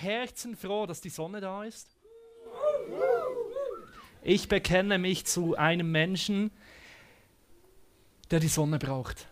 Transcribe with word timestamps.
Herzen 0.00 0.56
froh, 0.56 0.86
dass 0.86 1.00
die 1.00 1.10
Sonne 1.10 1.40
da 1.40 1.64
ist? 1.64 1.88
Ich 4.22 4.48
bekenne 4.48 4.98
mich 4.98 5.24
zu 5.24 5.56
einem 5.56 5.90
Menschen, 5.90 6.50
der 8.30 8.40
die 8.40 8.48
Sonne 8.48 8.78
braucht. 8.78 9.26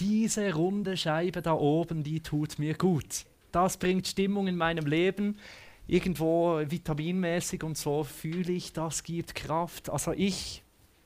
Diese 0.00 0.52
runde 0.54 0.96
Scheibe 0.96 1.40
da 1.40 1.52
oben, 1.54 2.02
die 2.02 2.20
tut 2.20 2.58
mir 2.58 2.74
gut. 2.74 3.26
Das 3.52 3.76
bringt 3.76 4.08
Stimmung 4.08 4.48
in 4.48 4.56
meinem 4.56 4.86
Leben. 4.86 5.38
Irgendwo 5.86 6.60
vitaminmäßig 6.64 7.62
und 7.62 7.78
so 7.78 8.02
fühle 8.02 8.52
ich, 8.52 8.72
das 8.72 9.04
gibt 9.04 9.34
Kraft. 9.34 9.90
Also 9.90 10.12
ich 10.12 10.64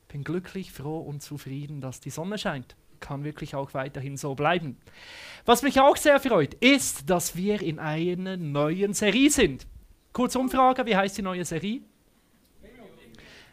bin 0.08 0.24
glücklich, 0.24 0.72
froh 0.72 1.00
und 1.00 1.22
zufrieden, 1.22 1.80
dass 1.80 2.00
die 2.00 2.10
Sonne 2.10 2.38
scheint. 2.38 2.76
Kann 3.00 3.24
wirklich 3.24 3.54
auch 3.54 3.74
weiterhin 3.74 4.16
so 4.16 4.34
bleiben. 4.34 4.76
Was 5.44 5.62
mich 5.62 5.80
auch 5.80 5.96
sehr 5.96 6.20
freut, 6.20 6.54
ist, 6.54 7.08
dass 7.08 7.36
wir 7.36 7.62
in 7.62 7.78
einer 7.78 8.36
neuen 8.36 8.94
Serie 8.94 9.30
sind. 9.30 9.66
Kurze 10.12 10.38
Umfrage, 10.38 10.84
wie 10.86 10.96
heißt 10.96 11.18
die 11.18 11.22
neue 11.22 11.44
Serie? 11.44 11.80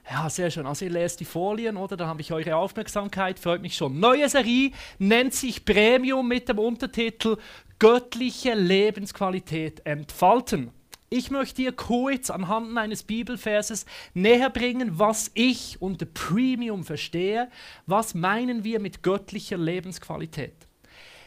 Ja, 0.10 0.30
sehr 0.30 0.52
schön. 0.52 0.68
Also 0.68 0.86
ihr 0.86 0.92
lest 0.92 1.20
die 1.20 1.26
Folien, 1.26 1.78
oder? 1.78 1.98
Da 1.98 2.06
habe 2.06 2.22
ich 2.22 2.32
eure 2.32 2.56
Aufmerksamkeit, 2.56 3.40
freut 3.40 3.62
mich 3.62 3.76
schon. 3.76 4.00
Neue 4.00 4.30
Serie 4.30 4.72
nennt 5.00 5.34
sich 5.34 5.66
Premium 5.66 6.28
mit 6.28 6.48
dem 6.48 6.60
Untertitel 6.60 7.38
Göttliche 7.80 8.54
Lebensqualität 8.54 9.86
entfalten. 9.86 10.72
Ich 11.10 11.30
möchte 11.30 11.62
dir 11.62 11.72
kurz 11.72 12.32
anhand 12.32 12.76
eines 12.78 13.04
Bibelverses 13.04 13.86
näher 14.16 14.50
bringen, 14.50 14.98
was 14.98 15.30
ich 15.36 15.80
unter 15.80 16.06
Premium 16.06 16.84
verstehe. 16.84 17.50
Was 17.86 18.16
meinen 18.16 18.64
wir 18.64 18.80
mit 18.80 19.04
göttlicher 19.04 19.58
Lebensqualität? 19.58 20.56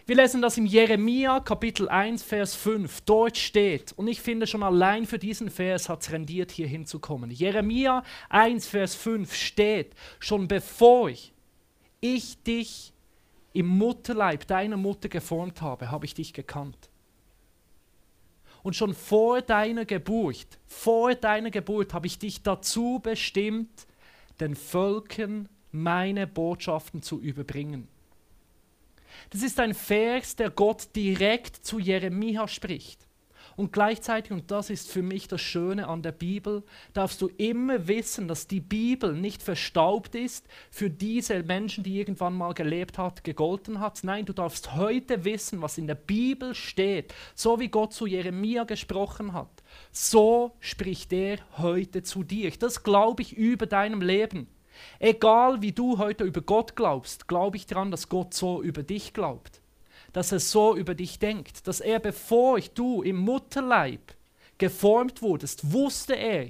Wir 0.05 0.17
lesen 0.17 0.43
das 0.43 0.57
im 0.57 0.67
Jeremia 0.67 1.39
Kapitel 1.41 1.89
1, 1.89 2.23
Vers 2.23 2.55
5. 2.57 3.03
Dort 3.03 3.37
steht, 3.37 3.93
und 3.93 4.09
ich 4.09 4.21
finde 4.21 4.47
schon 4.47 4.63
allein 4.63 5.07
für 5.07 5.19
diesen 5.19 5.51
Vers 5.51 5.89
hat 5.89 6.01
es 6.03 6.11
rendiert, 6.11 6.51
hier 6.51 6.67
hinzukommen. 6.67 7.31
Jeremia 7.31 8.03
1, 8.31 8.67
Vers 8.67 8.95
5 8.95 9.35
steht, 9.35 9.95
schon 10.19 10.49
bevor 10.49 11.11
ich 12.01 12.43
dich 12.43 12.95
im 13.53 13.67
Mutterleib 13.67 14.47
deiner 14.47 14.77
Mutter 14.77 15.09
geformt 15.09 15.61
habe, 15.63 15.91
habe 15.91 16.07
ich 16.07 16.15
dich 16.15 16.33
gekannt. 16.33 16.88
Und 18.63 18.77
schon 18.77 18.95
vor 18.95 19.41
deiner 19.43 19.85
Geburt, 19.85 20.47
vor 20.67 21.15
deiner 21.15 21.51
Geburt 21.51 21.95
habe 21.95 22.07
ich 22.07 22.19
dich 22.19 22.43
dazu 22.43 23.01
bestimmt, 23.03 23.87
den 24.41 24.57
Völkern 24.57 25.49
meine 25.71 26.27
Botschaften 26.27 27.03
zu 27.03 27.21
überbringen. 27.21 27.89
Das 29.31 29.43
ist 29.43 29.59
ein 29.61 29.75
Vers, 29.75 30.37
der 30.37 30.51
Gott 30.51 30.89
direkt 30.95 31.57
zu 31.57 31.79
Jeremia 31.79 32.49
spricht. 32.49 33.08
Und 33.59 33.73
gleichzeitig, 33.73 34.31
und 34.31 34.53
das 34.53 34.71
ist 34.71 34.89
für 34.89 35.03
mich 35.03 35.27
das 35.27 35.41
Schöne 35.41 35.89
an 35.89 36.01
der 36.01 36.13
Bibel, 36.13 36.63
darfst 36.93 37.21
du 37.21 37.27
immer 37.39 37.89
wissen, 37.89 38.29
dass 38.29 38.47
die 38.47 38.61
Bibel 38.61 39.13
nicht 39.13 39.43
verstaubt 39.43 40.15
ist 40.15 40.47
für 40.71 40.89
diese 40.89 41.43
Menschen, 41.43 41.83
die 41.83 41.99
irgendwann 41.99 42.35
mal 42.35 42.55
gelebt 42.55 42.99
hat, 42.99 43.25
gegolten 43.25 43.81
hat. 43.81 44.05
Nein, 44.05 44.27
du 44.27 44.33
darfst 44.33 44.77
heute 44.77 45.25
wissen, 45.25 45.61
was 45.61 45.77
in 45.77 45.89
der 45.89 45.97
Bibel 45.97 46.55
steht. 46.55 47.13
So 47.35 47.59
wie 47.59 47.67
Gott 47.67 47.93
zu 47.93 48.07
Jeremia 48.07 48.63
gesprochen 48.63 49.33
hat, 49.33 49.65
so 49.91 50.53
spricht 50.61 51.13
er 51.13 51.39
heute 51.57 52.05
zu 52.05 52.23
dir. 52.23 52.53
Das 52.53 52.85
glaube 52.85 53.23
ich 53.23 53.37
über 53.37 53.67
deinem 53.67 54.03
Leben. 54.03 54.47
Egal 55.01 55.63
wie 55.63 55.73
du 55.73 55.99
heute 55.99 56.23
über 56.23 56.43
Gott 56.43 56.77
glaubst, 56.77 57.27
glaube 57.27 57.57
ich 57.57 57.67
daran, 57.67 57.91
dass 57.91 58.09
Gott 58.09 58.35
so 58.35 58.63
über 58.63 58.85
dich 58.85 59.15
glaubt. 59.15 59.61
Dass 60.19 60.33
er 60.33 60.41
so 60.41 60.75
über 60.75 60.97
dich 60.97 61.21
denkt. 61.21 61.69
Dass 61.69 61.79
er, 61.79 62.01
bevor 62.01 62.59
du 62.59 63.03
im 63.03 63.19
Mutterleib 63.19 64.17
geformt 64.59 65.23
wurdest, 65.23 65.73
wusste 65.73 66.15
er 66.15 66.49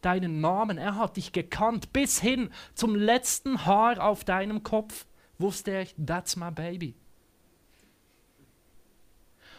deinen 0.00 0.40
Namen. 0.40 0.78
Er 0.78 0.96
hat 0.96 1.16
dich 1.16 1.30
gekannt. 1.30 1.92
Bis 1.92 2.20
hin 2.20 2.50
zum 2.74 2.96
letzten 2.96 3.66
Haar 3.66 4.04
auf 4.04 4.24
deinem 4.24 4.64
Kopf 4.64 5.06
wusste 5.38 5.70
er, 5.70 5.86
that's 6.04 6.34
my 6.34 6.50
baby. 6.50 6.96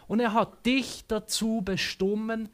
Und 0.07 0.19
er 0.19 0.33
hat 0.33 0.65
dich 0.65 1.05
dazu 1.07 1.61
bestimmt, 1.63 2.49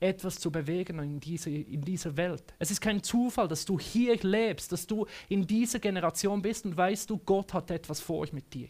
etwas 0.00 0.38
zu 0.38 0.50
bewegen 0.50 0.98
in, 0.98 1.18
diese, 1.18 1.48
in 1.48 1.80
dieser 1.80 2.14
Welt. 2.18 2.44
Es 2.58 2.70
ist 2.70 2.82
kein 2.82 3.02
Zufall, 3.02 3.48
dass 3.48 3.64
du 3.64 3.80
hier 3.80 4.18
lebst, 4.20 4.70
dass 4.70 4.86
du 4.86 5.06
in 5.30 5.46
dieser 5.46 5.78
Generation 5.78 6.42
bist 6.42 6.66
und 6.66 6.76
weißt 6.76 7.08
du, 7.08 7.16
Gott 7.16 7.54
hat 7.54 7.70
etwas 7.70 8.00
vor 8.00 8.18
euch 8.18 8.34
mit 8.34 8.52
dir. 8.52 8.68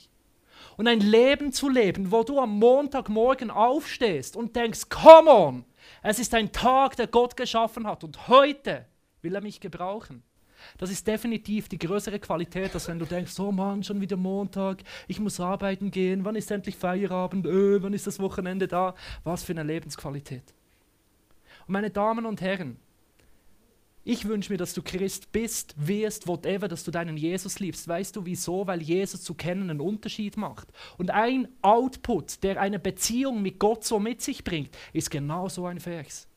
Und 0.76 0.88
ein 0.88 1.00
Leben 1.00 1.52
zu 1.52 1.68
leben, 1.68 2.10
wo 2.10 2.22
du 2.22 2.38
am 2.40 2.58
Montagmorgen 2.58 3.50
aufstehst 3.50 4.36
und 4.36 4.56
denkst, 4.56 4.88
come 4.88 5.30
on, 5.30 5.64
es 6.02 6.18
ist 6.18 6.34
ein 6.34 6.52
Tag, 6.52 6.96
der 6.96 7.06
Gott 7.06 7.36
geschaffen 7.36 7.86
hat 7.86 8.04
und 8.04 8.28
heute 8.28 8.86
will 9.22 9.34
er 9.34 9.40
mich 9.40 9.60
gebrauchen. 9.60 10.22
Das 10.78 10.90
ist 10.90 11.06
definitiv 11.06 11.68
die 11.68 11.78
größere 11.78 12.18
Qualität, 12.18 12.74
als 12.74 12.88
wenn 12.88 12.98
du 12.98 13.04
denkst, 13.04 13.38
oh 13.38 13.52
Mann, 13.52 13.82
schon 13.82 14.00
wieder 14.00 14.16
Montag, 14.16 14.82
ich 15.06 15.20
muss 15.20 15.40
arbeiten 15.40 15.90
gehen, 15.90 16.24
wann 16.24 16.36
ist 16.36 16.50
endlich 16.50 16.76
Feierabend, 16.76 17.46
öh, 17.46 17.78
wann 17.82 17.92
ist 17.92 18.06
das 18.06 18.20
Wochenende 18.20 18.66
da? 18.66 18.94
Was 19.24 19.44
für 19.44 19.52
eine 19.52 19.62
Lebensqualität. 19.62 20.54
Und 21.66 21.72
meine 21.72 21.90
Damen 21.90 22.26
und 22.26 22.40
Herren, 22.40 22.78
ich 24.08 24.28
wünsche 24.28 24.52
mir, 24.52 24.56
dass 24.56 24.72
du 24.72 24.82
Christ 24.82 25.32
bist, 25.32 25.74
wirst, 25.76 26.28
whatever, 26.28 26.68
dass 26.68 26.84
du 26.84 26.92
deinen 26.92 27.16
Jesus 27.16 27.58
liebst. 27.58 27.88
Weißt 27.88 28.14
du 28.14 28.24
wieso? 28.24 28.64
Weil 28.64 28.80
Jesus 28.80 29.22
zu 29.24 29.34
kennen 29.34 29.68
einen 29.68 29.80
Unterschied 29.80 30.36
macht. 30.36 30.68
Und 30.96 31.10
ein 31.10 31.48
Output, 31.60 32.44
der 32.44 32.60
eine 32.60 32.78
Beziehung 32.78 33.42
mit 33.42 33.58
Gott 33.58 33.82
so 33.82 33.98
mit 33.98 34.22
sich 34.22 34.44
bringt, 34.44 34.70
ist 34.92 35.10
genau 35.10 35.48
so 35.48 35.66
ein 35.66 35.80
Vers. 35.80 36.28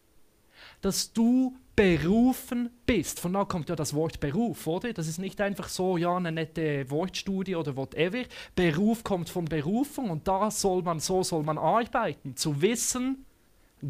Dass 0.81 1.13
du 1.13 1.55
berufen 1.75 2.71
bist. 2.87 3.19
Von 3.19 3.33
da 3.33 3.45
kommt 3.45 3.69
ja 3.69 3.75
das 3.75 3.93
Wort 3.93 4.19
Beruf, 4.19 4.65
oder? 4.65 4.91
Das 4.91 5.07
ist 5.07 5.19
nicht 5.19 5.39
einfach 5.39 5.69
so, 5.69 5.95
ja, 5.95 6.17
eine 6.17 6.31
nette 6.31 6.89
Wortstudie 6.89 7.55
oder 7.55 7.77
whatever. 7.77 8.23
Beruf 8.55 9.03
kommt 9.03 9.29
von 9.29 9.45
Berufung 9.45 10.09
und 10.09 10.27
da 10.27 10.49
soll 10.49 10.81
man, 10.81 10.99
so 10.99 11.21
soll 11.21 11.43
man 11.43 11.59
arbeiten. 11.59 12.35
Zu 12.35 12.63
wissen, 12.63 13.25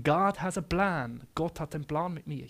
God 0.04 0.42
has 0.42 0.58
a 0.58 0.62
plan. 0.62 1.24
Gott 1.34 1.62
hat 1.62 1.74
einen 1.74 1.86
Plan 1.86 2.14
mit 2.14 2.28
mir. 2.28 2.48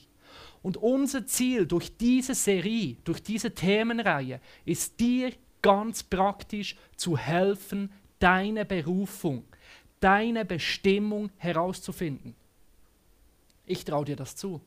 Und 0.62 0.78
unser 0.78 1.26
Ziel 1.26 1.66
durch 1.66 1.96
diese 1.98 2.36
Serie, 2.36 2.98
durch 3.04 3.24
diese 3.24 3.54
Themenreihe, 3.54 4.42
ist 4.66 5.00
dir 5.00 5.32
ganz 5.62 6.04
praktisch 6.04 6.76
zu 6.96 7.18
helfen, 7.18 7.92
deine 8.20 8.66
Berufung, 8.66 9.46
deine 10.00 10.46
Bestimmung 10.46 11.32
herauszufinden. 11.38 12.36
Ich 13.66 13.86
traue 13.86 14.06
dir 14.06 14.16
das 14.16 14.36
zu. 14.36 14.62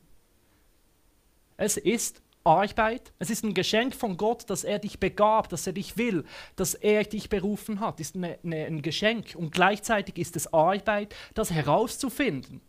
Es 1.57 1.77
ist 1.77 2.21
Arbeit, 2.43 3.13
es 3.19 3.29
ist 3.29 3.43
ein 3.43 3.53
Geschenk 3.53 3.95
von 3.95 4.17
Gott, 4.17 4.49
dass 4.49 4.63
er 4.63 4.79
dich 4.79 4.99
begabt, 4.99 5.53
dass 5.53 5.65
er 5.65 5.73
dich 5.73 5.97
will, 5.97 6.25
dass 6.55 6.73
er 6.73 7.03
dich 7.03 7.29
berufen 7.29 7.79
hat, 7.79 7.99
ist 7.99 8.15
eine, 8.15 8.37
eine, 8.43 8.65
ein 8.65 8.81
Geschenk. 8.81 9.35
Und 9.35 9.51
gleichzeitig 9.51 10.17
ist 10.17 10.35
es 10.35 10.53
Arbeit, 10.53 11.15
das 11.35 11.51
herauszufinden. 11.51 12.61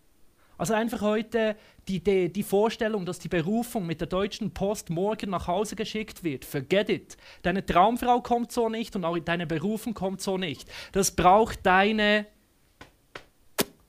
Also 0.56 0.74
einfach 0.74 1.00
heute 1.00 1.56
die, 1.88 2.02
die, 2.02 2.32
die 2.32 2.42
Vorstellung, 2.42 3.04
dass 3.04 3.18
die 3.18 3.28
Berufung 3.28 3.86
mit 3.86 4.00
der 4.00 4.08
Deutschen 4.08 4.52
Post 4.52 4.90
morgen 4.90 5.30
nach 5.30 5.48
Hause 5.48 5.76
geschickt 5.76 6.22
wird. 6.22 6.44
Forget 6.44 6.88
it. 6.88 7.16
Deine 7.42 7.66
Traumfrau 7.66 8.20
kommt 8.20 8.52
so 8.52 8.68
nicht 8.68 8.94
und 8.94 9.04
auch 9.04 9.18
deine 9.18 9.46
Berufung 9.46 9.94
kommt 9.94 10.20
so 10.20 10.38
nicht. 10.38 10.70
Das 10.92 11.10
braucht 11.10 11.66
deine 11.66 12.26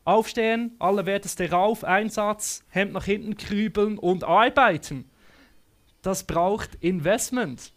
Aufstehen, 0.05 0.75
allerwerteste 0.77 1.49
rauf, 1.49 1.83
Einsatz, 1.83 2.63
Hemd 2.69 2.93
nach 2.93 3.05
hinten 3.05 3.37
krübeln 3.37 3.97
und 3.97 4.23
arbeiten. 4.23 5.09
Das 6.01 6.25
braucht 6.25 6.75
Investment. 6.75 7.71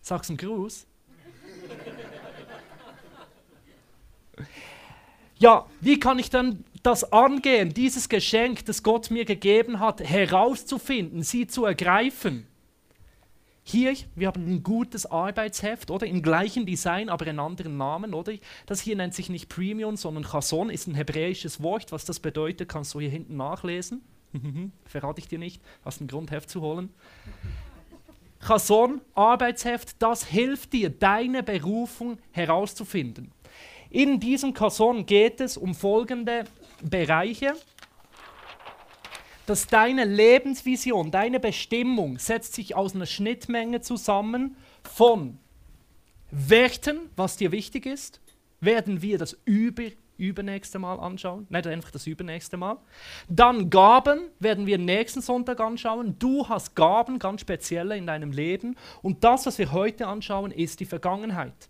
Sag's 0.00 0.28
einen 0.28 0.36
Gruß. 0.36 0.86
Ja, 5.38 5.66
wie 5.80 6.00
kann 6.00 6.18
ich 6.18 6.30
dann 6.30 6.64
das 6.84 7.12
angehen, 7.12 7.72
dieses 7.72 8.08
Geschenk, 8.08 8.66
das 8.66 8.82
Gott 8.82 9.10
mir 9.10 9.24
gegeben 9.24 9.80
hat, 9.80 10.00
herauszufinden, 10.00 11.22
sie 11.22 11.46
zu 11.46 11.64
ergreifen? 11.64 12.46
Hier, 13.62 13.96
wir 14.14 14.26
haben 14.26 14.46
ein 14.46 14.62
gutes 14.62 15.06
Arbeitsheft, 15.06 15.90
oder? 15.90 16.06
Im 16.06 16.20
gleichen 16.20 16.66
Design, 16.66 17.08
aber 17.08 17.26
in 17.26 17.38
anderen 17.38 17.78
Namen, 17.78 18.12
oder? 18.12 18.34
Das 18.66 18.82
hier 18.82 18.94
nennt 18.94 19.14
sich 19.14 19.30
nicht 19.30 19.48
Premium, 19.48 19.96
sondern 19.96 20.24
Chason, 20.24 20.68
ist 20.68 20.86
ein 20.86 20.94
hebräisches 20.94 21.62
Wort. 21.62 21.90
Was 21.90 22.04
das 22.04 22.20
bedeutet, 22.20 22.68
kannst 22.68 22.92
du 22.92 23.00
hier 23.00 23.08
hinten 23.08 23.38
nachlesen. 23.38 24.02
Verrate 24.84 25.20
ich 25.20 25.28
dir 25.28 25.38
nicht, 25.38 25.62
hast 25.84 26.00
einen 26.00 26.08
Grund, 26.08 26.30
Heft 26.30 26.50
zu 26.50 26.60
holen. 26.60 26.90
Chason, 28.46 29.00
Arbeitsheft, 29.14 29.96
das 30.00 30.26
hilft 30.26 30.74
dir, 30.74 30.90
deine 30.90 31.42
Berufung 31.42 32.18
herauszufinden. 32.32 33.32
In 33.88 34.20
diesem 34.20 34.52
Chason 34.52 35.06
geht 35.06 35.40
es 35.40 35.56
um 35.56 35.74
folgende 35.74 36.44
Bereiche. 36.84 37.54
Dass 39.46 39.66
deine 39.66 40.04
Lebensvision, 40.04 41.10
deine 41.10 41.38
Bestimmung 41.38 42.18
setzt 42.18 42.54
sich 42.54 42.74
aus 42.74 42.94
einer 42.94 43.06
Schnittmenge 43.06 43.82
zusammen 43.82 44.56
von 44.82 45.38
Werten, 46.30 47.10
was 47.16 47.36
dir 47.36 47.52
wichtig 47.52 47.84
ist, 47.86 48.20
werden 48.60 49.02
wir 49.02 49.18
das 49.18 49.36
über 49.44 49.84
übernächste 50.16 50.78
Mal 50.78 50.98
anschauen. 51.00 51.46
Nicht 51.50 51.66
einfach 51.66 51.90
das 51.90 52.06
übernächste 52.06 52.56
Mal. 52.56 52.78
Dann 53.28 53.70
Gaben 53.70 54.28
werden 54.38 54.66
wir 54.66 54.78
nächsten 54.78 55.20
Sonntag 55.20 55.60
anschauen. 55.60 56.16
Du 56.18 56.48
hast 56.48 56.74
Gaben, 56.74 57.18
ganz 57.18 57.40
spezielle 57.40 57.96
in 57.96 58.06
deinem 58.06 58.32
Leben. 58.32 58.76
Und 59.02 59.24
das, 59.24 59.46
was 59.46 59.58
wir 59.58 59.72
heute 59.72 60.06
anschauen, 60.06 60.50
ist 60.50 60.80
die 60.80 60.86
Vergangenheit. 60.86 61.68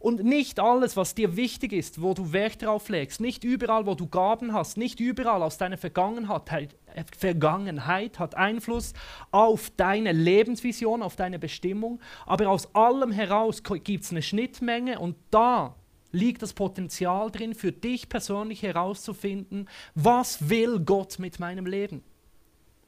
Und 0.00 0.22
nicht 0.22 0.60
alles, 0.60 0.96
was 0.96 1.14
dir 1.14 1.36
wichtig 1.36 1.72
ist, 1.72 2.00
wo 2.00 2.14
du 2.14 2.32
Wert 2.32 2.62
drauf 2.62 2.88
legst, 2.88 3.20
nicht 3.20 3.42
überall, 3.42 3.86
wo 3.86 3.94
du 3.94 4.06
Gaben 4.06 4.52
hast, 4.52 4.76
nicht 4.76 5.00
überall 5.00 5.42
aus 5.42 5.58
deiner 5.58 5.76
Vergangenheit, 5.76 6.76
Vergangenheit 7.16 8.18
hat 8.18 8.36
Einfluss 8.36 8.92
auf 9.32 9.70
deine 9.76 10.12
Lebensvision, 10.12 11.02
auf 11.02 11.16
deine 11.16 11.38
Bestimmung, 11.38 12.00
aber 12.26 12.48
aus 12.48 12.74
allem 12.74 13.10
heraus 13.10 13.62
gibt 13.62 14.04
es 14.04 14.10
eine 14.10 14.22
Schnittmenge 14.22 15.00
und 15.00 15.16
da 15.30 15.74
liegt 16.12 16.42
das 16.42 16.52
Potenzial 16.52 17.30
drin, 17.30 17.54
für 17.54 17.72
dich 17.72 18.08
persönlich 18.08 18.62
herauszufinden, 18.62 19.68
was 19.94 20.48
will 20.48 20.80
Gott 20.80 21.18
mit 21.18 21.38
meinem 21.40 21.66
Leben. 21.66 22.02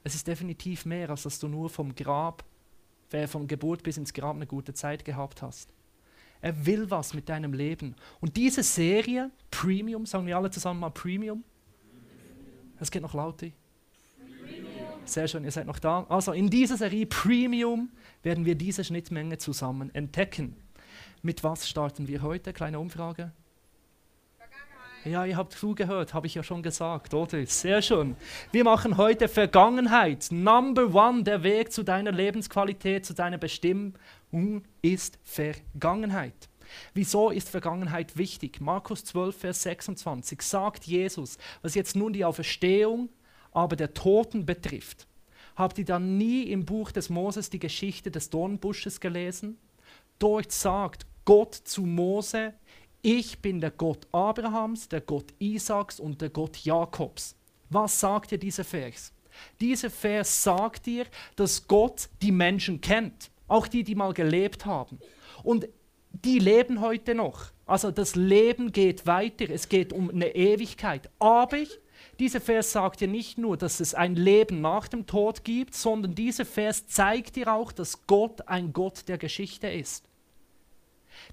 Es 0.04 0.14
ist 0.14 0.26
definitiv 0.26 0.86
mehr, 0.86 1.10
als 1.10 1.24
dass 1.24 1.38
du 1.38 1.48
nur 1.48 1.68
vom 1.68 1.94
Grab, 1.94 2.44
von 3.26 3.46
Geburt 3.48 3.82
bis 3.82 3.96
ins 3.96 4.14
Grab 4.14 4.36
eine 4.36 4.46
gute 4.46 4.72
Zeit 4.72 5.04
gehabt 5.04 5.42
hast. 5.42 5.68
Er 6.42 6.66
will 6.66 6.90
was 6.90 7.14
mit 7.14 7.28
deinem 7.28 7.52
Leben. 7.52 7.94
Und 8.20 8.36
diese 8.36 8.62
Serie, 8.62 9.30
Premium, 9.50 10.06
sagen 10.06 10.26
wir 10.26 10.36
alle 10.36 10.50
zusammen 10.50 10.80
mal 10.80 10.90
Premium. 10.90 11.44
Es 12.78 12.90
geht 12.90 13.02
noch 13.02 13.14
laut. 13.14 13.44
Sehr 15.04 15.28
schön, 15.28 15.44
ihr 15.44 15.50
seid 15.50 15.66
noch 15.66 15.78
da. 15.78 16.06
Also 16.08 16.32
in 16.32 16.48
dieser 16.48 16.76
Serie 16.76 17.06
Premium 17.06 17.90
werden 18.22 18.44
wir 18.44 18.54
diese 18.54 18.84
Schnittmenge 18.84 19.38
zusammen 19.38 19.94
entdecken. 19.94 20.56
Mit 21.22 21.44
was 21.44 21.68
starten 21.68 22.08
wir 22.08 22.22
heute? 22.22 22.52
Kleine 22.52 22.78
Umfrage. 22.78 23.32
Ja, 25.04 25.24
ihr 25.24 25.36
habt 25.38 25.54
zugehört, 25.54 26.12
habe 26.12 26.26
ich 26.26 26.34
ja 26.34 26.42
schon 26.42 26.62
gesagt, 26.62 27.14
oder? 27.14 27.44
Sehr 27.46 27.80
schön. 27.80 28.16
Wir 28.52 28.64
machen 28.64 28.98
heute 28.98 29.28
Vergangenheit. 29.28 30.28
Number 30.30 30.94
one, 30.94 31.22
der 31.22 31.42
Weg 31.42 31.72
zu 31.72 31.82
deiner 31.82 32.12
Lebensqualität, 32.12 33.06
zu 33.06 33.14
deiner 33.14 33.38
Bestimmung 33.38 33.94
ist 34.82 35.18
Vergangenheit. 35.22 36.48
Wieso 36.94 37.30
ist 37.30 37.48
Vergangenheit 37.48 38.16
wichtig? 38.16 38.60
Markus 38.60 39.04
12, 39.04 39.36
Vers 39.36 39.62
26 39.62 40.42
sagt 40.42 40.84
Jesus, 40.84 41.38
was 41.62 41.74
jetzt 41.74 41.96
nun 41.96 42.12
die 42.12 42.24
Auferstehung, 42.24 43.08
aber 43.52 43.76
der 43.76 43.94
Toten 43.94 44.46
betrifft. 44.46 45.06
Habt 45.56 45.78
ihr 45.78 45.84
dann 45.84 46.16
nie 46.16 46.44
im 46.44 46.64
Buch 46.64 46.92
des 46.92 47.10
Moses 47.10 47.50
die 47.50 47.58
Geschichte 47.58 48.10
des 48.10 48.30
Dornbusches 48.30 49.00
gelesen? 49.00 49.58
Dort 50.18 50.52
sagt 50.52 51.06
Gott 51.24 51.54
zu 51.54 51.82
Mose, 51.82 52.54
ich 53.02 53.40
bin 53.40 53.60
der 53.60 53.70
Gott 53.70 54.06
Abrahams, 54.12 54.88
der 54.88 55.00
Gott 55.00 55.32
Isaaks 55.38 55.98
und 55.98 56.20
der 56.20 56.30
Gott 56.30 56.58
Jakobs. 56.58 57.34
Was 57.68 57.98
sagt 57.98 58.30
dir 58.30 58.38
dieser 58.38 58.64
Vers? 58.64 59.12
Dieser 59.60 59.90
Vers 59.90 60.42
sagt 60.42 60.86
dir, 60.86 61.06
dass 61.36 61.66
Gott 61.66 62.08
die 62.20 62.32
Menschen 62.32 62.80
kennt, 62.80 63.30
auch 63.50 63.66
die, 63.66 63.84
die 63.84 63.94
mal 63.94 64.14
gelebt 64.14 64.66
haben. 64.66 64.98
Und 65.42 65.68
die 66.12 66.38
leben 66.38 66.80
heute 66.80 67.14
noch. 67.14 67.46
Also 67.66 67.90
das 67.90 68.16
Leben 68.16 68.72
geht 68.72 69.06
weiter, 69.06 69.48
es 69.48 69.68
geht 69.68 69.92
um 69.92 70.10
eine 70.10 70.34
Ewigkeit. 70.34 71.08
Aber 71.18 71.58
dieser 72.18 72.40
Vers 72.40 72.72
sagt 72.72 73.00
dir 73.00 73.08
nicht 73.08 73.38
nur, 73.38 73.56
dass 73.56 73.80
es 73.80 73.94
ein 73.94 74.16
Leben 74.16 74.60
nach 74.60 74.88
dem 74.88 75.06
Tod 75.06 75.44
gibt, 75.44 75.74
sondern 75.74 76.14
dieser 76.14 76.44
Vers 76.44 76.86
zeigt 76.88 77.36
dir 77.36 77.52
auch, 77.52 77.72
dass 77.72 78.06
Gott 78.06 78.48
ein 78.48 78.72
Gott 78.72 79.08
der 79.08 79.18
Geschichte 79.18 79.68
ist 79.68 80.09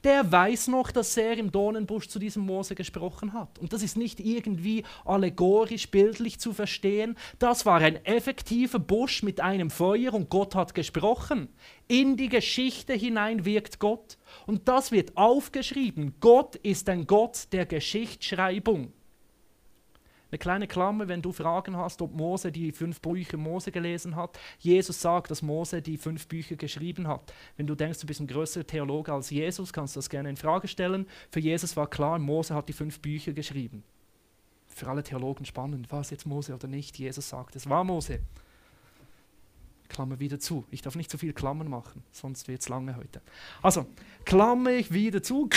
der 0.03 0.31
weiß 0.31 0.67
noch, 0.67 0.91
dass 0.91 1.15
er 1.17 1.37
im 1.37 1.51
Dornenbusch 1.51 2.07
zu 2.07 2.19
diesem 2.19 2.43
Mose 2.43 2.75
gesprochen 2.75 3.33
hat. 3.33 3.59
Und 3.59 3.73
das 3.73 3.83
ist 3.83 3.97
nicht 3.97 4.19
irgendwie 4.19 4.83
allegorisch, 5.05 5.89
bildlich 5.89 6.39
zu 6.39 6.53
verstehen. 6.53 7.15
Das 7.39 7.65
war 7.65 7.79
ein 7.79 8.03
effektiver 8.05 8.79
Busch 8.79 9.23
mit 9.23 9.41
einem 9.41 9.69
Feuer 9.69 10.13
und 10.13 10.29
Gott 10.29 10.55
hat 10.55 10.73
gesprochen. 10.73 11.49
In 11.87 12.17
die 12.17 12.29
Geschichte 12.29 12.93
hinein 12.93 13.45
wirkt 13.45 13.79
Gott. 13.79 14.17
Und 14.45 14.67
das 14.67 14.91
wird 14.91 15.15
aufgeschrieben. 15.15 16.15
Gott 16.19 16.55
ist 16.57 16.89
ein 16.89 17.07
Gott 17.07 17.47
der 17.51 17.65
Geschichtsschreibung. 17.65 18.93
Eine 20.29 20.39
kleine 20.39 20.67
Klammer, 20.67 21.07
wenn 21.07 21.21
du 21.21 21.31
Fragen 21.31 21.77
hast, 21.77 22.01
ob 22.01 22.13
Mose 22.13 22.51
die 22.51 22.71
fünf 22.71 22.99
Bücher 22.99 23.37
Mose 23.37 23.71
gelesen 23.71 24.15
hat. 24.15 24.37
Jesus 24.59 24.99
sagt, 25.01 25.31
dass 25.31 25.41
Mose 25.41 25.81
die 25.81 25.97
fünf 25.97 26.27
Bücher 26.27 26.57
geschrieben 26.57 27.07
hat. 27.07 27.33
Wenn 27.55 27.67
du 27.67 27.75
denkst, 27.75 27.99
du 27.99 28.07
bist 28.07 28.19
ein 28.19 28.27
größerer 28.27 28.67
Theologe 28.67 29.13
als 29.13 29.29
Jesus, 29.29 29.71
kannst 29.71 29.95
du 29.95 29.99
das 29.99 30.09
gerne 30.09 30.29
in 30.29 30.37
Frage 30.37 30.67
stellen. 30.67 31.07
Für 31.31 31.39
Jesus 31.39 31.77
war 31.77 31.89
klar, 31.89 32.19
Mose 32.19 32.53
hat 32.53 32.67
die 32.67 32.73
fünf 32.73 32.99
Bücher 32.99 33.31
geschrieben. 33.31 33.83
Für 34.67 34.87
alle 34.89 35.03
Theologen 35.03 35.45
spannend, 35.45 35.91
war 35.91 36.01
es 36.01 36.09
jetzt 36.09 36.25
Mose 36.25 36.53
oder 36.53 36.67
nicht? 36.67 36.99
Jesus 36.99 37.29
sagt, 37.29 37.55
es 37.55 37.69
war 37.69 37.83
Mose. 37.83 38.19
Klammer 39.87 40.19
wieder 40.19 40.39
zu. 40.39 40.65
Ich 40.69 40.81
darf 40.81 40.95
nicht 40.95 41.09
zu 41.09 41.17
viel 41.17 41.33
Klammern 41.33 41.69
machen, 41.69 42.03
sonst 42.11 42.47
wird 42.49 42.61
es 42.61 42.69
lange 42.69 42.97
heute. 42.97 43.21
Also, 43.61 43.85
Klammer 44.25 44.71
ich 44.71 44.91
wieder 44.91 45.23
zu. 45.23 45.49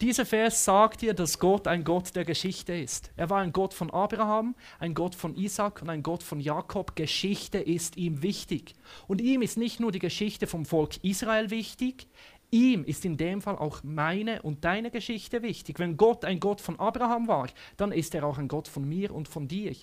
Dieser 0.00 0.24
Vers 0.24 0.64
sagt 0.64 1.02
dir, 1.02 1.12
dass 1.12 1.40
Gott 1.40 1.66
ein 1.66 1.82
Gott 1.82 2.14
der 2.14 2.24
Geschichte 2.24 2.72
ist. 2.72 3.10
Er 3.16 3.30
war 3.30 3.40
ein 3.40 3.50
Gott 3.50 3.74
von 3.74 3.90
Abraham, 3.90 4.54
ein 4.78 4.94
Gott 4.94 5.16
von 5.16 5.34
Isaac 5.34 5.82
und 5.82 5.90
ein 5.90 6.04
Gott 6.04 6.22
von 6.22 6.38
Jakob. 6.38 6.94
Geschichte 6.94 7.58
ist 7.58 7.96
ihm 7.96 8.22
wichtig. 8.22 8.76
Und 9.08 9.20
ihm 9.20 9.42
ist 9.42 9.58
nicht 9.58 9.80
nur 9.80 9.90
die 9.90 9.98
Geschichte 9.98 10.46
vom 10.46 10.66
Volk 10.66 11.02
Israel 11.02 11.50
wichtig, 11.50 12.06
ihm 12.52 12.84
ist 12.84 13.04
in 13.04 13.16
dem 13.16 13.42
Fall 13.42 13.58
auch 13.58 13.82
meine 13.82 14.40
und 14.42 14.64
deine 14.64 14.92
Geschichte 14.92 15.42
wichtig. 15.42 15.80
Wenn 15.80 15.96
Gott 15.96 16.24
ein 16.24 16.38
Gott 16.38 16.60
von 16.60 16.78
Abraham 16.78 17.26
war, 17.26 17.48
dann 17.76 17.90
ist 17.90 18.14
er 18.14 18.24
auch 18.24 18.38
ein 18.38 18.46
Gott 18.46 18.68
von 18.68 18.88
mir 18.88 19.12
und 19.12 19.26
von 19.26 19.48
dir. 19.48 19.74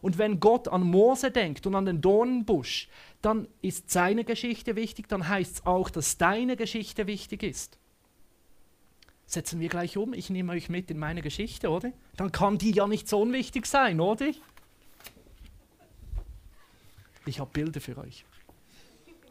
Und 0.00 0.16
wenn 0.16 0.38
Gott 0.38 0.68
an 0.68 0.82
Mose 0.82 1.32
denkt 1.32 1.66
und 1.66 1.74
an 1.74 1.86
den 1.86 2.00
Dornenbusch, 2.00 2.88
dann 3.20 3.48
ist 3.62 3.90
seine 3.90 4.22
Geschichte 4.22 4.76
wichtig, 4.76 5.08
dann 5.08 5.28
heißt 5.28 5.54
es 5.54 5.66
auch, 5.66 5.90
dass 5.90 6.18
deine 6.18 6.54
Geschichte 6.54 7.08
wichtig 7.08 7.42
ist 7.42 7.80
setzen 9.26 9.60
wir 9.60 9.68
gleich 9.68 9.96
um. 9.96 10.14
Ich 10.14 10.30
nehme 10.30 10.52
euch 10.52 10.68
mit 10.68 10.90
in 10.90 10.98
meine 10.98 11.20
Geschichte, 11.20 11.68
oder? 11.68 11.92
Dann 12.16 12.32
kann 12.32 12.58
die 12.58 12.72
ja 12.72 12.86
nicht 12.86 13.08
so 13.08 13.20
unwichtig 13.20 13.66
sein, 13.66 14.00
oder? 14.00 14.26
Ich 17.26 17.40
habe 17.40 17.50
Bilder 17.52 17.80
für 17.80 17.98
euch. 17.98 18.24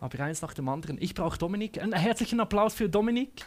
Aber 0.01 0.19
eins 0.23 0.41
nach 0.41 0.53
dem 0.53 0.67
anderen. 0.67 1.01
Ich 1.01 1.15
brauche 1.15 1.37
Dominik. 1.37 1.81
Einen 1.81 1.93
herzlichen 1.93 2.39
Applaus 2.41 2.73
für 2.73 2.89
Dominik. 2.89 3.45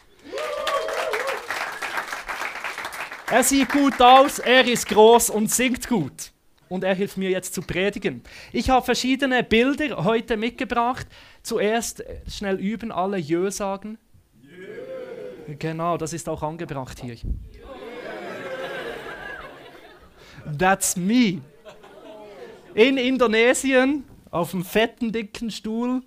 Er 3.30 3.44
sieht 3.44 3.68
gut 3.68 4.00
aus, 4.00 4.38
er 4.38 4.66
ist 4.66 4.88
groß 4.88 5.28
und 5.28 5.50
singt 5.50 5.86
gut. 5.86 6.32
Und 6.70 6.82
er 6.82 6.94
hilft 6.94 7.18
mir 7.18 7.28
jetzt 7.28 7.54
zu 7.54 7.60
predigen. 7.60 8.22
Ich 8.52 8.70
habe 8.70 8.84
verschiedene 8.84 9.42
Bilder 9.42 10.02
heute 10.04 10.38
mitgebracht. 10.38 11.06
Zuerst 11.42 12.02
schnell 12.26 12.58
üben, 12.58 12.90
alle 12.90 13.18
Jö 13.18 13.50
sagen. 13.50 13.98
Genau, 15.58 15.96
das 15.96 16.12
ist 16.12 16.28
auch 16.28 16.42
angebracht 16.42 17.00
hier. 17.00 17.16
That's 20.58 20.96
me. 20.96 21.40
In 22.74 22.96
Indonesien, 22.96 24.04
auf 24.30 24.54
einem 24.54 24.64
fetten, 24.64 25.10
dicken 25.10 25.50
Stuhl. 25.50 26.02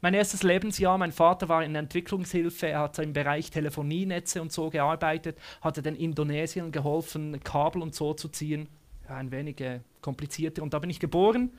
Mein 0.00 0.12
erstes 0.12 0.42
Lebensjahr, 0.42 0.98
mein 0.98 1.12
Vater 1.12 1.48
war 1.48 1.64
in 1.64 1.74
Entwicklungshilfe, 1.74 2.66
er 2.66 2.80
hat 2.80 2.98
im 2.98 3.14
Bereich 3.14 3.50
Telefonienetze 3.50 4.42
und 4.42 4.52
so 4.52 4.68
gearbeitet, 4.68 5.38
hatte 5.62 5.80
den 5.80 5.96
Indonesiern 5.96 6.72
geholfen, 6.72 7.40
Kabel 7.42 7.80
und 7.80 7.94
so 7.94 8.12
zu 8.12 8.28
ziehen. 8.28 8.68
Ein 9.08 9.30
wenig 9.30 9.60
äh, 9.60 9.80
komplizierter. 10.02 10.62
Und 10.62 10.74
da 10.74 10.78
bin 10.78 10.90
ich 10.90 11.00
geboren, 11.00 11.52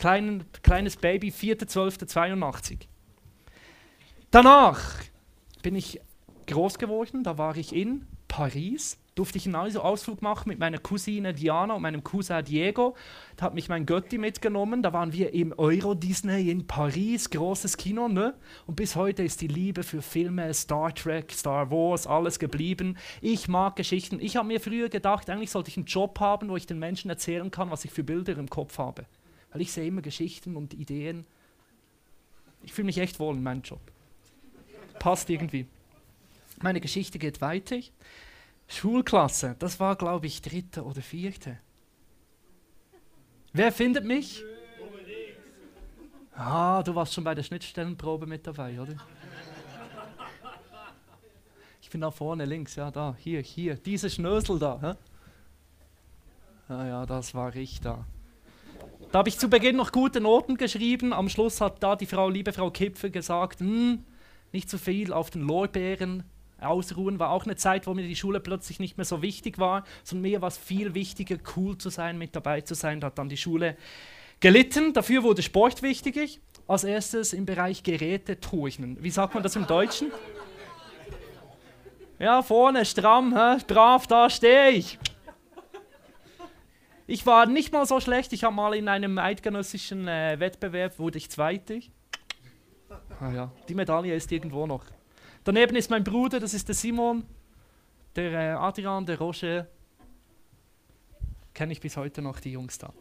Klein, 0.00 0.46
kleines 0.62 0.96
Baby, 0.96 1.28
4.12.82. 1.28 2.86
Danach 4.30 4.80
bin 5.62 5.74
ich 5.74 6.00
groß 6.46 6.78
geworden, 6.78 7.22
da 7.22 7.38
war 7.38 7.56
ich 7.56 7.74
in 7.74 8.06
Paris, 8.26 8.98
durfte 9.16 9.38
ich 9.38 9.46
einen 9.46 9.76
Ausflug 9.76 10.22
machen 10.22 10.48
mit 10.48 10.58
meiner 10.58 10.78
Cousine 10.78 11.34
Diana 11.34 11.74
und 11.74 11.82
meinem 11.82 12.02
Cousin 12.02 12.44
Diego. 12.44 12.96
Da 13.36 13.46
hat 13.46 13.54
mich 13.54 13.68
mein 13.68 13.84
Götti 13.84 14.18
mitgenommen, 14.18 14.82
da 14.82 14.92
waren 14.92 15.12
wir 15.12 15.34
im 15.34 15.52
Euro 15.58 15.94
Disney 15.94 16.50
in 16.50 16.66
Paris, 16.66 17.28
großes 17.28 17.76
Kino, 17.76 18.08
ne? 18.08 18.34
Und 18.66 18.76
bis 18.76 18.96
heute 18.96 19.22
ist 19.22 19.40
die 19.40 19.48
Liebe 19.48 19.82
für 19.82 20.00
Filme, 20.00 20.54
Star 20.54 20.94
Trek, 20.94 21.32
Star 21.32 21.70
Wars, 21.70 22.06
alles 22.06 22.38
geblieben. 22.38 22.96
Ich 23.20 23.48
mag 23.48 23.76
Geschichten. 23.76 24.20
Ich 24.20 24.36
habe 24.36 24.48
mir 24.48 24.60
früher 24.60 24.88
gedacht, 24.88 25.28
eigentlich 25.28 25.50
sollte 25.50 25.70
ich 25.70 25.76
einen 25.76 25.86
Job 25.86 26.18
haben, 26.20 26.48
wo 26.48 26.56
ich 26.56 26.66
den 26.66 26.78
Menschen 26.78 27.10
erzählen 27.10 27.50
kann, 27.50 27.70
was 27.70 27.84
ich 27.84 27.90
für 27.90 28.04
Bilder 28.04 28.38
im 28.38 28.48
Kopf 28.48 28.78
habe. 28.78 29.06
Weil 29.52 29.60
ich 29.60 29.72
sehe 29.72 29.86
immer 29.86 30.02
Geschichten 30.02 30.56
und 30.56 30.72
Ideen. 30.72 31.26
Ich 32.62 32.72
fühle 32.72 32.86
mich 32.86 32.98
echt 32.98 33.18
wohl 33.18 33.34
in 33.34 33.42
meinem 33.42 33.62
Job 33.62 33.80
passt 35.00 35.28
irgendwie. 35.28 35.66
Meine 36.62 36.80
Geschichte 36.80 37.18
geht 37.18 37.40
weiter. 37.40 37.80
Schulklasse, 38.68 39.56
das 39.58 39.80
war, 39.80 39.96
glaube 39.96 40.28
ich, 40.28 40.42
dritte 40.42 40.84
oder 40.84 41.02
vierte. 41.02 41.58
Wer 43.52 43.72
findet 43.72 44.04
mich? 44.04 44.44
Ah, 46.32 46.84
du 46.84 46.94
warst 46.94 47.12
schon 47.12 47.24
bei 47.24 47.34
der 47.34 47.42
Schnittstellenprobe 47.42 48.26
mit 48.26 48.46
dabei, 48.46 48.80
oder? 48.80 48.94
Ich 51.82 51.90
bin 51.90 52.00
da 52.00 52.12
vorne 52.12 52.44
links, 52.44 52.76
ja, 52.76 52.92
da, 52.92 53.16
hier, 53.18 53.40
hier, 53.40 53.74
diese 53.74 54.08
Schnösel 54.08 54.60
da. 54.60 54.78
Hä? 54.80 54.94
Ja, 56.72 56.86
ja, 56.86 57.06
das 57.06 57.34
war 57.34 57.56
ich 57.56 57.80
da. 57.80 58.04
Da 59.10 59.18
habe 59.18 59.28
ich 59.28 59.38
zu 59.38 59.50
Beginn 59.50 59.74
noch 59.74 59.90
gute 59.90 60.20
Noten 60.20 60.56
geschrieben. 60.56 61.12
Am 61.12 61.28
Schluss 61.28 61.60
hat 61.60 61.82
da 61.82 61.96
die 61.96 62.06
Frau, 62.06 62.28
liebe 62.28 62.52
Frau 62.52 62.70
Kipfer, 62.70 63.10
gesagt, 63.10 63.58
hm, 63.58 64.04
nicht 64.52 64.68
zu 64.68 64.76
so 64.76 64.84
viel 64.84 65.12
auf 65.12 65.30
den 65.30 65.42
Lorbeeren 65.42 66.24
ausruhen. 66.60 67.18
War 67.18 67.30
auch 67.30 67.44
eine 67.44 67.56
Zeit, 67.56 67.86
wo 67.86 67.94
mir 67.94 68.06
die 68.06 68.16
Schule 68.16 68.40
plötzlich 68.40 68.80
nicht 68.80 68.96
mehr 68.96 69.04
so 69.04 69.22
wichtig 69.22 69.58
war, 69.58 69.84
sondern 70.04 70.22
mir 70.22 70.42
war 70.42 70.48
es 70.48 70.58
viel 70.58 70.94
wichtiger, 70.94 71.36
cool 71.56 71.78
zu 71.78 71.88
sein, 71.90 72.18
mit 72.18 72.36
dabei 72.36 72.60
zu 72.60 72.74
sein. 72.74 73.00
Da 73.00 73.08
hat 73.08 73.18
dann 73.18 73.28
die 73.28 73.36
Schule 73.36 73.76
gelitten. 74.40 74.92
Dafür 74.92 75.22
wurde 75.22 75.42
Sport 75.42 75.82
wichtig. 75.82 76.40
Als 76.66 76.84
erstes 76.84 77.32
im 77.32 77.46
Bereich 77.46 77.82
Geräteturnen. 77.82 78.96
Wie 79.00 79.10
sagt 79.10 79.34
man 79.34 79.42
das 79.42 79.56
im 79.56 79.66
Deutschen? 79.66 80.12
Ja, 82.18 82.42
vorne 82.42 82.84
stramm, 82.84 83.34
hä? 83.34 83.56
brav, 83.66 84.06
da 84.06 84.28
stehe 84.28 84.70
ich. 84.70 84.98
Ich 87.06 87.26
war 87.26 87.46
nicht 87.46 87.72
mal 87.72 87.86
so 87.86 87.98
schlecht. 87.98 88.32
Ich 88.32 88.44
habe 88.44 88.54
mal 88.54 88.74
in 88.74 88.86
einem 88.86 89.18
eidgenössischen 89.18 90.06
äh, 90.06 90.38
Wettbewerb 90.38 90.98
wurde 90.98 91.18
ich 91.18 91.28
Zweiter. 91.28 91.80
Ah 93.20 93.30
ja, 93.32 93.50
die 93.68 93.74
Medaille 93.74 94.14
ist 94.14 94.32
irgendwo 94.32 94.66
noch. 94.66 94.84
Daneben 95.44 95.76
ist 95.76 95.90
mein 95.90 96.02
Bruder, 96.02 96.40
das 96.40 96.54
ist 96.54 96.68
der 96.68 96.74
Simon, 96.74 97.24
der 98.16 98.32
äh, 98.32 98.52
Adrian, 98.52 99.04
der 99.04 99.18
Roger. 99.18 99.66
Kenne 101.52 101.72
ich 101.72 101.80
bis 101.80 101.98
heute 101.98 102.22
noch 102.22 102.40
die 102.40 102.52
Jungs 102.52 102.78
da. 102.78 102.92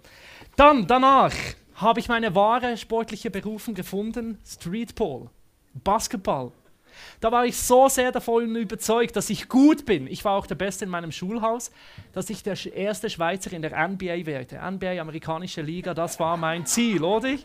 Dann, 0.58 0.86
danach 0.86 1.34
habe 1.76 2.02
ich 2.02 2.10
meine 2.10 2.36
wahre 2.36 2.76
sportliche 2.76 3.32
Berufung 3.32 3.76
gefunden: 3.76 4.38
Streetball, 4.46 5.30
Basketball. 5.74 6.52
Da 7.22 7.32
war 7.32 7.46
ich 7.46 7.56
so 7.56 7.88
sehr 7.88 8.12
davon 8.12 8.56
überzeugt, 8.58 9.16
dass 9.16 9.30
ich 9.30 9.48
gut 9.48 9.86
bin. 9.86 10.06
Ich 10.08 10.26
war 10.26 10.34
auch 10.34 10.48
der 10.48 10.56
Beste 10.56 10.84
in 10.84 10.92
meinem 10.92 11.14
Schulhaus, 11.14 11.72
dass 12.12 12.30
ich 12.30 12.44
der 12.44 12.58
erste 12.74 13.10
Schweizer 13.10 13.54
in 13.54 13.62
der 13.62 13.88
NBA 13.88 14.26
werde. 14.26 14.60
NBA, 14.60 15.00
amerikanische 15.00 15.62
Liga, 15.62 15.94
das 15.94 16.20
war 16.20 16.36
mein 16.36 16.66
Ziel, 16.66 17.04
oder? 17.04 17.38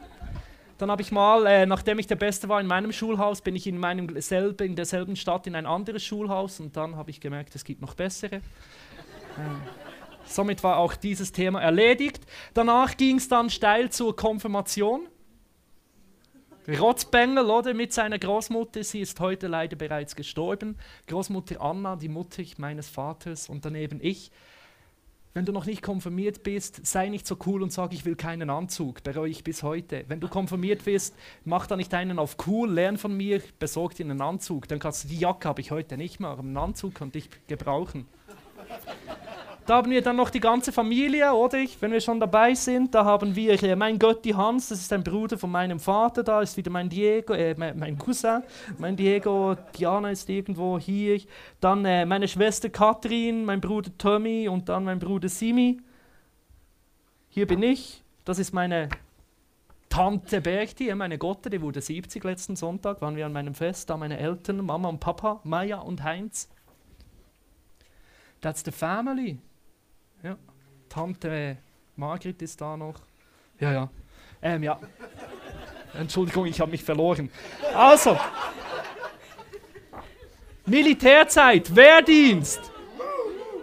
Dann 0.79 0.91
habe 0.91 1.03
ich 1.03 1.13
mal, 1.13 1.47
äh, 1.47 1.67
nachdem 1.67 1.99
ich 1.99 2.07
der 2.07 2.17
Beste 2.17 2.49
war 2.49 2.61
in 2.61 2.67
meinem 2.67 2.93
Schulhaus, 2.93 3.41
bin 3.41 3.55
ich 3.55 3.67
in, 3.67 3.79
meinem 3.79 4.21
selben, 4.21 4.67
in 4.67 4.77
derselben 4.77 5.15
Stadt 5.15 5.47
in 5.47 5.55
ein 5.55 5.67
anderes 5.67 6.03
Schulhaus 6.03 6.59
und 6.59 6.77
dann 6.77 6.97
habe 6.97 7.11
ich 7.11 7.21
gemerkt, 7.21 7.55
es 7.55 7.65
gibt 7.65 7.81
noch 7.81 7.95
bessere. 7.95 8.37
Ähm, 9.39 9.63
somit 10.25 10.63
war 10.65 10.79
auch 10.79 10.97
dieses 10.97 11.31
Thema 11.31 11.61
erledigt. 11.61 12.25
Danach 12.55 12.97
ging 12.97 13.17
es 13.17 13.29
dann 13.29 13.51
steil 13.51 13.91
zur 13.91 14.17
Konfirmation. 14.17 15.07
Rotzbengel, 16.67 17.51
oder? 17.51 17.75
Mit 17.75 17.93
seiner 17.93 18.19
Großmutter. 18.19 18.83
Sie 18.83 19.01
ist 19.01 19.21
heute 19.21 19.49
leider 19.49 19.77
bereits 19.77 20.17
gestorben. 20.17 20.79
Großmutter 21.07 21.61
Anna, 21.61 21.95
die 21.95 22.09
Mutter 22.09 22.43
meines 22.57 22.89
Vaters 22.89 23.49
und 23.49 23.65
daneben 23.65 24.01
ich. 24.03 24.31
Wenn 25.37 25.45
du 25.45 25.51
noch 25.51 25.67
nicht 25.67 25.83
konfirmiert 25.83 26.45
bist, 26.45 26.87
sei 26.87 27.09
nicht 27.09 27.27
so 27.27 27.37
cool 27.45 27.65
und 27.65 27.73
sag, 27.73 27.93
ich 27.93 28.05
will 28.05 28.15
keinen 28.15 28.51
Anzug. 28.51 29.03
Bereue 29.03 29.31
ich 29.31 29.43
bis 29.43 29.65
heute. 29.65 30.05
Wenn 30.07 30.21
du 30.21 30.29
konfirmiert 30.29 30.85
bist, 30.85 31.17
mach 31.45 31.67
da 31.67 31.77
nicht 31.77 31.93
einen 31.93 32.21
auf 32.21 32.37
cool, 32.47 32.71
lern 32.71 32.99
von 32.99 33.17
mir, 33.17 33.43
besorg 33.59 33.97
dir 33.97 34.05
einen 34.05 34.21
Anzug. 34.21 34.69
Dann 34.69 34.79
kannst 34.79 35.03
du, 35.03 35.09
die 35.09 35.19
Jacke 35.19 35.49
habe 35.49 35.61
ich 35.61 35.73
heute 35.73 35.97
nicht 35.97 36.21
mehr, 36.21 36.31
aber 36.31 36.43
einen 36.43 36.57
Anzug 36.57 36.95
könnte 36.95 37.19
ich 37.19 37.29
gebrauchen. 37.49 38.07
Da 39.67 39.77
haben 39.77 39.91
wir 39.91 40.03
dann 40.03 40.17
noch 40.17 40.29
die 40.29 40.41
ganze 40.41 40.73
Familie, 40.73 41.33
oder? 41.33 41.57
Wenn 41.81 41.91
wir 41.91 42.01
schon 42.01 42.21
dabei 42.21 42.55
sind, 42.55 42.95
da 42.95 43.07
haben 43.07 43.35
wir 43.35 43.63
äh, 43.63 43.75
mein 43.75 43.99
Götti 43.99 44.33
Hans, 44.33 44.69
das 44.69 44.81
ist 44.81 44.93
ein 44.93 45.03
Bruder 45.03 45.39
von 45.39 45.51
meinem 45.51 45.81
Vater, 45.81 46.23
da 46.23 46.43
ist 46.43 46.59
wieder 46.59 46.71
mein 46.71 46.91
Diego, 46.91 47.33
äh, 47.33 47.55
mein, 47.57 47.79
mein, 47.79 47.97
Cousin, 47.97 48.43
mein 48.77 48.95
Diego, 48.95 49.57
Diana 49.79 50.11
ist 50.11 50.29
irgendwo 50.29 50.79
hier. 50.79 51.19
Dann 51.61 51.83
äh, 51.87 52.05
meine 52.05 52.29
Schwester 52.29 52.69
Katrin, 52.69 53.47
mein 53.47 53.63
Bruder 53.63 53.91
Tommy 53.97 54.49
und 54.49 54.69
dann 54.69 54.85
mein 54.85 54.99
Bruder 54.99 55.31
Simi. 55.31 55.81
Hier 57.31 57.47
bin 57.47 57.63
ich, 57.63 58.03
das 58.27 58.39
ist 58.39 58.53
meine 58.53 58.91
Tante 59.89 60.43
Berti, 60.43 60.95
meine 60.95 61.17
Gotte, 61.17 61.49
die 61.49 61.63
wurde 61.63 61.81
70 61.81 62.23
letzten 62.23 62.55
Sonntag, 62.55 63.01
waren 63.01 63.17
wir 63.17 63.25
an 63.25 63.33
meinem 63.33 63.55
Fest, 63.55 63.89
da 63.89 63.97
meine 63.97 64.19
Eltern, 64.19 64.59
Mama 64.67 64.91
und 64.91 65.01
Papa, 65.01 65.41
Maya 65.43 65.79
und 65.79 66.03
Heinz. 66.03 66.51
That's 68.43 68.63
the 68.63 68.73
family. 68.73 69.39
Ja. 70.25 70.39
Tante 70.89 71.59
Margrit 71.97 72.41
ist 72.41 72.59
da 72.59 72.79
noch. 72.79 72.95
Ja, 73.61 73.73
ja. 73.73 73.91
Ähm, 74.41 74.63
ja. 74.63 74.81
Entschuldigung, 75.99 76.47
ich 76.47 76.59
habe 76.61 76.71
mich 76.71 76.83
verloren. 76.83 77.31
Also. 77.75 78.19
Militärzeit, 80.65 81.77
Wehrdienst. 81.77 82.74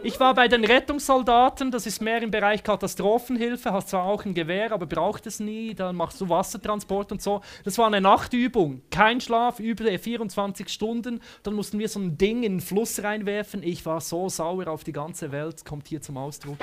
Ich 0.03 0.19
war 0.19 0.33
bei 0.33 0.47
den 0.47 0.65
Rettungssoldaten, 0.65 1.69
das 1.69 1.85
ist 1.85 2.01
mehr 2.01 2.23
im 2.23 2.31
Bereich 2.31 2.63
Katastrophenhilfe, 2.63 3.71
hast 3.71 3.89
zwar 3.89 4.05
auch 4.05 4.25
ein 4.25 4.33
Gewehr, 4.33 4.71
aber 4.71 4.87
braucht 4.87 5.27
es 5.27 5.39
nie, 5.39 5.75
dann 5.75 5.95
machst 5.95 6.19
du 6.19 6.27
Wassertransport 6.27 7.11
und 7.11 7.21
so. 7.21 7.41
Das 7.63 7.77
war 7.77 7.85
eine 7.85 8.01
Nachtübung, 8.01 8.81
kein 8.89 9.21
Schlaf, 9.21 9.59
über 9.59 9.85
24 9.85 10.69
Stunden, 10.69 11.21
dann 11.43 11.53
mussten 11.53 11.77
wir 11.77 11.87
so 11.87 11.99
ein 11.99 12.17
Ding 12.17 12.41
in 12.41 12.53
den 12.53 12.61
Fluss 12.61 13.03
reinwerfen. 13.03 13.61
Ich 13.61 13.85
war 13.85 14.01
so 14.01 14.27
sauer 14.27 14.67
auf 14.69 14.83
die 14.83 14.91
ganze 14.91 15.31
Welt, 15.31 15.65
kommt 15.65 15.87
hier 15.87 16.01
zum 16.01 16.17
Ausdruck. 16.17 16.57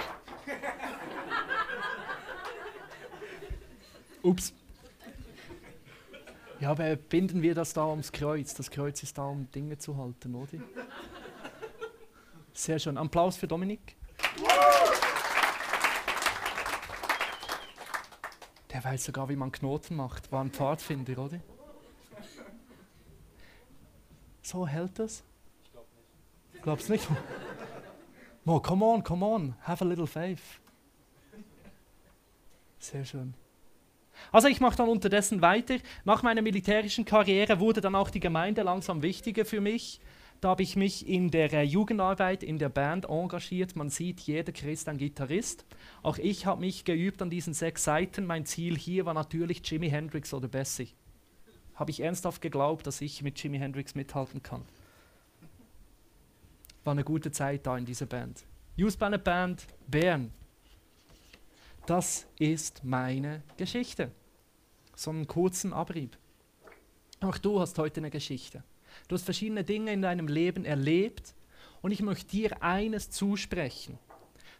Ups. 4.23 4.53
Ja, 6.59 6.73
aber 6.73 6.97
binden 6.97 7.41
wir 7.41 7.55
das 7.55 7.73
da 7.73 7.87
ums 7.87 8.11
Kreuz. 8.11 8.53
Das 8.55 8.69
Kreuz 8.69 9.01
ist 9.05 9.17
da, 9.17 9.27
um 9.27 9.49
Dinge 9.53 9.79
zu 9.79 9.97
halten, 9.97 10.35
oder? 10.35 10.59
Sehr 12.59 12.81
schön. 12.81 12.99
Applaus 12.99 13.37
für 13.37 13.47
Dominik. 13.47 13.95
Der 18.73 18.83
weiß 18.83 19.05
sogar, 19.05 19.29
wie 19.29 19.37
man 19.37 19.53
Knoten 19.53 19.95
macht. 19.95 20.33
War 20.33 20.43
ein 20.43 20.51
Pfadfinder, 20.51 21.19
oder? 21.19 21.39
So 24.43 24.67
hält 24.67 24.99
das? 24.99 25.23
Ich 25.63 25.71
glaube 25.71 25.87
nicht. 26.53 26.63
Glaubst 26.65 26.91
nicht? 26.91 27.09
Mo, 28.45 28.59
come 28.59 28.85
on, 28.85 29.05
come 29.05 29.25
on. 29.25 29.55
Have 29.63 29.85
a 29.85 29.87
little 29.87 30.09
faith. 30.09 30.43
Sehr 32.81 33.05
schön. 33.05 33.35
Also 34.33 34.49
ich 34.49 34.61
mache 34.61 34.79
dann 34.79 34.89
unterdessen 34.89 35.43
weiter. 35.43 35.77
Nach 36.05 36.25
meiner 36.25 36.43
militärischen 36.43 37.05
Karriere 37.05 37.61
wurde 37.61 37.81
dann 37.81 37.95
auch 37.95 38.11
die 38.11 38.19
Gemeinde 38.19 38.63
langsam 38.63 39.01
wichtiger 39.03 39.45
für 39.45 39.61
mich. 39.61 40.01
Da 40.41 40.51
habe 40.51 40.63
ich 40.63 40.77
mich 40.77 41.09
in 41.09 41.31
der 41.31 41.53
äh, 41.53 41.63
Jugendarbeit, 41.63 42.45
in 42.45 42.59
der 42.59 42.69
Band 42.69 43.07
engagiert. 43.09 43.75
Man 43.75 43.91
sieht, 43.91 44.21
jeder 44.21 44.53
Christ 44.53 44.89
ein 44.89 44.97
Gitarrist. 44.97 45.65
Auch 46.03 46.19
ich 46.19 46.47
habe 46.47 46.61
mich 46.61 46.85
geübt 46.85 47.21
an 47.23 47.31
diesen 47.31 47.55
sechs 47.55 47.83
Seiten. 47.83 48.25
Mein 48.25 48.47
Ziel 48.47 48.79
hier 48.79 49.05
war 49.05 49.15
natürlich 49.15 49.69
Jimi 49.69 49.91
Hendrix 49.91 50.33
oder 50.33 50.47
Bessie. 50.47 50.91
Habe 51.75 51.91
ich 51.91 52.01
ernsthaft 52.01 52.41
geglaubt, 52.41 52.87
dass 52.87 53.01
ich 53.01 53.23
mit 53.23 53.43
Jimi 53.43 53.59
Hendrix 53.59 53.97
mithalten 53.97 54.43
kann. 54.43 54.63
War 56.85 56.93
eine 56.93 57.05
gute 57.05 57.33
Zeit 57.33 57.67
da 57.67 57.77
in 57.77 57.85
dieser 57.85 58.07
Band. 58.07 58.45
Youth 58.77 58.99
Band 58.99 59.25
Band 59.25 59.67
Bern. 59.89 60.33
Das 61.87 62.27
ist 62.39 62.85
meine 62.85 63.43
Geschichte. 63.57 64.13
So 64.95 65.11
einen 65.11 65.27
kurzen 65.27 65.73
Abrieb. 65.73 66.17
Auch 67.21 67.39
du 67.39 67.59
hast 67.59 67.77
heute 67.79 68.01
eine 68.01 68.11
Geschichte. 68.11 68.63
Du 69.07 69.15
hast 69.15 69.25
verschiedene 69.25 69.65
Dinge 69.65 69.93
in 69.93 70.03
deinem 70.03 70.29
Leben 70.29 70.65
erlebt 70.65 71.35
und 71.83 71.93
ich 71.93 72.03
möchte 72.03 72.31
dir 72.31 72.63
eines 72.63 73.11
zusprechen. 73.11 73.99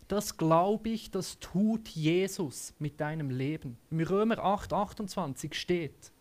Das 0.07 0.39
glaube 0.39 0.89
ich, 0.89 1.11
das 1.11 1.39
tut 1.39 1.89
Jesus 1.89 2.73
mit 2.79 2.99
deinem 3.01 3.31
Leben. 3.31 3.77
Im 3.91 4.01
Römer 4.01 4.39
8, 4.39 4.73
28 4.73 5.55
steht. 5.55 6.13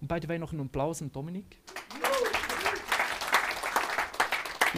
Und 0.00 0.08
bei 0.08 0.20
dir 0.20 0.38
noch 0.38 0.52
einen 0.52 0.66
Applaus 0.66 1.00
an 1.00 1.10
Dominik. 1.10 1.58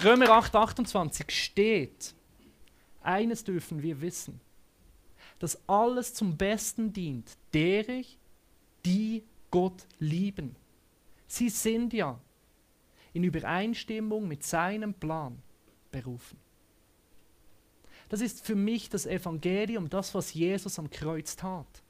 Römer 0.04 0.30
8, 0.30 0.54
28 0.54 1.30
steht. 1.30 2.14
Eines 3.02 3.42
dürfen 3.42 3.82
wir 3.82 4.00
wissen, 4.00 4.40
dass 5.40 5.58
alles 5.68 6.14
zum 6.14 6.37
Besten 6.37 6.92
dient, 6.92 7.37
derer, 7.52 8.02
die 8.84 9.25
Gott 9.50 9.87
lieben. 9.98 10.54
Sie 11.26 11.48
sind 11.48 11.92
ja 11.92 12.20
in 13.12 13.25
Übereinstimmung 13.25 14.29
mit 14.29 14.45
seinem 14.45 14.95
Plan 14.95 15.41
berufen. 15.91 16.38
Das 18.09 18.21
ist 18.21 18.45
für 18.45 18.55
mich 18.55 18.88
das 18.88 19.07
Evangelium, 19.07 19.91
das, 19.91 20.15
was 20.15 20.33
Jesus 20.33 20.79
am 20.79 20.91
Kreuz 20.91 21.37
tat. 21.37 21.83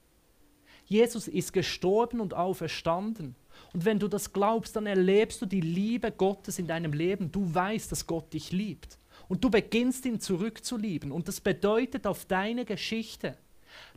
Jesus 0.85 1.27
ist 1.27 1.53
gestorben 1.53 2.19
und 2.19 2.33
auferstanden. 2.33 3.35
Und 3.73 3.85
wenn 3.85 3.99
du 3.99 4.07
das 4.07 4.33
glaubst, 4.33 4.75
dann 4.75 4.87
erlebst 4.87 5.41
du 5.41 5.45
die 5.45 5.61
Liebe 5.61 6.11
Gottes 6.11 6.59
in 6.59 6.67
deinem 6.67 6.93
Leben. 6.93 7.31
Du 7.31 7.53
weißt, 7.53 7.91
dass 7.91 8.07
Gott 8.07 8.33
dich 8.33 8.51
liebt. 8.51 8.97
Und 9.27 9.43
du 9.43 9.49
beginnst 9.49 10.05
ihn 10.05 10.19
zurückzulieben. 10.19 11.11
Und 11.11 11.27
das 11.27 11.39
bedeutet 11.39 12.07
auf 12.07 12.25
deine 12.25 12.65
Geschichte, 12.65 13.37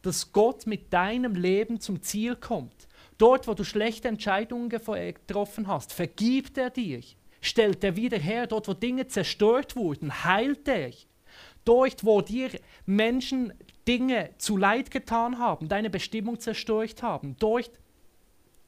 dass 0.03 0.33
Gott 0.33 0.67
mit 0.67 0.93
deinem 0.93 1.35
Leben 1.35 1.81
zum 1.81 2.03
Ziel 2.03 2.37
kommt. 2.37 2.89
Dort, 3.23 3.47
wo 3.47 3.55
du 3.55 3.63
schlechte 3.63 4.09
Entscheidungen 4.09 4.69
getroffen 4.69 5.69
hast, 5.69 5.93
vergibt 5.93 6.59
er 6.59 6.71
dir 6.71 7.01
stellt 7.43 7.85
er 7.85 7.97
wieder 7.97 8.19
her. 8.19 8.47
Dort, 8.47 8.69
wo 8.69 8.73
Dinge 8.73 9.09
zerstört 9.09 9.77
wurden, 9.77 10.25
heilt 10.25 10.67
er. 10.69 10.93
Dort, 11.65 12.05
wo 12.05 12.23
dir 12.23 12.51
Menschen 12.87 13.53
Dinge 13.87 14.31
zu 14.39 14.57
Leid 14.57 14.91
getan 14.91 15.39
haben, 15.39 15.69
deine 15.69 15.91
Bestimmung 15.91 16.41
zerstört 16.41 17.03
haben, 17.03 17.37
dort 17.39 17.71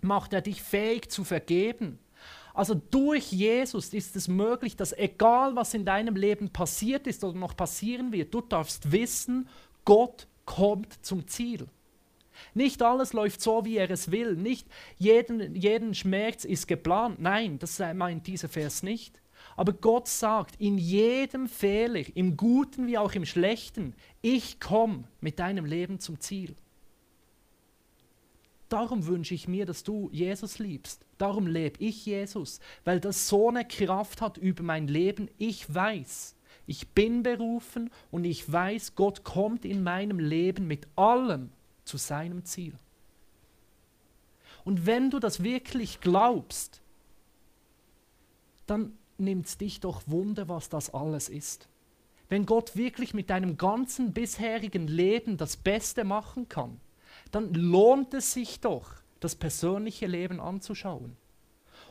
macht 0.01 0.33
er 0.33 0.43
dich 0.43 0.63
fähig 0.63 1.09
zu 1.09 1.25
vergeben. 1.25 1.99
Also 2.53 2.75
durch 2.75 3.33
Jesus 3.33 3.95
ist 3.95 4.15
es 4.17 4.29
möglich, 4.29 4.77
dass 4.77 4.93
egal 4.93 5.57
was 5.57 5.75
in 5.75 5.85
deinem 5.85 6.15
Leben 6.15 6.51
passiert 6.51 7.07
ist 7.07 7.25
oder 7.25 7.39
noch 7.39 7.57
passieren 7.57 8.13
wird, 8.13 8.35
du 8.35 8.41
darfst 8.41 8.93
wissen, 8.93 9.49
Gott 9.85 10.29
kommt 10.45 11.05
zum 11.05 11.27
Ziel. 11.27 11.67
Nicht 12.55 12.83
alles 12.83 13.13
läuft 13.13 13.41
so, 13.41 13.65
wie 13.65 13.77
er 13.77 13.91
es 13.91 14.11
will. 14.11 14.37
Nicht 14.37 14.67
jeden, 14.99 15.55
jeden 15.55 15.95
Schmerz 15.95 16.45
ist 16.45 16.67
geplant. 16.69 17.21
Nein, 17.21 17.59
das 17.59 17.79
meint 17.79 18.27
dieser 18.27 18.49
Vers 18.49 18.83
nicht. 18.83 19.21
Aber 19.57 19.73
Gott 19.73 20.09
sagt 20.09 20.57
in 20.61 20.79
jedem 20.79 21.49
Fehler, 21.49 22.05
im 22.15 22.37
Guten 22.37 22.87
wie 22.87 22.99
auch 22.99 23.13
im 23.13 23.25
Schlechten, 23.25 23.95
ich 24.21 24.59
komme 24.59 25.05
mit 25.21 25.39
deinem 25.39 25.65
Leben 25.65 26.01
zum 26.01 26.19
Ziel. 26.21 26.57
Darum 28.69 29.07
wünsche 29.07 29.35
ich 29.35 29.47
mir, 29.47 29.67
dass 29.67 29.85
du 29.85 30.09
Jesus 30.11 30.59
liebst. 30.59 31.05
Darum 31.19 31.47
lebe 31.47 31.79
ich 31.79 32.07
Jesus, 32.07 32.59
weil 32.85 32.99
das 32.99 33.29
so 33.29 33.49
eine 33.49 33.65
Kraft 33.65 34.21
hat 34.21 34.37
über 34.37 34.65
mein 34.65 34.89
Leben. 34.89 35.29
Ich 35.39 35.73
weiß, 35.73 36.35
ich 36.67 36.89
bin 36.89 37.23
berufen 37.23 37.91
und 38.11 38.25
ich 38.25 38.51
weiß, 38.51 38.97
Gott 38.97 39.23
kommt 39.23 39.65
in 39.65 39.83
meinem 39.83 40.19
Leben 40.19 40.67
mit 40.67 40.89
allem 40.97 41.51
zu 41.85 41.97
seinem 41.97 42.45
Ziel. 42.45 42.75
Und 44.65 44.87
wenn 44.87 45.11
du 45.11 45.19
das 45.19 45.43
wirklich 45.43 46.01
glaubst, 46.01 46.81
dann 48.67 48.97
nimmt 49.19 49.61
dich 49.61 49.81
doch 49.81 50.03
Wunder, 50.07 50.49
was 50.49 50.69
das 50.69 50.93
alles 50.93 51.29
ist. 51.29 51.69
Wenn 52.29 52.47
Gott 52.47 52.75
wirklich 52.77 53.13
mit 53.13 53.31
deinem 53.31 53.59
ganzen 53.59 54.13
bisherigen 54.13 54.89
Leben 54.89 55.37
das 55.37 55.57
Beste 55.57 56.05
machen 56.05 56.49
kann, 56.49 56.81
dann 57.31 57.53
lohnt 57.53 58.15
es 58.15 58.33
sich 58.33 58.61
doch, 58.61 58.91
das 59.21 59.35
persönliche 59.35 60.07
Leben 60.07 60.41
anzuschauen. 60.41 61.17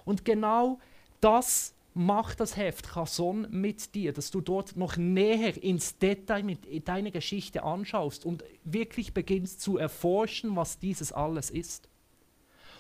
Und 0.06 0.26
genau 0.26 0.80
das 1.22 1.74
macht 1.94 2.40
das 2.40 2.58
Heft 2.58 2.94
Chason 2.94 3.48
mit 3.50 3.96
dir, 3.96 4.14
dass 4.14 4.32
du 4.32 4.42
dort 4.42 4.76
noch 4.76 4.98
näher 4.98 5.62
ins 5.62 5.98
Detail 5.98 6.44
mit 6.44 6.88
deiner 6.88 7.12
Geschichte 7.12 7.64
anschaust 7.64 8.26
und 8.26 8.44
wirklich 8.64 9.14
beginnst 9.14 9.62
zu 9.62 9.78
erforschen, 9.78 10.56
was 10.56 10.80
dieses 10.80 11.12
alles 11.12 11.50
ist. 11.50 11.90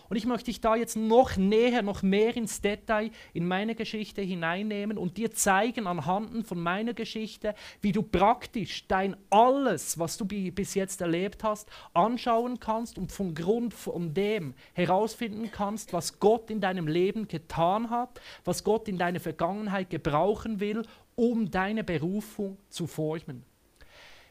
Und 0.09 0.17
ich 0.17 0.25
möchte 0.25 0.45
dich 0.45 0.61
da 0.61 0.75
jetzt 0.75 0.95
noch 0.95 1.37
näher, 1.37 1.81
noch 1.81 2.01
mehr 2.03 2.35
ins 2.35 2.61
Detail 2.61 3.11
in 3.33 3.47
meine 3.47 3.75
Geschichte 3.75 4.21
hineinnehmen 4.21 4.97
und 4.97 5.17
dir 5.17 5.31
zeigen 5.31 5.87
anhand 5.87 6.45
von 6.45 6.59
meiner 6.59 6.93
Geschichte, 6.93 7.55
wie 7.81 7.91
du 7.91 8.03
praktisch 8.03 8.87
dein 8.87 9.15
alles, 9.29 9.97
was 9.97 10.17
du 10.17 10.25
bis 10.25 10.73
jetzt 10.73 11.01
erlebt 11.01 11.43
hast, 11.43 11.69
anschauen 11.93 12.59
kannst 12.59 12.97
und 12.97 13.11
vom 13.11 13.33
Grund 13.33 13.73
von 13.73 14.13
dem 14.13 14.53
herausfinden 14.73 15.49
kannst, 15.51 15.93
was 15.93 16.19
Gott 16.19 16.49
in 16.49 16.61
deinem 16.61 16.87
Leben 16.87 17.27
getan 17.27 17.89
hat, 17.89 18.19
was 18.45 18.63
Gott 18.63 18.87
in 18.87 18.97
deiner 18.97 19.19
Vergangenheit 19.19 19.89
gebrauchen 19.89 20.59
will, 20.59 20.83
um 21.15 21.49
deine 21.49 21.83
Berufung 21.83 22.57
zu 22.69 22.87
formen. 22.87 23.43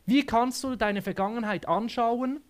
Wie 0.04 0.26
kannst 0.26 0.64
du 0.64 0.74
deine 0.74 1.00
Vergangenheit 1.00 1.68
anschauen? 1.68 2.40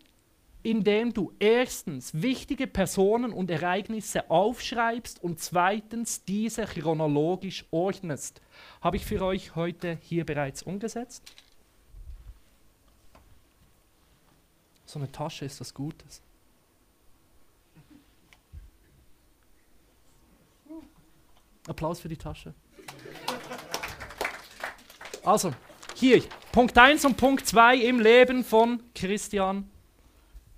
Indem 0.62 1.12
du 1.12 1.32
erstens 1.38 2.22
wichtige 2.22 2.66
Personen 2.66 3.32
und 3.32 3.50
Ereignisse 3.50 4.30
aufschreibst 4.30 5.22
und 5.22 5.40
zweitens 5.40 6.24
diese 6.24 6.64
chronologisch 6.64 7.64
ordnest. 7.70 8.40
Habe 8.80 8.96
ich 8.96 9.04
für 9.04 9.22
euch 9.22 9.56
heute 9.56 9.98
hier 10.02 10.24
bereits 10.24 10.62
umgesetzt? 10.62 11.22
So 14.86 14.98
eine 14.98 15.10
Tasche 15.10 15.44
ist 15.44 15.60
was 15.60 15.72
Gutes. 15.72 16.22
Applaus 21.66 22.00
für 22.00 22.08
die 22.08 22.16
Tasche. 22.16 22.54
Also, 25.24 25.54
hier, 25.94 26.22
Punkt 26.50 26.76
1 26.76 27.04
und 27.04 27.16
Punkt 27.16 27.46
2 27.46 27.76
im 27.76 28.00
Leben 28.00 28.44
von 28.44 28.82
Christian 28.94 29.71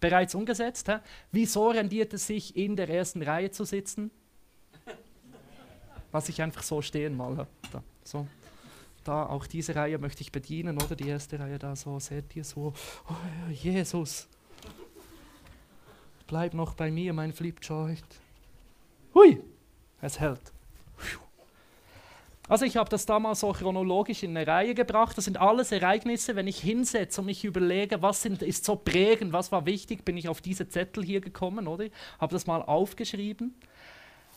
bereits 0.00 0.34
umgesetzt. 0.34 0.88
Hä? 0.88 0.98
Wieso 1.32 1.68
rendiert 1.70 2.12
es 2.14 2.26
sich, 2.26 2.56
in 2.56 2.76
der 2.76 2.88
ersten 2.88 3.22
Reihe 3.22 3.50
zu 3.50 3.64
sitzen? 3.64 4.10
Was 6.12 6.28
ich 6.28 6.40
einfach 6.40 6.62
so 6.62 6.80
stehen 6.80 7.16
mal. 7.16 7.46
Da, 7.72 7.82
so. 8.04 8.26
da 9.02 9.26
auch 9.26 9.46
diese 9.46 9.74
Reihe 9.74 9.98
möchte 9.98 10.22
ich 10.22 10.30
bedienen, 10.30 10.76
oder 10.80 10.94
die 10.94 11.08
erste 11.08 11.38
Reihe 11.38 11.58
da 11.58 11.74
so, 11.74 11.98
seht 11.98 12.36
ihr 12.36 12.44
so, 12.44 12.72
oh, 13.08 13.50
Jesus, 13.50 14.28
bleib 16.26 16.54
noch 16.54 16.74
bei 16.74 16.90
mir, 16.90 17.12
mein 17.12 17.32
Flipchart. 17.32 18.20
Hui, 19.14 19.42
es 20.00 20.20
hält. 20.20 20.52
Also 22.46 22.66
ich 22.66 22.76
habe 22.76 22.90
das 22.90 23.06
damals 23.06 23.40
so 23.40 23.52
chronologisch 23.52 24.22
in 24.22 24.36
eine 24.36 24.46
Reihe 24.46 24.74
gebracht. 24.74 25.16
Das 25.16 25.24
sind 25.24 25.40
alles 25.40 25.72
Ereignisse, 25.72 26.36
wenn 26.36 26.46
ich 26.46 26.60
hinsetze 26.60 27.22
und 27.22 27.26
mich 27.26 27.44
überlege, 27.44 28.02
was 28.02 28.20
sind, 28.20 28.42
ist 28.42 28.66
so 28.66 28.76
prägend, 28.76 29.32
was 29.32 29.50
war 29.50 29.64
wichtig, 29.64 30.04
bin 30.04 30.18
ich 30.18 30.28
auf 30.28 30.42
diese 30.42 30.68
Zettel 30.68 31.02
hier 31.02 31.22
gekommen, 31.22 31.66
oder? 31.66 31.86
Habe 32.18 32.32
das 32.32 32.46
mal 32.46 32.60
aufgeschrieben. 32.60 33.54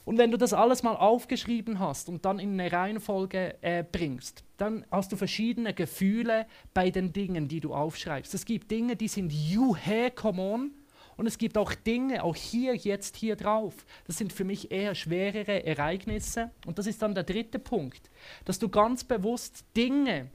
Und 0.05 0.17
wenn 0.17 0.31
du 0.31 0.37
das 0.37 0.53
alles 0.53 0.83
mal 0.83 0.95
aufgeschrieben 0.95 1.79
hast 1.79 2.07
und 2.07 2.23
dann 2.23 2.39
in 2.39 2.57
eine 2.57 2.71
Reihenfolge 2.71 3.55
äh, 3.59 3.83
bringst, 3.83 4.45
dann 4.55 4.85
hast 4.89 5.11
du 5.11 5.17
verschiedene 5.17 5.73
Gefühle 5.73 6.45
bei 6.73 6.91
den 6.91 7.11
Dingen, 7.11 7.49
die 7.49 7.59
du 7.59 7.73
aufschreibst. 7.73 8.33
Es 8.33 8.45
gibt 8.45 8.71
Dinge, 8.71 8.95
die 8.95 9.09
sind 9.09 9.33
you, 9.33 9.75
hey, 9.75 10.09
come 10.11 10.41
on. 10.41 10.71
Und 11.17 11.25
es 11.25 11.39
gibt 11.39 11.57
auch 11.57 11.73
Dinge, 11.73 12.23
auch 12.23 12.35
hier, 12.35 12.75
jetzt 12.75 13.17
hier 13.17 13.35
drauf. 13.35 13.73
Das 14.05 14.17
sind 14.17 14.31
für 14.31 14.43
mich 14.43 14.71
eher 14.71 14.93
schwerere 14.93 15.65
Ereignisse. 15.65 16.51
Und 16.67 16.77
das 16.77 16.85
ist 16.85 17.01
dann 17.01 17.15
der 17.15 17.23
dritte 17.23 17.57
Punkt, 17.57 18.11
dass 18.45 18.59
du 18.59 18.69
ganz 18.69 19.03
bewusst 19.03 19.65
Dinge, 19.75 20.29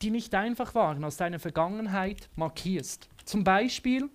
die 0.00 0.10
nicht 0.10 0.34
einfach 0.34 0.74
waren, 0.76 1.04
aus 1.04 1.16
deiner 1.16 1.40
Vergangenheit 1.40 2.28
markierst. 2.36 3.08
Zum 3.24 3.42
Beispiel 3.42 4.08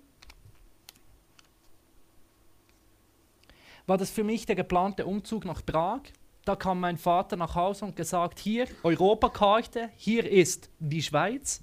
war 3.85 3.97
das 3.97 4.09
für 4.09 4.23
mich 4.23 4.45
der 4.45 4.55
geplante 4.55 5.05
Umzug 5.05 5.43
nach 5.45 5.65
Prag. 5.65 6.01
Da 6.45 6.55
kam 6.55 6.79
mein 6.79 6.97
Vater 6.97 7.35
nach 7.35 7.55
Hause 7.55 7.83
und 7.83 7.97
gesagt, 7.97 8.39
hier 8.39 8.67
Europakarte, 8.83 9.89
hier 9.97 10.29
ist 10.29 10.69
die 10.79 11.01
Schweiz, 11.01 11.61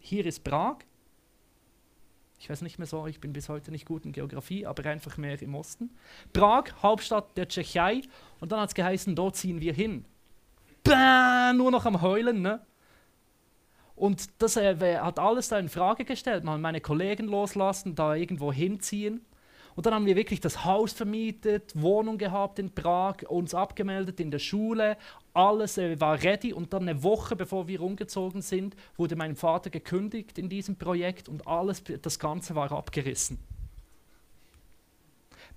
hier 0.00 0.24
ist 0.24 0.44
Prag 0.44 0.78
ich 2.42 2.50
weiß 2.50 2.62
nicht 2.62 2.76
mehr 2.76 2.88
so, 2.88 3.06
ich 3.06 3.20
bin 3.20 3.32
bis 3.32 3.48
heute 3.48 3.70
nicht 3.70 3.86
gut 3.86 4.04
in 4.04 4.10
Geografie, 4.10 4.66
aber 4.66 4.84
einfach 4.90 5.16
mehr 5.16 5.40
im 5.40 5.54
Osten. 5.54 5.90
Prag, 6.32 6.64
Hauptstadt 6.82 7.36
der 7.36 7.46
Tschechei. 7.46 8.02
Und 8.40 8.50
dann 8.50 8.58
hat 8.58 8.70
es 8.70 8.74
geheißen, 8.74 9.14
dort 9.14 9.36
ziehen 9.36 9.60
wir 9.60 9.72
hin. 9.72 10.04
Bäh, 10.82 11.52
nur 11.54 11.70
noch 11.70 11.86
am 11.86 12.02
Heulen, 12.02 12.42
ne? 12.42 12.60
Und 13.94 14.28
das 14.38 14.56
äh, 14.56 14.98
hat 14.98 15.20
alles 15.20 15.50
da 15.50 15.58
in 15.60 15.68
Frage 15.68 16.04
gestellt. 16.04 16.42
Man 16.42 16.60
meine 16.60 16.80
Kollegen 16.80 17.28
loslassen, 17.28 17.94
da 17.94 18.16
irgendwo 18.16 18.52
hinziehen. 18.52 19.24
Und 19.74 19.86
dann 19.86 19.94
haben 19.94 20.06
wir 20.06 20.16
wirklich 20.16 20.40
das 20.40 20.64
Haus 20.64 20.92
vermietet, 20.92 21.72
Wohnung 21.74 22.18
gehabt 22.18 22.58
in 22.58 22.74
Prag, 22.74 23.22
uns 23.28 23.54
abgemeldet 23.54 24.20
in 24.20 24.30
der 24.30 24.38
Schule, 24.38 24.96
alles 25.32 25.78
äh, 25.78 25.98
war 26.00 26.22
ready. 26.22 26.52
Und 26.52 26.72
dann 26.72 26.88
eine 26.88 27.02
Woche 27.02 27.36
bevor 27.36 27.68
wir 27.68 27.80
umgezogen 27.80 28.42
sind, 28.42 28.76
wurde 28.96 29.16
mein 29.16 29.36
Vater 29.36 29.70
gekündigt 29.70 30.38
in 30.38 30.48
diesem 30.48 30.76
Projekt 30.76 31.28
und 31.28 31.46
alles, 31.46 31.82
das 32.02 32.18
Ganze 32.18 32.54
war 32.54 32.70
abgerissen. 32.72 33.38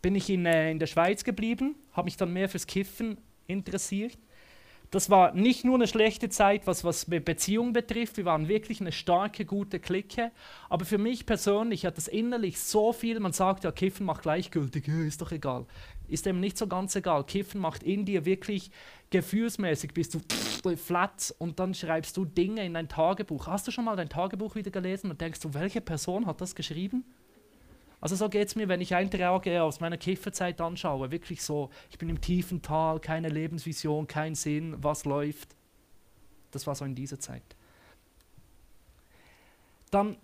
Bin 0.02 0.16
ich 0.16 0.30
in, 0.30 0.46
äh, 0.46 0.72
in 0.72 0.80
der 0.80 0.88
Schweiz 0.88 1.24
geblieben, 1.24 1.76
habe 1.94 2.06
mich 2.06 2.18
dann 2.18 2.32
mehr 2.32 2.48
fürs 2.48 2.68
Kiffen 2.68 3.18
interessiert 3.48 4.18
das 4.92 5.10
war 5.10 5.34
nicht 5.34 5.66
nur 5.66 5.76
eine 5.76 5.88
schlechte 5.88 6.30
Zeit, 6.30 6.68
was, 6.68 6.84
was 6.84 7.06
Beziehungen 7.06 7.74
betrifft. 7.74 8.18
Wir 8.18 8.26
waren 8.26 8.48
wirklich 8.48 8.82
eine 8.82 8.92
starke, 8.92 9.46
gute 9.46 9.80
Clique. 9.80 10.32
Aber 10.70 10.86
für 10.86 10.98
mich 10.98 11.26
persönlich 11.26 11.86
hat 11.86 11.98
das 11.98 12.08
innerlich 12.08 12.60
so 12.60 12.94
viel, 12.94 13.20
man 13.20 13.34
sagt 13.34 13.64
ja, 13.64 13.72
Kiffen 13.72 14.06
macht 14.06 14.22
gleichgültig, 14.22 14.88
ist 14.88 15.22
doch 15.22 15.32
egal. 15.32 15.66
Ist 16.08 16.28
eben 16.28 16.40
nicht 16.40 16.58
so 16.58 16.68
ganz 16.68 16.96
egal. 16.96 17.24
Kiffen 17.24 17.60
macht 17.60 17.84
in 17.84 18.06
dir 18.06 18.26
wirklich 18.26 18.72
gefühlsmäßig, 19.10 19.94
bist 19.94 20.14
du 20.14 20.20
flat 20.76 21.34
und 21.40 21.60
dann 21.60 21.74
schreibst 21.74 22.18
du 22.18 22.26
Dinge 22.26 22.66
in 22.66 22.74
dein 22.74 22.90
Tagebuch. 22.90 23.48
Hast 23.48 23.68
du 23.68 23.72
schon 23.72 23.86
mal 23.86 23.96
dein 23.96 24.10
Tagebuch 24.10 24.56
wieder 24.56 24.72
gelesen 24.72 25.12
und 25.12 25.22
denkst 25.22 25.40
du, 25.40 25.54
welche 25.54 25.82
Person 25.82 26.26
hat 26.26 26.42
das 26.42 26.56
geschrieben? 26.56 27.06
Also 28.02 28.16
so 28.16 28.30
geht 28.30 28.48
es 28.48 28.56
mir, 28.56 28.68
wenn 28.68 28.82
ich 28.82 28.94
Einträge 28.94 29.62
aus 29.64 29.80
meiner 29.80 29.98
Kifferzeit 29.98 30.60
anschaue. 30.62 31.12
Wirklich 31.12 31.42
so, 31.42 31.70
ich 31.90 31.98
bin 31.98 32.10
im 32.10 32.22
tiefen 32.22 32.62
Tal, 32.62 33.00
keine 33.00 33.30
Lebensvision, 33.30 34.08
kein 34.08 34.36
Sinn, 34.36 34.76
was 34.80 35.06
läuft. 35.06 35.56
Das 36.52 36.68
war 36.68 36.76
so 36.76 36.86
in 36.86 36.96
dieser 36.96 37.20
Zeit. 37.20 37.44
Dann 39.92 40.18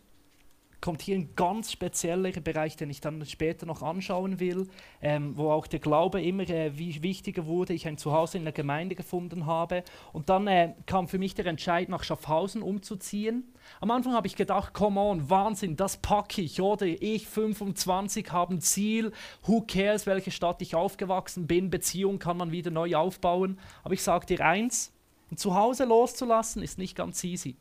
kommt 0.81 1.01
hier 1.03 1.15
ein 1.15 1.35
ganz 1.35 1.71
spezieller 1.71 2.31
Bereich, 2.31 2.75
den 2.75 2.89
ich 2.89 3.01
dann 3.01 3.23
später 3.25 3.65
noch 3.65 3.83
anschauen 3.83 4.39
will, 4.39 4.67
ähm, 5.01 5.37
wo 5.37 5.51
auch 5.51 5.67
der 5.67 5.79
Glaube 5.79 6.21
immer 6.21 6.49
äh, 6.49 6.77
wichtiger 6.77 7.45
wurde, 7.45 7.73
ich 7.73 7.87
ein 7.87 7.97
Zuhause 7.97 8.39
in 8.39 8.43
der 8.43 8.51
Gemeinde 8.51 8.95
gefunden 8.95 9.45
habe. 9.45 9.83
Und 10.11 10.29
dann 10.29 10.47
äh, 10.47 10.73
kam 10.87 11.07
für 11.07 11.19
mich 11.19 11.35
der 11.35 11.45
Entscheid, 11.45 11.87
nach 11.87 12.03
Schaffhausen 12.03 12.63
umzuziehen. 12.63 13.53
Am 13.79 13.91
Anfang 13.91 14.13
habe 14.13 14.27
ich 14.27 14.35
gedacht, 14.35 14.73
come 14.73 14.99
on, 14.99 15.29
Wahnsinn, 15.29 15.75
das 15.75 15.97
packe 15.97 16.41
ich, 16.41 16.59
oder? 16.61 16.85
Ich 16.85 17.27
25 17.27 18.31
habe 18.31 18.55
ein 18.55 18.61
Ziel, 18.61 19.11
who 19.45 19.61
cares, 19.61 20.07
welche 20.07 20.31
Stadt 20.31 20.61
ich 20.61 20.73
aufgewachsen 20.73 21.45
bin, 21.45 21.69
Beziehung 21.69 22.17
kann 22.17 22.37
man 22.37 22.51
wieder 22.51 22.71
neu 22.71 22.95
aufbauen. 22.95 23.59
Aber 23.83 23.93
ich 23.93 24.01
sage 24.01 24.25
dir 24.25 24.43
eins, 24.43 24.91
ein 25.31 25.37
Zuhause 25.37 25.85
loszulassen 25.85 26.63
ist 26.63 26.77
nicht 26.77 26.95
ganz 26.95 27.23
easy 27.23 27.55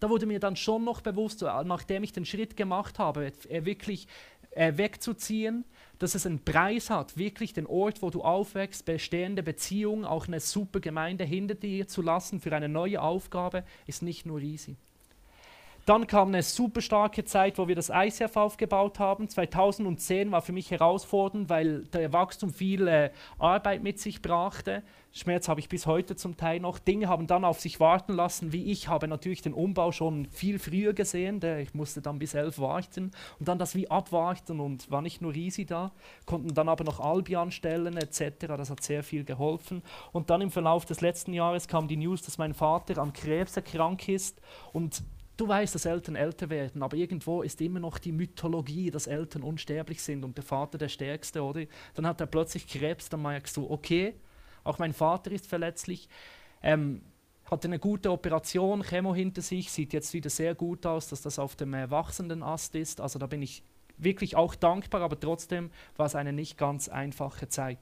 da 0.00 0.10
wurde 0.10 0.26
mir 0.26 0.40
dann 0.40 0.56
schon 0.56 0.84
noch 0.84 1.00
bewusst, 1.00 1.42
nachdem 1.42 2.02
ich 2.02 2.12
den 2.12 2.24
Schritt 2.24 2.56
gemacht 2.56 2.98
habe, 2.98 3.32
äh, 3.48 3.64
wirklich 3.64 4.06
äh, 4.52 4.76
wegzuziehen, 4.76 5.64
dass 5.98 6.14
es 6.14 6.26
einen 6.26 6.44
Preis 6.44 6.90
hat, 6.90 7.16
wirklich 7.16 7.52
den 7.52 7.66
Ort, 7.66 8.02
wo 8.02 8.10
du 8.10 8.22
aufwächst, 8.22 8.84
bestehende 8.84 9.42
Beziehungen, 9.42 10.04
auch 10.04 10.26
eine 10.26 10.40
super 10.40 10.80
Gemeinde 10.80 11.24
hinter 11.24 11.54
dir 11.54 11.88
zu 11.88 12.02
lassen 12.02 12.40
für 12.40 12.54
eine 12.54 12.68
neue 12.68 13.02
Aufgabe, 13.02 13.64
ist 13.86 14.02
nicht 14.02 14.26
nur 14.26 14.40
easy. 14.40 14.76
Dann 15.88 16.06
kam 16.06 16.28
eine 16.28 16.42
super 16.42 16.82
starke 16.82 17.24
Zeit, 17.24 17.56
wo 17.56 17.66
wir 17.66 17.74
das 17.74 17.88
ICF 17.88 18.36
aufgebaut 18.36 18.98
haben. 18.98 19.26
2010 19.26 20.30
war 20.30 20.42
für 20.42 20.52
mich 20.52 20.70
herausfordernd, 20.70 21.48
weil 21.48 21.84
der 21.84 22.12
Wachstum 22.12 22.52
viel 22.52 22.86
äh, 22.88 23.10
Arbeit 23.38 23.82
mit 23.82 23.98
sich 23.98 24.20
brachte. 24.20 24.82
Schmerz 25.12 25.48
habe 25.48 25.60
ich 25.60 25.70
bis 25.70 25.86
heute 25.86 26.14
zum 26.14 26.36
Teil 26.36 26.60
noch. 26.60 26.78
Dinge 26.78 27.08
haben 27.08 27.26
dann 27.26 27.42
auf 27.42 27.60
sich 27.60 27.80
warten 27.80 28.12
lassen, 28.12 28.52
wie 28.52 28.70
ich 28.70 28.88
habe 28.88 29.08
natürlich 29.08 29.40
den 29.40 29.54
Umbau 29.54 29.90
schon 29.90 30.26
viel 30.26 30.58
früher 30.58 30.92
gesehen. 30.92 31.40
Der, 31.40 31.60
ich 31.60 31.72
musste 31.72 32.02
dann 32.02 32.18
bis 32.18 32.34
elf 32.34 32.58
warten 32.58 33.10
und 33.38 33.48
dann 33.48 33.58
das 33.58 33.74
wie 33.74 33.90
abwarten 33.90 34.60
und 34.60 34.90
war 34.90 35.00
nicht 35.00 35.22
nur 35.22 35.34
easy 35.34 35.64
da, 35.64 35.92
konnten 36.26 36.52
dann 36.52 36.68
aber 36.68 36.84
noch 36.84 37.00
Albi 37.00 37.36
anstellen 37.36 37.96
etc. 37.96 38.46
Das 38.46 38.68
hat 38.68 38.82
sehr 38.82 39.02
viel 39.02 39.24
geholfen. 39.24 39.82
Und 40.12 40.28
dann 40.28 40.42
im 40.42 40.50
Verlauf 40.50 40.84
des 40.84 41.00
letzten 41.00 41.32
Jahres 41.32 41.66
kam 41.66 41.88
die 41.88 41.96
News, 41.96 42.20
dass 42.20 42.36
mein 42.36 42.52
Vater 42.52 43.00
an 43.00 43.14
Krebs 43.14 43.56
erkrankt 43.56 44.06
ist 44.10 44.38
und 44.74 45.02
Du 45.38 45.46
weißt, 45.46 45.72
dass 45.72 45.84
Eltern 45.84 46.16
älter 46.16 46.50
werden, 46.50 46.82
aber 46.82 46.96
irgendwo 46.96 47.42
ist 47.42 47.60
immer 47.60 47.78
noch 47.78 47.98
die 47.98 48.10
Mythologie, 48.10 48.90
dass 48.90 49.06
Eltern 49.06 49.44
unsterblich 49.44 50.02
sind 50.02 50.24
und 50.24 50.36
der 50.36 50.42
Vater 50.42 50.78
der 50.78 50.88
Stärkste, 50.88 51.44
oder? 51.44 51.62
Dann 51.94 52.08
hat 52.08 52.20
er 52.20 52.26
plötzlich 52.26 52.66
Krebs, 52.66 53.08
dann 53.08 53.22
merkst 53.22 53.56
du, 53.56 53.70
okay, 53.70 54.16
auch 54.64 54.80
mein 54.80 54.92
Vater 54.92 55.30
ist 55.30 55.46
verletzlich. 55.46 56.08
Ähm, 56.60 57.02
hatte 57.44 57.68
eine 57.68 57.78
gute 57.78 58.10
Operation, 58.10 58.82
Chemo 58.82 59.14
hinter 59.14 59.40
sich, 59.40 59.70
sieht 59.70 59.92
jetzt 59.92 60.12
wieder 60.12 60.28
sehr 60.28 60.56
gut 60.56 60.84
aus, 60.84 61.08
dass 61.08 61.22
das 61.22 61.38
auf 61.38 61.54
dem 61.54 61.72
äh, 61.72 61.86
Ast 61.88 62.74
ist. 62.74 63.00
Also 63.00 63.20
da 63.20 63.28
bin 63.28 63.40
ich 63.40 63.62
wirklich 63.96 64.34
auch 64.34 64.56
dankbar, 64.56 65.02
aber 65.02 65.20
trotzdem 65.20 65.70
war 65.96 66.06
es 66.06 66.16
eine 66.16 66.32
nicht 66.32 66.58
ganz 66.58 66.88
einfache 66.88 67.48
Zeit. 67.48 67.78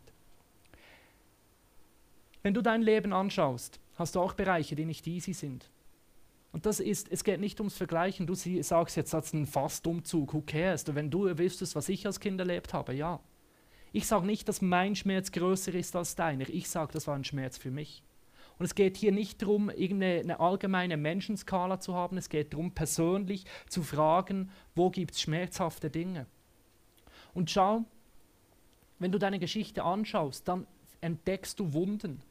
Wenn 2.42 2.52
du 2.52 2.60
dein 2.60 2.82
Leben 2.82 3.14
anschaust, 3.14 3.80
hast 3.94 4.14
du 4.14 4.20
auch 4.20 4.34
Bereiche, 4.34 4.76
die 4.76 4.84
nicht 4.84 5.06
easy 5.06 5.32
sind. 5.32 5.70
Und 6.56 6.64
das 6.64 6.80
ist, 6.80 7.12
es 7.12 7.22
geht 7.22 7.38
nicht 7.38 7.60
ums 7.60 7.76
Vergleichen. 7.76 8.26
Du 8.26 8.34
sagst 8.34 8.96
jetzt, 8.96 9.12
das 9.12 9.26
ist 9.26 9.34
ein 9.34 9.44
Fastumzug, 9.44 10.32
who 10.32 10.40
cares? 10.40 10.86
Wenn 10.86 11.10
du 11.10 11.36
wüsstest, 11.36 11.76
was 11.76 11.90
ich 11.90 12.06
als 12.06 12.18
Kind 12.18 12.40
erlebt 12.40 12.72
habe, 12.72 12.94
ja. 12.94 13.20
Ich 13.92 14.06
sage 14.06 14.24
nicht, 14.24 14.48
dass 14.48 14.62
mein 14.62 14.96
Schmerz 14.96 15.32
größer 15.32 15.74
ist 15.74 15.94
als 15.94 16.14
deiner. 16.14 16.48
Ich 16.48 16.70
sage, 16.70 16.94
das 16.94 17.06
war 17.08 17.14
ein 17.14 17.24
Schmerz 17.24 17.58
für 17.58 17.70
mich. 17.70 18.02
Und 18.58 18.64
es 18.64 18.74
geht 18.74 18.96
hier 18.96 19.12
nicht 19.12 19.42
darum, 19.42 19.68
irgendeine 19.68 20.40
allgemeine 20.40 20.96
Menschenskala 20.96 21.78
zu 21.78 21.92
haben. 21.92 22.16
Es 22.16 22.30
geht 22.30 22.54
darum, 22.54 22.72
persönlich 22.72 23.44
zu 23.68 23.82
fragen, 23.82 24.50
wo 24.74 24.88
gibt 24.88 25.12
es 25.12 25.20
schmerzhafte 25.20 25.90
Dinge. 25.90 26.24
Und 27.34 27.50
schau, 27.50 27.84
wenn 28.98 29.12
du 29.12 29.18
deine 29.18 29.40
Geschichte 29.40 29.82
anschaust, 29.84 30.48
dann 30.48 30.66
entdeckst 31.02 31.60
du 31.60 31.74
Wunden. 31.74 32.22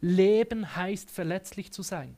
Leben 0.00 0.74
heißt 0.74 1.10
verletzlich 1.10 1.70
zu 1.70 1.82
sein. 1.82 2.16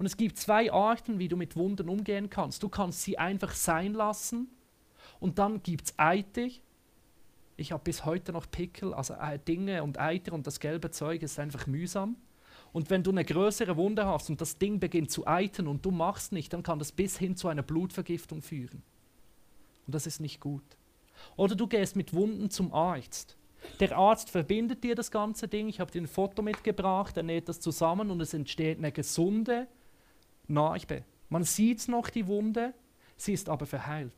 Und 0.00 0.06
es 0.06 0.16
gibt 0.16 0.38
zwei 0.38 0.72
Arten, 0.72 1.18
wie 1.18 1.28
du 1.28 1.36
mit 1.36 1.56
Wunden 1.56 1.90
umgehen 1.90 2.30
kannst. 2.30 2.62
Du 2.62 2.70
kannst 2.70 3.02
sie 3.02 3.18
einfach 3.18 3.52
sein 3.52 3.92
lassen 3.92 4.48
und 5.18 5.38
dann 5.38 5.62
gibt 5.62 5.88
es 5.88 5.98
Eiter. 5.98 6.48
Ich 7.58 7.70
habe 7.70 7.84
bis 7.84 8.06
heute 8.06 8.32
noch 8.32 8.50
Pickel, 8.50 8.94
also 8.94 9.12
äh, 9.12 9.38
Dinge 9.38 9.82
und 9.82 10.00
Eiter 10.00 10.32
und 10.32 10.46
das 10.46 10.58
gelbe 10.58 10.90
Zeug 10.90 11.22
ist 11.22 11.38
einfach 11.38 11.66
mühsam. 11.66 12.16
Und 12.72 12.88
wenn 12.88 13.02
du 13.02 13.10
eine 13.10 13.26
größere 13.26 13.76
Wunde 13.76 14.06
hast 14.06 14.30
und 14.30 14.40
das 14.40 14.56
Ding 14.56 14.80
beginnt 14.80 15.10
zu 15.10 15.26
eiten 15.26 15.66
und 15.66 15.84
du 15.84 15.90
machst 15.90 16.32
nicht, 16.32 16.54
dann 16.54 16.62
kann 16.62 16.78
das 16.78 16.92
bis 16.92 17.18
hin 17.18 17.36
zu 17.36 17.48
einer 17.48 17.62
Blutvergiftung 17.62 18.40
führen. 18.40 18.82
Und 19.86 19.94
das 19.94 20.06
ist 20.06 20.18
nicht 20.18 20.40
gut. 20.40 20.64
Oder 21.36 21.54
du 21.54 21.66
gehst 21.66 21.94
mit 21.94 22.14
Wunden 22.14 22.48
zum 22.48 22.72
Arzt. 22.72 23.36
Der 23.80 23.98
Arzt 23.98 24.30
verbindet 24.30 24.82
dir 24.82 24.94
das 24.94 25.10
ganze 25.10 25.46
Ding. 25.46 25.68
Ich 25.68 25.78
habe 25.78 25.90
dir 25.90 26.00
ein 26.00 26.08
Foto 26.08 26.40
mitgebracht, 26.40 27.18
er 27.18 27.22
näht 27.22 27.50
das 27.50 27.60
zusammen 27.60 28.10
und 28.10 28.22
es 28.22 28.32
entsteht 28.32 28.78
eine 28.78 28.92
gesunde, 28.92 29.68
Narbe. 30.50 31.04
Man 31.28 31.44
sieht 31.44 31.88
noch 31.88 32.10
die 32.10 32.26
Wunde, 32.26 32.74
sie 33.16 33.32
ist 33.32 33.48
aber 33.48 33.66
verheilt. 33.66 34.12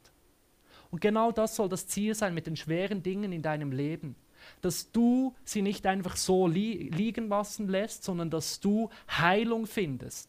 Und 0.90 1.00
genau 1.00 1.30
das 1.30 1.56
soll 1.56 1.68
das 1.68 1.86
Ziel 1.86 2.14
sein 2.14 2.34
mit 2.34 2.46
den 2.46 2.56
schweren 2.56 3.02
Dingen 3.02 3.32
in 3.32 3.42
deinem 3.42 3.72
Leben. 3.72 4.16
Dass 4.60 4.90
du 4.90 5.34
sie 5.44 5.62
nicht 5.62 5.86
einfach 5.86 6.16
so 6.16 6.48
li 6.48 6.90
liegen 6.92 7.28
lassen 7.28 7.68
lässt, 7.68 8.02
sondern 8.02 8.28
dass 8.28 8.60
du 8.60 8.90
Heilung 9.08 9.66
findest 9.66 10.28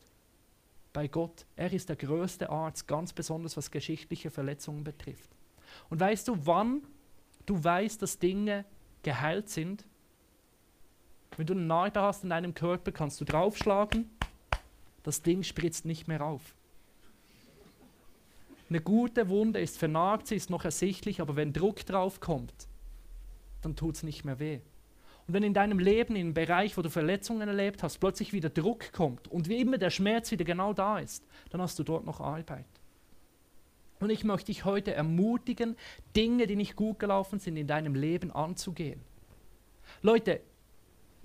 bei 0.93 1.07
Gott. 1.07 1.45
Er 1.55 1.73
ist 1.73 1.89
der 1.89 1.95
größte 1.95 2.49
Arzt, 2.49 2.87
ganz 2.87 3.11
besonders 3.11 3.57
was 3.57 3.71
geschichtliche 3.71 4.29
Verletzungen 4.29 4.83
betrifft. 4.83 5.29
Und 5.89 5.99
weißt 5.99 6.27
du, 6.27 6.37
wann 6.45 6.83
du 7.45 7.61
weißt, 7.61 8.01
dass 8.01 8.19
Dinge 8.19 8.65
geheilt 9.01 9.49
sind? 9.49 9.85
Wenn 11.35 11.47
du 11.47 11.53
eine 11.53 11.63
Narbe 11.63 12.01
hast 12.01 12.23
in 12.23 12.29
deinem 12.29 12.53
Körper, 12.53 12.91
kannst 12.91 13.19
du 13.19 13.25
draufschlagen 13.25 14.11
das 15.03 15.21
Ding 15.21 15.43
spritzt 15.43 15.85
nicht 15.85 16.07
mehr 16.07 16.25
auf. 16.25 16.55
Eine 18.69 18.81
gute 18.81 19.29
Wunde 19.29 19.59
ist 19.59 19.77
vernarbt, 19.77 20.27
sie 20.27 20.35
ist 20.35 20.49
noch 20.49 20.65
ersichtlich, 20.65 21.21
aber 21.21 21.35
wenn 21.35 21.53
Druck 21.53 21.85
drauf 21.85 22.19
kommt, 22.19 22.67
dann 23.61 23.75
tut 23.75 23.95
es 23.97 24.03
nicht 24.03 24.25
mehr 24.25 24.39
weh. 24.39 24.59
Und 25.27 25.33
wenn 25.33 25.43
in 25.43 25.53
deinem 25.53 25.79
Leben, 25.79 26.15
in 26.15 26.21
einem 26.21 26.33
Bereich, 26.33 26.77
wo 26.77 26.81
du 26.81 26.89
Verletzungen 26.89 27.47
erlebt 27.47 27.83
hast, 27.83 27.99
plötzlich 27.99 28.33
wieder 28.33 28.49
Druck 28.49 28.91
kommt 28.91 29.27
und 29.27 29.47
wie 29.47 29.59
immer 29.59 29.77
der 29.77 29.89
Schmerz 29.89 30.31
wieder 30.31 30.43
genau 30.43 30.73
da 30.73 30.99
ist, 30.99 31.23
dann 31.49 31.61
hast 31.61 31.77
du 31.79 31.83
dort 31.83 32.05
noch 32.05 32.19
Arbeit. 32.19 32.65
Und 33.99 34.09
ich 34.09 34.25
möchte 34.25 34.47
dich 34.47 34.65
heute 34.65 34.93
ermutigen, 34.93 35.77
Dinge, 36.15 36.45
die 36.45 36.57
nicht 36.57 36.75
gut 36.75 36.99
gelaufen 36.99 37.39
sind, 37.39 37.55
in 37.55 37.67
deinem 37.67 37.95
Leben 37.95 38.31
anzugehen. 38.31 38.99
Leute, 40.01 40.41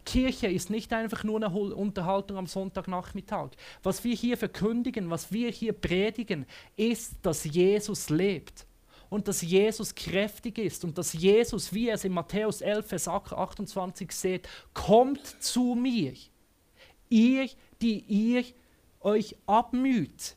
Kirche 0.08 0.46
ist 0.46 0.70
nicht 0.70 0.90
einfach 0.94 1.22
nur 1.22 1.36
eine 1.36 1.50
Unterhaltung 1.50 2.38
am 2.38 2.46
Sonntagnachmittag. 2.46 3.50
Was 3.82 4.04
wir 4.04 4.14
hier 4.14 4.38
verkündigen, 4.38 5.10
was 5.10 5.32
wir 5.32 5.50
hier 5.50 5.74
predigen, 5.74 6.46
ist, 6.76 7.16
dass 7.20 7.44
Jesus 7.44 8.08
lebt 8.08 8.66
und 9.10 9.28
dass 9.28 9.42
Jesus 9.42 9.94
kräftig 9.94 10.56
ist 10.56 10.82
und 10.82 10.96
dass 10.96 11.12
Jesus, 11.12 11.74
wie 11.74 11.88
er 11.88 11.96
es 11.96 12.04
in 12.04 12.12
Matthäus 12.12 12.62
11, 12.62 12.86
Vers 12.86 13.06
28 13.06 14.10
seht, 14.10 14.48
kommt 14.72 15.26
zu 15.42 15.74
mir, 15.74 16.14
ihr, 17.10 17.50
die 17.82 18.00
ihr 18.08 18.44
euch 19.02 19.36
abmüht 19.46 20.36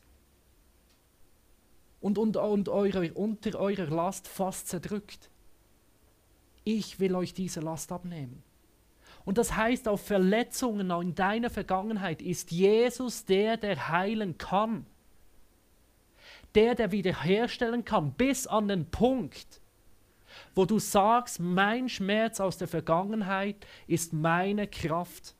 und, 2.02 2.18
und, 2.18 2.36
und 2.36 2.68
eure, 2.68 3.10
unter 3.14 3.58
eurer 3.58 3.86
Last 3.86 4.28
fast 4.28 4.68
zerdrückt. 4.68 5.30
Ich 6.62 7.00
will 7.00 7.14
euch 7.14 7.32
diese 7.32 7.60
Last 7.60 7.90
abnehmen. 7.90 8.42
Und 9.24 9.38
das 9.38 9.56
heißt, 9.56 9.88
auf 9.88 10.04
Verletzungen 10.04 10.90
in 10.90 11.14
deiner 11.14 11.50
Vergangenheit 11.50 12.20
ist 12.20 12.50
Jesus 12.50 13.24
der, 13.24 13.56
der 13.56 13.88
heilen 13.88 14.38
kann. 14.38 14.86
Der, 16.54 16.74
der 16.74 16.92
wiederherstellen 16.92 17.84
kann, 17.84 18.12
bis 18.12 18.46
an 18.46 18.68
den 18.68 18.90
Punkt, 18.90 19.60
wo 20.54 20.64
du 20.66 20.78
sagst, 20.78 21.40
mein 21.40 21.88
Schmerz 21.88 22.40
aus 22.40 22.58
der 22.58 22.68
Vergangenheit 22.68 23.66
ist 23.86 24.12
meine 24.12 24.66
Kraft. 24.66 25.34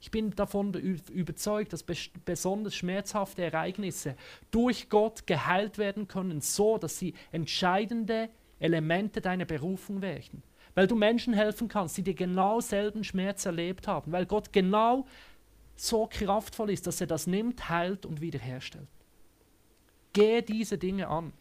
Ich 0.00 0.10
bin 0.10 0.30
davon 0.32 0.74
überzeugt, 0.74 1.72
dass 1.72 1.82
besonders 1.82 2.74
schmerzhafte 2.74 3.42
Ereignisse 3.42 4.16
durch 4.50 4.88
Gott 4.90 5.26
geheilt 5.26 5.78
werden 5.78 6.08
können, 6.08 6.40
so 6.40 6.78
dass 6.78 6.98
sie 6.98 7.14
entscheidende 7.32 8.28
Elemente 8.60 9.20
deiner 9.20 9.44
Berufung 9.44 10.02
werden 10.02 10.42
weil 10.78 10.86
du 10.86 10.94
Menschen 10.94 11.34
helfen 11.34 11.66
kannst, 11.66 11.96
die 11.96 12.04
dir 12.04 12.14
genau 12.14 12.60
selben 12.60 13.02
Schmerz 13.02 13.44
erlebt 13.44 13.88
haben, 13.88 14.12
weil 14.12 14.26
Gott 14.26 14.52
genau 14.52 15.06
so 15.74 16.06
kraftvoll 16.08 16.70
ist, 16.70 16.86
dass 16.86 17.00
er 17.00 17.08
das 17.08 17.26
nimmt, 17.26 17.68
heilt 17.68 18.06
und 18.06 18.20
wiederherstellt. 18.20 18.86
Gehe 20.12 20.40
diese 20.40 20.78
Dinge 20.78 21.08
an. 21.08 21.32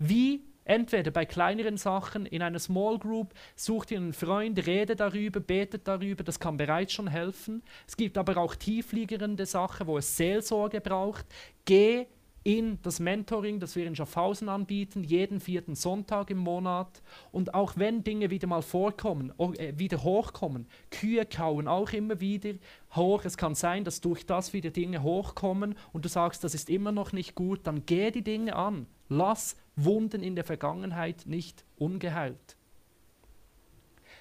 Wie? 0.00 0.42
Entweder 0.64 1.12
bei 1.12 1.24
kleineren 1.24 1.76
Sachen 1.76 2.26
in 2.26 2.42
einer 2.42 2.58
Small 2.58 2.98
Group, 2.98 3.34
such 3.54 3.84
dir 3.84 3.98
einen 3.98 4.12
Freund, 4.12 4.66
rede 4.66 4.96
darüber, 4.96 5.38
betet 5.38 5.86
darüber, 5.86 6.24
das 6.24 6.40
kann 6.40 6.56
bereits 6.56 6.92
schon 6.92 7.06
helfen. 7.06 7.62
Es 7.86 7.96
gibt 7.96 8.18
aber 8.18 8.36
auch 8.36 8.56
tiefliegende 8.56 9.46
Sachen, 9.46 9.86
wo 9.86 9.96
es 9.98 10.16
Seelsorge 10.16 10.80
braucht. 10.80 11.24
Geh 11.64 12.06
in 12.46 12.78
das 12.82 13.00
Mentoring, 13.00 13.58
das 13.58 13.74
wir 13.74 13.88
in 13.88 13.96
Schaffhausen 13.96 14.48
anbieten, 14.48 15.02
jeden 15.02 15.40
vierten 15.40 15.74
Sonntag 15.74 16.30
im 16.30 16.38
Monat. 16.38 17.02
Und 17.32 17.54
auch 17.54 17.72
wenn 17.74 18.04
Dinge 18.04 18.30
wieder 18.30 18.46
mal 18.46 18.62
vorkommen, 18.62 19.32
äh, 19.58 19.72
wieder 19.76 20.04
hochkommen, 20.04 20.68
Kühe 20.92 21.26
kauen 21.26 21.66
auch 21.66 21.92
immer 21.92 22.20
wieder 22.20 22.52
hoch. 22.94 23.24
Es 23.24 23.36
kann 23.36 23.56
sein, 23.56 23.82
dass 23.82 24.00
durch 24.00 24.26
das 24.26 24.52
wieder 24.52 24.70
Dinge 24.70 25.02
hochkommen 25.02 25.74
und 25.92 26.04
du 26.04 26.08
sagst, 26.08 26.44
das 26.44 26.54
ist 26.54 26.70
immer 26.70 26.92
noch 26.92 27.12
nicht 27.12 27.34
gut, 27.34 27.66
dann 27.66 27.84
geh 27.84 28.12
die 28.12 28.22
Dinge 28.22 28.54
an. 28.54 28.86
Lass 29.08 29.56
Wunden 29.74 30.22
in 30.22 30.36
der 30.36 30.44
Vergangenheit 30.44 31.26
nicht 31.26 31.64
ungeheilt. 31.78 32.56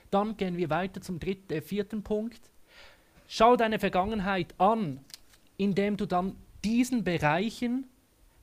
Dann 0.10 0.36
gehen 0.36 0.58
wir 0.58 0.72
weiter 0.72 1.00
zum 1.00 1.20
dritten, 1.20 1.54
äh, 1.54 1.62
vierten 1.62 2.02
Punkt. 2.02 2.42
Schau 3.28 3.56
deine 3.56 3.78
Vergangenheit 3.78 4.56
an, 4.58 5.00
indem 5.58 5.96
du 5.96 6.08
dann 6.08 6.36
diesen 6.64 7.04
Bereichen 7.04 7.86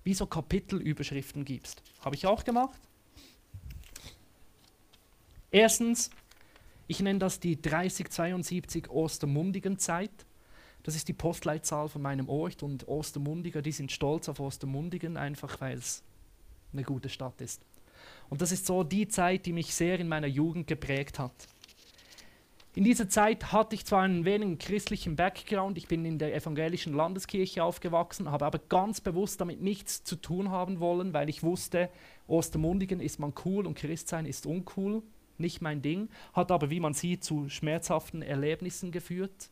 wie 0.05 0.15
so 0.15 0.27
Kapitelüberschriften 0.27 1.45
gibst. 1.45 1.83
Habe 2.01 2.17
ich 2.17 2.27
auch 2.27 2.45
gemacht. 2.45 2.81
Erstens, 5.51 6.11
ich 6.87 7.01
nenne 7.01 7.19
das 7.19 7.41
die 7.41 7.61
3072 7.61 8.91
Ostermundigen 8.91 9.79
Zeit. 9.79 10.11
Das 10.83 10.97
ist 10.97 11.09
die 11.09 11.13
Postleitzahl 11.13 11.89
von 11.89 12.03
meinem 12.03 12.29
Ort 12.29 12.63
und 12.63 12.89
Ostermundiger, 12.89 13.63
die 13.63 13.73
sind 13.73 13.93
stolz 13.93 14.29
auf 14.29 14.41
Ostermundigen, 14.41 15.17
einfach 15.17 15.61
weil 15.61 15.79
es 15.79 16.03
eine 16.73 16.83
gute 16.83 17.09
Stadt 17.09 17.41
ist. 17.41 17.63
Und 18.31 18.41
das 18.41 18.51
ist 18.51 18.67
so 18.67 18.83
die 18.83 19.07
Zeit, 19.07 19.47
die 19.47 19.53
mich 19.53 19.75
sehr 19.75 20.01
in 20.01 20.09
meiner 20.09 20.27
Jugend 20.27 20.67
geprägt 20.67 21.19
hat. 21.19 21.47
In 22.75 22.85
dieser 22.85 23.07
Zeit 23.07 23.53
hatte 23.53 23.75
ich 23.75 23.85
zwar 23.85 24.01
einen 24.01 24.25
wenigen 24.25 24.57
christlichen 24.57 25.15
Background, 25.15 25.77
ich 25.77 25.89
bin 25.89 26.07
in 26.07 26.19
der 26.19 26.35
evangelischen 26.35 26.95
Landeskirche 26.95 27.63
aufgewachsen, 27.63 28.31
habe 28.31 28.47
aber 28.47 28.61
ganz 28.61 29.03
bewusst 29.03 29.43
damit 29.43 29.61
nichts 29.61 30.05
zu 30.05 30.17
tun 30.17 30.51
haben 30.51 30.81
wollen, 30.81 31.13
weil 31.13 31.29
ich 31.29 31.43
wusste, 31.43 31.91
Ostermundigen 32.27 33.01
ist 33.01 33.19
man 33.19 33.35
cool 33.45 33.67
und 33.67 33.77
Christsein 33.77 34.25
ist 34.25 34.47
uncool, 34.47 35.03
nicht 35.37 35.61
mein 35.61 35.83
Ding, 35.83 36.09
hat 36.33 36.51
aber, 36.51 36.71
wie 36.71 36.81
man 36.81 36.95
sieht, 36.95 37.25
zu 37.25 37.51
schmerzhaften 37.51 38.23
Erlebnissen 38.23 38.91
geführt. 38.91 39.51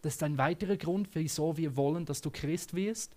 Das 0.00 0.14
ist 0.14 0.22
ein 0.22 0.38
weiterer 0.38 0.78
Grund, 0.78 1.10
wieso 1.12 1.58
wir 1.58 1.76
wollen, 1.76 2.06
dass 2.06 2.22
du 2.22 2.30
Christ 2.30 2.72
wirst, 2.72 3.14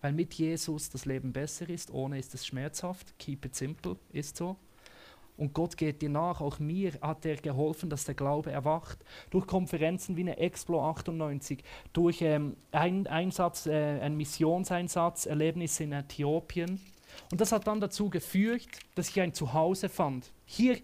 weil 0.00 0.12
mit 0.12 0.34
Jesus 0.34 0.90
das 0.90 1.04
Leben 1.04 1.32
besser 1.32 1.68
ist, 1.68 1.92
ohne 1.92 2.18
ist 2.18 2.34
es 2.34 2.44
schmerzhaft. 2.44 3.16
Keep 3.20 3.44
it 3.44 3.54
simple, 3.54 3.96
ist 4.10 4.36
so. 4.36 4.56
Und 5.36 5.54
Gott 5.54 5.76
geht 5.76 6.02
dir 6.02 6.10
nach. 6.10 6.40
Auch 6.40 6.58
mir 6.58 6.92
hat 7.00 7.24
er 7.24 7.36
geholfen, 7.36 7.90
dass 7.90 8.04
der 8.04 8.14
Glaube 8.14 8.52
erwacht. 8.52 8.98
Durch 9.30 9.46
Konferenzen 9.46 10.16
wie 10.16 10.20
eine 10.20 10.38
Explo 10.38 10.82
98, 10.90 11.62
durch 11.92 12.22
ähm, 12.22 12.56
ein 12.70 13.06
Einsatz, 13.06 13.66
äh, 13.66 14.00
einen 14.00 14.16
Missionseinsatz, 14.16 15.26
Erlebnisse 15.26 15.84
in 15.84 15.92
Äthiopien. 15.92 16.80
Und 17.30 17.40
das 17.40 17.52
hat 17.52 17.66
dann 17.66 17.80
dazu 17.80 18.10
geführt, 18.10 18.68
dass 18.94 19.08
ich 19.08 19.20
ein 19.20 19.34
Zuhause 19.34 19.88
fand. 19.88 20.32
Hier 20.44 20.78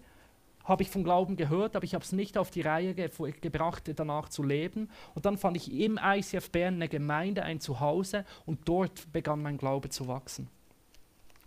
habe 0.69 0.83
ich 0.83 0.89
vom 0.89 1.03
Glauben 1.03 1.35
gehört, 1.35 1.75
aber 1.75 1.83
ich 1.83 1.95
habe 1.95 2.03
es 2.03 2.11
nicht 2.11 2.37
auf 2.37 2.51
die 2.51 2.61
Reihe 2.61 2.93
ge 2.93 3.09
gebracht, 3.41 3.91
danach 3.95 4.29
zu 4.29 4.43
leben. 4.43 4.89
Und 5.15 5.25
dann 5.25 5.37
fand 5.37 5.57
ich 5.57 5.73
im 5.73 5.99
ICF 6.01 6.51
Bern 6.51 6.75
eine 6.75 6.87
Gemeinde, 6.87 7.43
ein 7.43 7.59
Zuhause 7.59 8.23
und 8.45 8.59
dort 8.65 9.11
begann 9.11 9.41
mein 9.41 9.57
Glaube 9.57 9.89
zu 9.89 10.07
wachsen. 10.07 10.47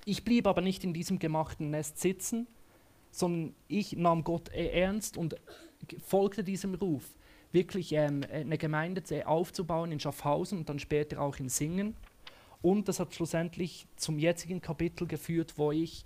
Ich 0.05 0.25
blieb 0.25 0.49
aber 0.49 0.61
nicht 0.61 0.83
in 0.83 0.93
diesem 0.93 1.21
gemachten 1.21 1.71
Nest 1.71 1.99
sitzen, 1.99 2.49
sondern 3.13 3.55
ich 3.69 3.93
nahm 3.97 4.25
Gott 4.25 4.49
äh, 4.49 4.81
ernst 4.81 5.17
und 5.17 5.37
folgte 6.05 6.43
diesem 6.43 6.75
Ruf, 6.75 7.05
wirklich 7.53 7.93
ähm, 7.93 8.23
eine 8.33 8.59
Gemeinde 8.59 9.03
aufzubauen 9.27 9.93
in 9.93 10.01
Schaffhausen 10.01 10.59
und 10.59 10.69
dann 10.69 10.81
später 10.81 11.21
auch 11.21 11.37
in 11.37 11.49
Singen. 11.49 11.95
Und 12.63 12.89
das 12.89 12.99
hat 12.99 13.15
schlussendlich 13.15 13.87
zum 13.97 14.19
jetzigen 14.19 14.61
Kapitel 14.61 15.07
geführt, 15.07 15.55
wo 15.57 15.73
ich 15.73 16.05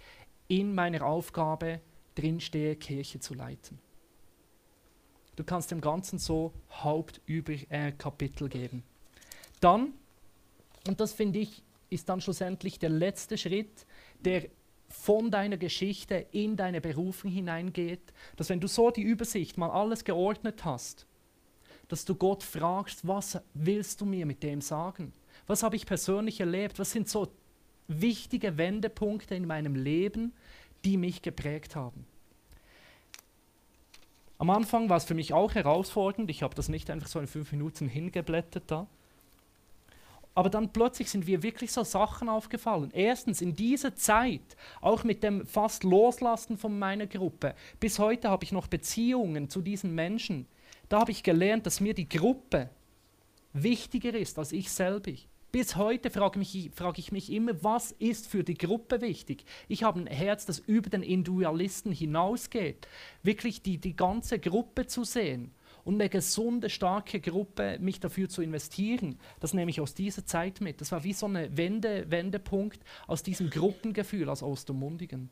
in 0.49 0.75
meiner 0.75 1.07
Aufgabe 1.07 1.81
drinstehe, 2.15 2.77
Kirche 2.77 3.21
zu 3.21 3.35
leiten. 3.35 3.79
Du 5.37 5.45
kannst 5.45 5.71
dem 5.71 5.83
Ganzen 5.83 6.19
so 6.19 6.53
Hauptüberkapitel 6.71 8.47
äh, 8.47 8.51
geben. 8.51 8.83
Dann, 9.61 9.93
und 10.89 10.99
das 10.99 11.13
finde 11.13 11.41
ich, 11.41 11.63
ist 11.91 12.09
dann 12.09 12.21
schlussendlich 12.21 12.79
der 12.79 12.91
letzte 12.91 13.37
Schritt, 13.37 13.87
der 14.21 14.49
von 15.03 15.31
deiner 15.31 15.57
Geschichte 15.57 16.27
in 16.33 16.57
deine 16.57 16.81
Berufung 16.81 17.31
hineingeht, 17.31 18.13
dass 18.37 18.49
wenn 18.49 18.61
du 18.61 18.67
so 18.67 18.91
die 18.91 19.03
Übersicht 19.03 19.57
mal 19.59 19.71
alles 19.71 20.05
geordnet 20.05 20.65
hast, 20.65 21.07
dass 21.89 22.05
du 22.05 22.15
Gott 22.15 22.43
fragst, 22.43 23.07
was 23.07 23.39
willst 23.55 24.01
du 24.01 24.07
mir 24.07 24.27
mit 24.27 24.43
dem 24.43 24.61
sagen? 24.61 25.13
Was 25.47 25.63
habe 25.63 25.77
ich 25.77 25.87
persönlich 25.87 26.41
erlebt? 26.41 26.79
Was 26.79 26.91
sind 26.91 27.09
so 27.09 27.29
wichtige 27.87 28.59
Wendepunkte 28.59 29.35
in 29.35 29.47
meinem 29.47 29.77
Leben, 29.77 30.33
die 30.85 30.97
mich 30.97 31.23
geprägt 31.23 31.77
haben? 31.77 32.05
Am 34.39 34.51
Anfang 34.51 34.89
war 34.89 34.97
es 34.97 35.05
für 35.05 35.15
mich 35.15 35.33
auch 35.33 35.55
herausfordernd. 35.55 36.29
Ich 36.31 36.43
habe 36.43 36.55
das 36.55 36.69
nicht 36.69 36.91
einfach 36.91 37.09
so 37.09 37.21
in 37.21 37.27
fünf 37.27 37.53
Minuten 37.53 37.89
hingeblättert 37.89 38.65
da. 38.67 38.87
Aber 40.37 40.51
dann 40.51 40.71
plötzlich 40.71 41.11
sind 41.11 41.27
mir 41.27 41.43
wirklich 41.43 41.73
so 41.73 41.83
Sachen 41.83 42.29
aufgefallen. 42.29 42.91
Erstens, 42.93 43.41
in 43.41 43.55
dieser 43.55 43.97
Zeit, 43.97 44.55
auch 44.83 45.03
mit 45.03 45.23
dem 45.23 45.47
fast 45.47 45.83
Loslassen 45.83 46.59
von 46.59 46.79
meiner 46.79 47.07
Gruppe, 47.07 47.55
bis 47.81 47.99
heute 47.99 48.29
habe 48.29 48.45
ich 48.45 48.53
noch 48.53 48.67
Beziehungen 48.67 49.49
zu 49.49 49.63
diesen 49.63 49.95
Menschen. 49.95 50.47
Da 50.91 51.01
habe 51.01 51.11
ich 51.11 51.23
gelernt, 51.23 51.65
dass 51.65 51.81
mir 51.81 51.95
die 51.95 52.09
Gruppe 52.09 52.69
wichtiger 53.55 54.15
ist 54.15 54.39
als 54.39 54.53
ich 54.53 54.71
selber. 54.71 55.13
Bis 55.53 55.77
heute 55.77 56.11
frage, 56.11 56.39
mich, 56.39 56.71
frage 56.75 56.99
ich 56.99 57.13
mich 57.13 57.33
immer, 57.33 57.53
was 57.65 57.93
ist 57.93 58.29
für 58.29 58.45
die 58.45 58.59
Gruppe 58.59 59.01
wichtig? 59.01 59.47
Ich 59.69 59.85
habe 59.85 60.01
ein 60.01 60.07
Herz, 60.07 60.45
das 60.45 60.59
über 60.59 60.91
den 60.91 61.03
Individualisten 61.03 61.93
hinausgeht. 61.93 62.87
Wirklich 63.23 63.63
die, 63.63 63.79
die 63.79 63.97
ganze 63.97 64.39
Gruppe 64.39 64.87
zu 64.87 65.03
sehen 65.03 65.55
und 65.87 65.95
eine 65.95 66.09
gesunde, 66.09 66.69
starke 66.69 67.21
Gruppe, 67.21 67.79
mich 67.81 68.01
dafür 68.01 68.29
zu 68.29 68.43
investieren. 68.43 69.21
Das 69.39 69.55
nehme 69.55 69.71
ich 69.71 69.81
aus 69.81 69.95
dieser 69.95 70.27
Zeit 70.27 70.61
mit. 70.61 70.81
Das 70.81 70.91
war 70.91 71.05
wie 71.05 71.13
so 71.13 71.27
ein 71.27 71.57
Wende, 71.57 72.11
Wendepunkt 72.11 72.81
aus 73.07 73.23
diesem 73.23 73.51
Gruppengefühl 73.51 74.29
aus 74.29 74.43
Ostermundigen. 74.43 75.31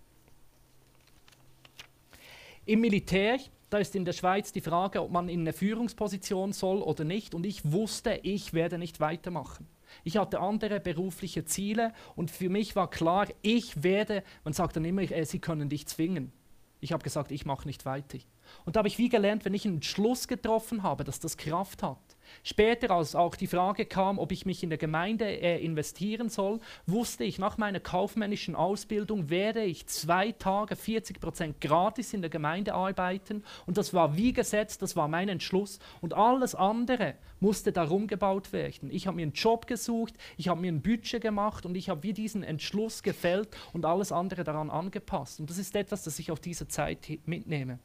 Im 2.67 2.81
Militär, 2.81 3.41
da 3.69 3.79
ist 3.79 3.97
in 3.97 4.05
der 4.05 4.13
Schweiz 4.13 4.53
die 4.53 4.61
Frage, 4.61 5.03
ob 5.03 5.11
man 5.11 5.29
in 5.29 5.41
eine 5.41 5.53
Führungsposition 5.53 6.53
soll 6.53 6.83
oder 6.83 7.03
nicht. 7.03 7.35
Und 7.35 7.45
ich 7.45 7.73
wusste, 7.73 8.21
ich 8.23 8.55
werde 8.55 8.79
nicht 8.79 9.01
weitermachen. 9.01 9.67
Ich 10.05 10.19
hatte 10.19 10.39
andere 10.39 10.79
berufliche 10.79 11.45
Ziele 11.45 11.93
und 12.15 12.31
für 12.31 12.49
mich 12.49 12.77
war 12.77 12.89
klar, 12.89 13.27
ich 13.43 13.83
werde, 13.83 14.23
man 14.45 14.53
sagt 14.53 14.77
dann 14.77 14.85
immer, 14.85 15.03
äh, 15.03 15.25
sie 15.25 15.41
können 15.41 15.69
dich 15.69 15.89
zwingen. 15.89 16.33
Ich 16.81 16.93
habe 16.93 17.03
gesagt, 17.03 17.33
ich 17.33 17.45
mache 17.45 17.67
nicht 17.67 17.85
weiter. 17.85 18.19
Und 18.65 18.77
da 18.77 18.79
habe 18.79 18.89
ich 18.89 18.99
wie 18.99 19.09
gelernt, 19.09 19.45
wenn 19.45 19.55
ich 19.55 19.65
einen 19.65 19.77
Entschluss 19.77 20.29
getroffen 20.29 20.83
habe, 20.83 21.05
dass 21.05 21.21
das 21.21 21.37
Kraft 21.37 21.83
hat. 21.83 21.99
Später, 22.43 22.91
als 22.91 23.15
auch 23.15 23.37
die 23.37 23.47
Frage 23.47 23.87
kam, 23.87 24.19
ob 24.19 24.33
ich 24.33 24.47
mich 24.47 24.63
in 24.63 24.71
der 24.71 24.79
Gemeinde 24.79 25.25
äh, 25.25 25.65
investieren 25.65 26.29
soll, 26.29 26.61
wusste 26.87 27.25
ich, 27.25 27.39
nach 27.39 27.59
meiner 27.59 27.81
kaufmännischen 27.81 28.55
Ausbildung 28.55 29.31
werde 29.31 29.63
ich 29.63 29.87
zwei 29.87 30.33
Tage 30.33 30.77
40 30.77 31.21
Prozent 31.21 31.61
gratis 31.61 32.13
in 32.13 32.23
der 32.23 32.31
Gemeinde 32.31 32.75
arbeiten. 32.75 33.45
Und 33.67 33.79
das 33.79 33.95
war 33.95 34.17
wie 34.17 34.33
gesetzt, 34.33 34.83
das 34.83 34.97
war 34.97 35.09
mein 35.09 35.29
Entschluss. 35.29 35.79
Und 36.01 36.15
alles 36.15 36.55
andere 36.55 37.15
musste 37.41 37.73
darum 37.73 38.07
gebaut 38.07 38.53
werden. 38.53 38.91
Ich 38.91 39.07
habe 39.07 39.17
mir 39.17 39.23
einen 39.23 39.33
Job 39.33 39.67
gesucht, 39.67 40.15
ich 40.37 40.49
habe 40.49 40.61
mir 40.61 40.73
ein 40.73 40.83
Budget 40.83 41.23
gemacht 41.23 41.67
und 41.67 41.77
ich 41.77 41.89
habe 41.89 42.03
wie 42.03 42.13
diesen 42.13 42.43
Entschluss 42.43 43.03
gefällt 43.03 43.49
und 43.73 43.85
alles 43.85 44.13
andere 44.13 44.45
daran 44.45 44.71
angepasst. 44.71 45.41
Und 45.41 45.51
das 45.51 45.59
ist 45.59 45.77
etwas, 45.77 46.03
das 46.03 46.19
ich 46.19 46.31
auf 46.31 46.41
diese 46.41 46.69
Zeit 46.69 47.07
mitnehme. 47.27 47.79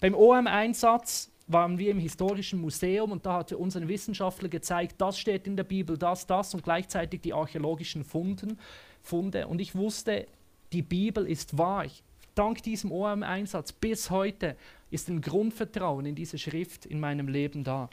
Beim 0.00 0.14
OM-Einsatz 0.14 1.30
waren 1.46 1.78
wir 1.78 1.90
im 1.90 1.98
Historischen 1.98 2.60
Museum 2.60 3.10
und 3.12 3.26
da 3.26 3.34
hat 3.34 3.52
uns 3.52 3.76
ein 3.76 3.88
Wissenschaftler 3.88 4.48
gezeigt, 4.48 4.96
das 4.98 5.18
steht 5.18 5.46
in 5.46 5.56
der 5.56 5.64
Bibel, 5.64 5.98
das, 5.98 6.26
das 6.26 6.54
und 6.54 6.62
gleichzeitig 6.62 7.22
die 7.22 7.32
archäologischen 7.32 8.04
Funden, 8.04 8.58
Funde. 9.02 9.46
Und 9.46 9.60
ich 9.60 9.74
wusste, 9.74 10.26
die 10.72 10.82
Bibel 10.82 11.26
ist 11.26 11.58
wahr. 11.58 11.86
Dank 12.34 12.62
diesem 12.62 12.92
OM-Einsatz 12.92 13.72
bis 13.72 14.10
heute 14.10 14.56
ist 14.90 15.08
ein 15.08 15.20
Grundvertrauen 15.20 16.06
in 16.06 16.14
diese 16.14 16.38
Schrift 16.38 16.86
in 16.86 17.00
meinem 17.00 17.28
Leben 17.28 17.64
da. 17.64 17.90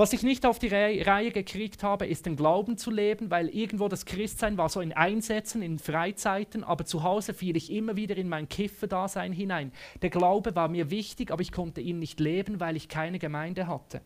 Was 0.00 0.14
ich 0.14 0.22
nicht 0.22 0.46
auf 0.46 0.58
die 0.58 0.68
Re 0.68 1.02
Reihe 1.04 1.30
gekriegt 1.30 1.82
habe, 1.82 2.06
ist 2.06 2.24
den 2.24 2.34
Glauben 2.34 2.78
zu 2.78 2.90
leben, 2.90 3.30
weil 3.30 3.50
irgendwo 3.50 3.86
das 3.86 4.06
Christsein 4.06 4.56
war 4.56 4.70
so 4.70 4.80
in 4.80 4.94
Einsätzen, 4.94 5.60
in 5.60 5.78
Freizeiten, 5.78 6.64
aber 6.64 6.86
zu 6.86 7.02
Hause 7.02 7.34
fiel 7.34 7.54
ich 7.54 7.70
immer 7.70 7.96
wieder 7.96 8.16
in 8.16 8.26
mein 8.26 8.48
Kiffer-Dasein 8.48 9.30
hinein. 9.34 9.72
Der 10.00 10.08
Glaube 10.08 10.56
war 10.56 10.68
mir 10.68 10.90
wichtig, 10.90 11.30
aber 11.30 11.42
ich 11.42 11.52
konnte 11.52 11.82
ihn 11.82 11.98
nicht 11.98 12.18
leben, 12.18 12.60
weil 12.60 12.76
ich 12.76 12.88
keine 12.88 13.18
Gemeinde 13.18 13.66
hatte. 13.66 14.00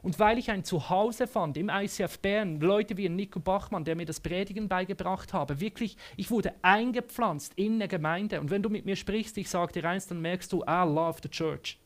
Und 0.00 0.18
weil 0.18 0.38
ich 0.38 0.50
ein 0.50 0.64
Zuhause 0.64 1.26
fand 1.26 1.58
im 1.58 1.68
ICF 1.68 2.20
Bern, 2.20 2.58
Leute 2.58 2.96
wie 2.96 3.10
Nico 3.10 3.38
Bachmann, 3.38 3.84
der 3.84 3.96
mir 3.96 4.06
das 4.06 4.20
Predigen 4.20 4.66
beigebracht 4.66 5.34
habe, 5.34 5.60
wirklich, 5.60 5.98
ich 6.16 6.30
wurde 6.30 6.54
eingepflanzt 6.62 7.52
in 7.56 7.74
eine 7.74 7.88
Gemeinde. 7.88 8.40
Und 8.40 8.50
wenn 8.50 8.62
du 8.62 8.70
mit 8.70 8.86
mir 8.86 8.96
sprichst, 8.96 9.36
ich 9.36 9.50
sage 9.50 9.74
dir 9.74 9.84
eins, 9.90 10.06
dann 10.06 10.22
merkst 10.22 10.50
du, 10.54 10.62
I 10.62 10.84
love 10.86 11.18
the 11.22 11.28
church. 11.28 11.78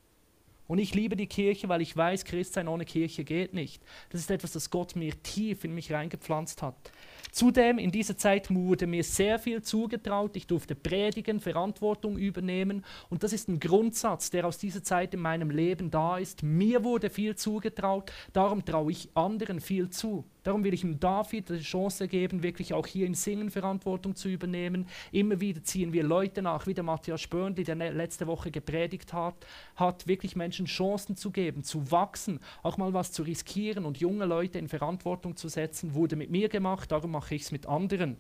Und 0.73 0.79
ich 0.79 0.95
liebe 0.95 1.17
die 1.17 1.27
Kirche, 1.27 1.69
weil 1.69 1.83
ich 1.83 1.95
weiß, 1.95 2.25
Christsein 2.25 2.67
ohne 2.67 2.87
Kirche 2.87 3.25
geht 3.25 3.53
nicht. 3.53 3.83
Das 4.09 4.23
ist 4.23 4.31
etwas, 4.31 4.53
das 4.53 4.71
Gott 4.71 4.97
mir 4.97 5.13
tief 5.23 5.65
in 5.65 5.75
mich 5.75 5.93
reingepflanzt 5.93 6.63
hat. 6.63 6.91
Zudem, 7.31 7.77
in 7.77 7.91
dieser 7.91 8.17
Zeit 8.17 8.49
wurde 8.49 8.87
mir 8.87 9.05
sehr 9.05 9.39
viel 9.39 9.61
zugetraut. 9.61 10.35
Ich 10.35 10.47
durfte 10.47 10.75
predigen, 10.75 11.41
Verantwortung 11.41 12.17
übernehmen. 12.17 12.87
Und 13.11 13.23
das 13.23 13.35
ist 13.35 13.51
ein 13.51 13.61
Grundsatz, 13.61 14.31
der 14.31 14.47
aus 14.47 14.57
dieser 14.57 14.83
Zeit 14.83 15.13
in 15.13 15.21
meinem 15.21 15.51
Leben 15.51 15.91
da 15.91 16.17
ist. 16.17 16.43
Mir 16.43 16.83
wurde 16.85 17.11
viel 17.11 17.37
zugetraut, 17.37 18.11
darum 18.33 18.65
traue 18.65 18.93
ich 18.93 19.11
anderen 19.13 19.61
viel 19.61 19.91
zu. 19.91 20.25
Darum 20.43 20.65
will 20.65 20.75
ich 20.75 20.83
ihm 20.83 20.99
David 20.99 21.51
die 21.51 21.61
Chance 21.61 22.09
geben, 22.09 22.43
wirklich 22.43 22.75
auch 22.75 22.87
hier 22.87 23.07
in 23.07 23.15
Singen 23.15 23.51
Verantwortung 23.51 24.17
zu 24.17 24.29
übernehmen. 24.29 24.87
Immer 25.13 25.41
wieder 25.41 25.63
ziehen 25.63 25.93
wir 25.93 26.03
Leute 26.03 26.43
nach, 26.43 26.67
wie 26.67 26.75
der 26.75 26.83
Matthias 26.83 27.21
Spörnli, 27.21 27.63
der 27.63 27.77
ne-, 27.77 27.91
letzte 27.91 28.27
Woche 28.27 28.51
gepredigt 28.51 29.13
hat, 29.13 29.35
hat 29.77 30.07
wirklich 30.07 30.35
Menschen 30.35 30.67
Chancen 30.67 31.17
zu 31.17 31.31
geben, 31.31 31.63
zu 31.63 31.91
wachsen, 31.91 32.41
auch 32.63 32.77
mal 32.77 32.93
was 32.93 33.13
zu 33.13 33.23
riskieren 33.23 33.85
und 33.85 33.99
junge 33.99 34.25
Leute 34.25 34.59
in 34.59 34.69
Verantwortung 34.69 35.37
zu 35.37 35.49
setzen, 35.49 35.95
wurde 35.95 36.17
mit 36.17 36.31
mir 36.31 36.49
gemacht, 36.49 36.91
darum 36.91 37.13
mache 37.13 37.35
ich 37.35 37.43
es 37.43 37.53
mit 37.53 37.67
anderen. 37.67 38.17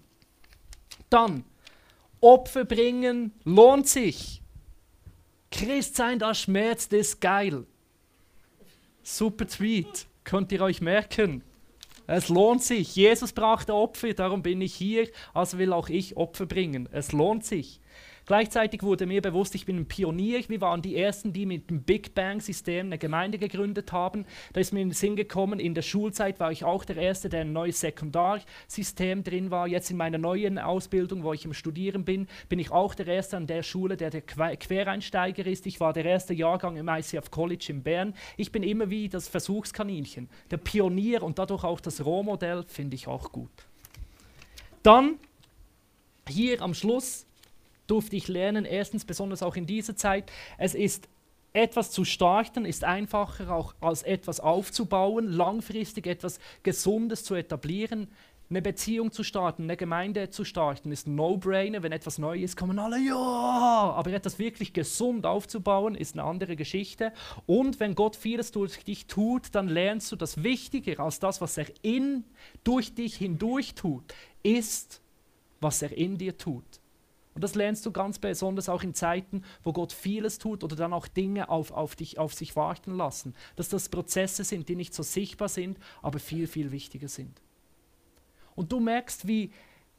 Dann, 1.10 1.44
Opfer 2.20 2.64
bringen 2.64 3.32
lohnt 3.44 3.88
sich. 3.88 4.42
Christ 5.50 5.96
sein, 5.96 6.18
das 6.18 6.40
schmerzt, 6.40 6.92
ist 6.92 7.20
geil. 7.20 7.66
Super 9.02 9.46
Tweet, 9.46 10.06
könnt 10.22 10.52
ihr 10.52 10.60
euch 10.62 10.80
merken. 10.80 11.42
Es 12.14 12.28
lohnt 12.28 12.62
sich. 12.62 12.94
Jesus 12.94 13.32
brachte 13.32 13.74
Opfer, 13.74 14.12
darum 14.12 14.42
bin 14.42 14.60
ich 14.60 14.74
hier, 14.74 15.08
also 15.32 15.56
will 15.56 15.72
auch 15.72 15.88
ich 15.88 16.14
Opfer 16.18 16.44
bringen. 16.44 16.86
Es 16.92 17.12
lohnt 17.12 17.42
sich. 17.46 17.80
Gleichzeitig 18.26 18.82
wurde 18.82 19.06
mir 19.06 19.20
bewusst, 19.20 19.54
ich 19.54 19.66
bin 19.66 19.78
ein 19.78 19.86
Pionier. 19.86 20.48
Wir 20.48 20.60
waren 20.60 20.80
die 20.80 20.96
Ersten, 20.96 21.32
die 21.32 21.44
mit 21.44 21.70
dem 21.70 21.82
Big 21.82 22.14
Bang-System 22.14 22.86
eine 22.86 22.98
Gemeinde 22.98 23.38
gegründet 23.38 23.92
haben. 23.92 24.26
Da 24.52 24.60
ist 24.60 24.72
mir 24.72 24.80
in 24.80 24.90
den 24.90 24.94
Sinn 24.94 25.16
gekommen, 25.16 25.58
in 25.58 25.74
der 25.74 25.82
Schulzeit 25.82 26.38
war 26.38 26.52
ich 26.52 26.64
auch 26.64 26.84
der 26.84 26.96
Erste, 26.96 27.28
der 27.28 27.40
ein 27.40 27.52
neues 27.52 27.80
Sekundarsystem 27.80 29.24
drin 29.24 29.50
war. 29.50 29.66
Jetzt 29.66 29.90
in 29.90 29.96
meiner 29.96 30.18
neuen 30.18 30.58
Ausbildung, 30.58 31.24
wo 31.24 31.32
ich 31.32 31.44
im 31.44 31.52
Studieren 31.52 32.04
bin, 32.04 32.28
bin 32.48 32.58
ich 32.58 32.70
auch 32.70 32.94
der 32.94 33.08
Erste 33.08 33.36
an 33.36 33.46
der 33.46 33.62
Schule, 33.62 33.96
der 33.96 34.10
der 34.10 34.22
Quereinsteiger 34.22 35.44
ist. 35.46 35.66
Ich 35.66 35.80
war 35.80 35.92
der 35.92 36.04
erste 36.04 36.32
Jahrgang 36.32 36.76
im 36.76 36.88
ICF 36.88 37.30
College 37.30 37.66
in 37.70 37.82
Bern. 37.82 38.14
Ich 38.36 38.52
bin 38.52 38.62
immer 38.62 38.88
wie 38.88 39.08
das 39.08 39.28
Versuchskaninchen, 39.28 40.28
der 40.50 40.58
Pionier 40.58 41.22
und 41.22 41.38
dadurch 41.38 41.64
auch 41.64 41.80
das 41.80 42.04
Rohmodell, 42.04 42.64
finde 42.68 42.94
ich 42.94 43.08
auch 43.08 43.32
gut. 43.32 43.50
Dann 44.82 45.18
hier 46.28 46.62
am 46.62 46.74
Schluss 46.74 47.26
durfte 47.92 48.16
ich 48.16 48.26
lernen, 48.26 48.64
erstens 48.64 49.04
besonders 49.04 49.42
auch 49.42 49.54
in 49.54 49.66
dieser 49.66 49.94
Zeit, 49.94 50.32
es 50.58 50.74
ist 50.74 51.08
etwas 51.52 51.90
zu 51.90 52.04
starten 52.04 52.64
ist 52.64 52.82
einfacher 52.82 53.54
auch 53.54 53.74
als 53.80 54.02
etwas 54.02 54.40
aufzubauen, 54.40 55.28
langfristig 55.28 56.06
etwas 56.06 56.40
Gesundes 56.62 57.24
zu 57.24 57.34
etablieren. 57.34 58.08
Eine 58.48 58.62
Beziehung 58.62 59.12
zu 59.12 59.22
starten, 59.22 59.62
eine 59.64 59.76
Gemeinde 59.76 60.28
zu 60.28 60.44
starten, 60.44 60.92
ist 60.92 61.06
ein 61.06 61.14
No-Brainer. 61.14 61.82
Wenn 61.82 61.92
etwas 61.92 62.18
neu 62.18 62.38
ist, 62.38 62.56
kommen 62.56 62.78
alle, 62.78 62.98
ja! 62.98 63.14
Aber 63.14 64.12
etwas 64.12 64.38
wirklich 64.38 64.74
gesund 64.74 65.24
aufzubauen, 65.24 65.94
ist 65.94 66.14
eine 66.14 66.24
andere 66.24 66.54
Geschichte. 66.56 67.12
Und 67.46 67.80
wenn 67.80 67.94
Gott 67.94 68.14
vieles 68.14 68.52
durch 68.52 68.84
dich 68.84 69.06
tut, 69.06 69.54
dann 69.54 69.68
lernst 69.68 70.12
du, 70.12 70.16
das 70.16 70.42
Wichtiger 70.42 71.00
als 71.00 71.18
das, 71.18 71.40
was 71.40 71.56
er 71.56 71.66
in, 71.80 72.24
durch 72.62 72.94
dich 72.94 73.16
hindurch 73.16 73.74
tut, 73.74 74.04
ist, 74.42 75.00
was 75.60 75.80
er 75.80 75.96
in 75.96 76.18
dir 76.18 76.36
tut. 76.36 76.81
Und 77.34 77.42
das 77.42 77.54
lernst 77.54 77.86
du 77.86 77.92
ganz 77.92 78.18
besonders 78.18 78.68
auch 78.68 78.82
in 78.82 78.94
Zeiten, 78.94 79.42
wo 79.62 79.72
Gott 79.72 79.92
vieles 79.92 80.38
tut 80.38 80.64
oder 80.64 80.76
dann 80.76 80.92
auch 80.92 81.06
Dinge 81.06 81.48
auf, 81.48 81.70
auf, 81.70 81.96
dich, 81.96 82.18
auf 82.18 82.34
sich 82.34 82.56
warten 82.56 82.94
lassen. 82.94 83.34
Dass 83.56 83.68
das 83.68 83.88
Prozesse 83.88 84.44
sind, 84.44 84.68
die 84.68 84.76
nicht 84.76 84.94
so 84.94 85.02
sichtbar 85.02 85.48
sind, 85.48 85.78
aber 86.02 86.18
viel, 86.18 86.46
viel 86.46 86.72
wichtiger 86.72 87.08
sind. 87.08 87.40
Und 88.54 88.70
du 88.70 88.80
merkst, 88.80 89.26
wie 89.26 89.50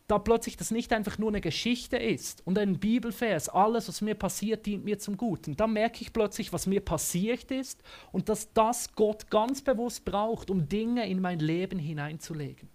da 0.07 0.19
plötzlich 0.19 0.57
das 0.57 0.69
nicht 0.69 0.91
einfach 0.93 1.17
nur 1.17 1.29
eine 1.29 1.41
Geschichte 1.41 1.97
ist 1.97 2.45
und 2.45 2.59
ein 2.59 2.79
Bibelvers, 2.79 3.49
alles, 3.49 3.87
was 3.87 4.01
mir 4.01 4.15
passiert, 4.15 4.65
dient 4.65 4.83
mir 4.83 4.99
zum 4.99 5.17
Guten. 5.17 5.55
Da 5.55 5.65
merke 5.65 6.01
ich 6.01 6.13
plötzlich, 6.13 6.51
was 6.51 6.67
mir 6.67 6.81
passiert 6.81 7.49
ist 7.51 7.81
und 8.11 8.29
dass 8.29 8.53
das 8.53 8.93
Gott 8.95 9.29
ganz 9.31 9.61
bewusst 9.61 10.03
braucht, 10.05 10.51
um 10.51 10.67
Dinge 10.67 11.09
in 11.09 11.21
mein 11.21 11.39
Leben 11.39 11.79
hineinzulegen. 11.79 12.72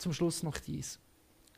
Zum 0.00 0.12
Schluss 0.12 0.42
noch 0.42 0.58
dies. 0.58 0.98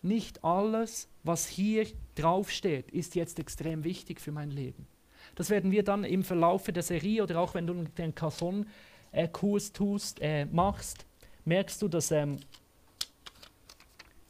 Nicht 0.03 0.45
alles, 0.45 1.09
was 1.23 1.47
hier 1.47 1.87
draufsteht, 2.17 2.91
ist 2.91 3.15
jetzt 3.15 3.39
extrem 3.39 3.85
wichtig 3.85 4.21
für 4.21 4.33
mein 4.33 4.51
Leben. 4.51 4.87
Das 5.35 5.51
werden 5.51 5.71
wir 5.71 5.85
dann 5.85 6.05
im 6.05 6.25
Verlauf 6.25 6.65
der 6.65 6.83
Serie 6.83 7.23
oder 7.23 7.41
auch 7.41 7.55
wenn 7.55 7.67
du 7.67 7.75
den 7.75 8.15
Casson-Kurs 8.15 9.69
äh, 9.69 9.73
tust, 9.73 10.19
äh, 10.21 10.47
machst, 10.47 11.07
merkst 11.45 11.81
du, 11.81 11.89
dass 11.89 12.11
ähm, 12.11 12.39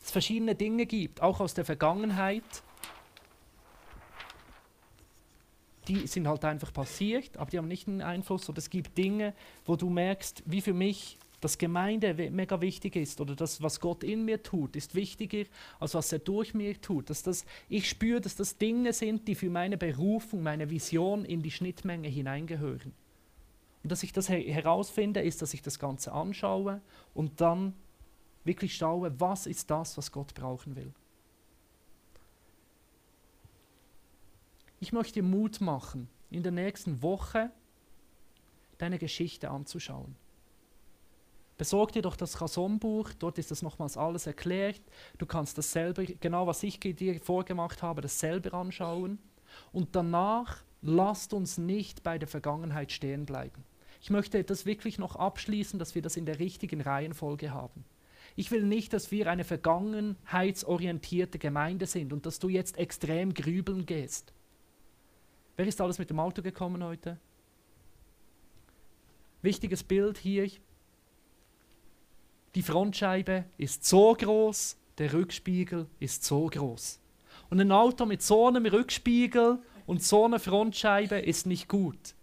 es 0.03 0.11
verschiedene 0.11 0.55
Dinge 0.55 0.87
gibt, 0.87 1.22
auch 1.22 1.40
aus 1.40 1.55
der 1.55 1.64
Vergangenheit. 1.64 2.44
Die 5.88 6.07
sind 6.07 6.29
halt 6.29 6.44
einfach 6.44 6.72
passiert, 6.72 7.37
aber 7.37 7.51
die 7.51 7.59
haben 7.59 7.68
nicht 7.68 7.88
einen 7.88 8.03
Einfluss. 8.03 8.48
Oder 8.48 8.59
es 8.59 8.70
gibt 8.70 8.96
Dinge, 8.96 9.35
wo 9.64 9.75
du 9.75 9.90
merkst, 9.90 10.42
wie 10.46 10.61
für 10.61 10.75
mich 10.75 11.18
dass 11.42 11.59
Gemeinde 11.59 12.14
mega 12.31 12.61
wichtig 12.61 12.94
ist 12.94 13.20
oder 13.20 13.35
das, 13.35 13.61
was 13.61 13.81
Gott 13.81 14.05
in 14.05 14.24
mir 14.24 14.44
tut, 14.44 14.76
ist 14.76 14.94
wichtiger, 14.94 15.44
als 15.81 15.92
was 15.94 16.12
er 16.12 16.20
durch 16.20 16.55
mir 16.55 16.81
tut. 16.81 17.11
Dass 17.11 17.24
das, 17.24 17.44
ich 17.68 17.88
spüre, 17.88 18.20
dass 18.20 18.37
das 18.37 18.59
Dinge 18.59 18.92
sind, 18.92 19.26
die 19.26 19.35
für 19.35 19.50
meine 19.50 19.76
Berufung, 19.76 20.44
meine 20.44 20.70
Vision 20.70 21.24
in 21.24 21.42
die 21.42 21.50
Schnittmenge 21.50 22.07
hineingehören. 22.07 22.92
Und 23.83 23.90
dass 23.90 24.05
ich 24.05 24.12
das 24.12 24.28
her 24.28 24.38
herausfinde, 24.38 25.20
ist, 25.20 25.42
dass 25.42 25.52
ich 25.52 25.62
das 25.62 25.81
Ganze 25.81 26.12
anschaue 26.12 26.81
und 27.12 27.40
dann 27.40 27.74
wirklich 28.44 28.76
schaue, 28.76 29.18
was 29.18 29.48
ist 29.48 29.68
das, 29.68 29.98
was 29.98 30.12
Gott 30.12 30.35
brauchen 30.35 30.76
will. 30.76 30.94
Ich 34.78 34.92
möchte 34.92 35.22
Mut 35.22 35.61
machen, 35.61 36.09
in 36.31 36.44
der 36.44 36.52
nächsten 36.52 37.02
Woche 37.02 37.50
deine 38.78 39.00
Geschichte 39.00 39.50
anzuschauen. 39.50 40.21
Besorg 41.62 41.92
dir 41.92 42.03
doch 42.03 42.16
das 42.16 42.40
Chasson-Buch, 42.40 43.11
dort 43.20 43.38
ist 43.38 43.53
das 43.53 43.62
nochmals 43.62 43.96
alles 43.96 44.27
erklärt. 44.27 44.83
Du 45.18 45.27
kannst 45.27 45.57
das 45.57 45.70
selber, 45.70 46.03
genau 46.03 46.48
was 46.48 46.64
ich 46.64 46.81
dir 46.81 47.20
vorgemacht 47.20 47.85
habe, 47.85 48.01
das 48.01 48.18
selber 48.18 48.55
anschauen. 48.55 49.20
Und 49.70 49.94
danach 49.94 50.64
lasst 50.81 51.33
uns 51.33 51.59
nicht 51.59 52.03
bei 52.03 52.18
der 52.18 52.27
Vergangenheit 52.27 52.90
stehen 52.90 53.27
bleiben. 53.27 53.62
Ich 54.01 54.11
möchte 54.11 54.42
das 54.42 54.66
wirklich 54.66 54.98
noch 54.98 55.14
abschließen, 55.14 55.79
dass 55.79 55.94
wir 55.94 56.03
das 56.03 56.16
in 56.16 56.27
der 56.27 56.40
richtigen 56.40 56.81
Reihenfolge 56.81 57.53
haben. 57.53 57.85
Ich 58.35 58.51
will 58.51 58.64
nicht, 58.64 58.92
dass 58.92 59.12
wir 59.12 59.31
eine 59.31 59.44
vergangenheitsorientierte 59.44 61.38
Gemeinde 61.38 61.87
sind 61.87 62.12
und 62.12 62.27
dass 62.27 62.40
du 62.40 62.48
jetzt 62.48 62.77
extrem 62.77 63.35
grübeln 63.35 63.87
gehst. 63.87 64.33
Wer 65.55 65.68
ist 65.68 65.81
alles 65.81 66.01
mit 66.01 66.11
dem 66.11 66.18
Auto 66.18 66.42
gekommen 66.42 66.83
heute? 66.83 67.20
Wichtiges 69.42 69.85
Bild 69.85 70.18
hier, 70.18 70.51
die 72.55 72.62
Frontscheibe 72.62 73.45
ist 73.57 73.85
so 73.85 74.15
groß, 74.15 74.77
der 74.99 75.12
Rückspiegel 75.12 75.87
ist 76.01 76.25
so 76.25 76.47
groß. 76.47 77.01
Und 77.51 77.61
ein 77.61 77.73
Auto 77.73 78.07
mit 78.07 78.23
so 78.23 78.47
einem 78.47 78.67
Rückspiegel 78.67 79.59
und 79.87 80.03
so 80.03 80.25
einer 80.25 80.38
Frontscheibe 80.38 81.17
ist 81.17 81.47
nicht 81.47 81.69
gut. 81.69 82.15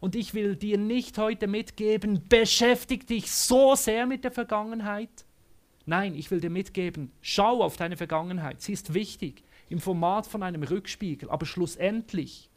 Und 0.00 0.14
ich 0.14 0.34
will 0.34 0.56
dir 0.56 0.78
nicht 0.78 1.18
heute 1.18 1.46
mitgeben, 1.46 2.22
beschäftige 2.28 3.06
dich 3.06 3.30
so 3.30 3.74
sehr 3.74 4.06
mit 4.06 4.24
der 4.24 4.32
Vergangenheit. 4.32 5.24
Nein, 5.86 6.14
ich 6.14 6.30
will 6.30 6.40
dir 6.40 6.50
mitgeben, 6.50 7.12
schau 7.22 7.62
auf 7.62 7.76
deine 7.76 7.96
Vergangenheit. 7.96 8.60
Sie 8.60 8.72
ist 8.72 8.92
wichtig 8.92 9.42
im 9.68 9.80
Format 9.80 10.26
von 10.26 10.42
einem 10.42 10.62
Rückspiegel. 10.62 11.30
Aber 11.30 11.46
schlussendlich 11.46 12.50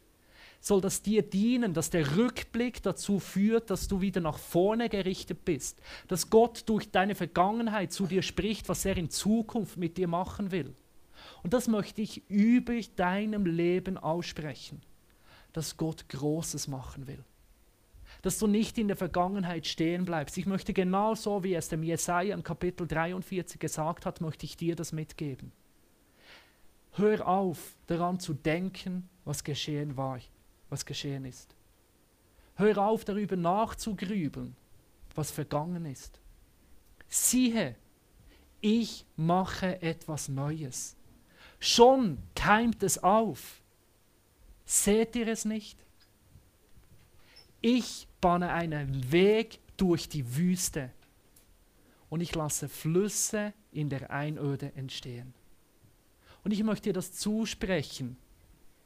soll 0.60 0.82
das 0.82 1.02
dir 1.02 1.22
dienen, 1.22 1.72
dass 1.72 1.88
der 1.88 2.16
Rückblick 2.16 2.82
dazu 2.82 3.18
führt, 3.18 3.70
dass 3.70 3.88
du 3.88 4.02
wieder 4.02 4.20
nach 4.20 4.38
vorne 4.38 4.90
gerichtet 4.90 5.44
bist, 5.44 5.80
dass 6.06 6.28
Gott 6.28 6.64
durch 6.66 6.90
deine 6.90 7.14
Vergangenheit 7.14 7.92
zu 7.92 8.06
dir 8.06 8.22
spricht, 8.22 8.68
was 8.68 8.84
er 8.84 8.96
in 8.96 9.08
Zukunft 9.08 9.78
mit 9.78 9.96
dir 9.96 10.06
machen 10.06 10.50
will. 10.50 10.74
Und 11.42 11.54
das 11.54 11.66
möchte 11.66 12.02
ich 12.02 12.28
über 12.28 12.78
deinem 12.96 13.46
Leben 13.46 13.96
aussprechen, 13.96 14.82
dass 15.54 15.78
Gott 15.78 16.08
Großes 16.10 16.68
machen 16.68 17.06
will. 17.06 17.24
Dass 18.20 18.38
du 18.38 18.46
nicht 18.46 18.76
in 18.76 18.88
der 18.88 18.98
Vergangenheit 18.98 19.66
stehen 19.66 20.04
bleibst. 20.04 20.36
Ich 20.36 20.44
möchte 20.44 20.74
genauso, 20.74 21.42
wie 21.42 21.54
es 21.54 21.68
dem 21.68 21.82
Jesaja 21.82 22.34
in 22.34 22.42
Kapitel 22.42 22.86
43 22.86 23.58
gesagt 23.58 24.04
hat, 24.04 24.20
möchte 24.20 24.44
ich 24.44 24.58
dir 24.58 24.76
das 24.76 24.92
mitgeben. 24.92 25.52
Hör 26.92 27.26
auf, 27.26 27.76
daran 27.86 28.20
zu 28.20 28.34
denken, 28.34 29.08
was 29.24 29.42
geschehen 29.42 29.96
war 29.96 30.18
was 30.70 30.86
geschehen 30.86 31.24
ist. 31.24 31.54
Hör 32.54 32.78
auf 32.78 33.04
darüber 33.04 33.36
nachzugrübeln, 33.36 34.56
was 35.14 35.30
vergangen 35.30 35.84
ist. 35.86 36.20
Siehe, 37.08 37.76
ich 38.60 39.04
mache 39.16 39.82
etwas 39.82 40.28
Neues. 40.28 40.96
Schon 41.58 42.18
keimt 42.34 42.82
es 42.82 43.02
auf. 43.02 43.60
Seht 44.64 45.16
ihr 45.16 45.28
es 45.28 45.44
nicht? 45.44 45.78
Ich 47.60 48.06
bahne 48.20 48.52
einen 48.52 49.10
Weg 49.12 49.58
durch 49.76 50.08
die 50.08 50.36
Wüste 50.36 50.90
und 52.08 52.20
ich 52.20 52.34
lasse 52.34 52.68
Flüsse 52.68 53.52
in 53.72 53.88
der 53.88 54.10
Einöde 54.10 54.72
entstehen. 54.74 55.34
Und 56.44 56.52
ich 56.52 56.62
möchte 56.62 56.90
dir 56.90 56.92
das 56.92 57.12
zusprechen. 57.12 58.16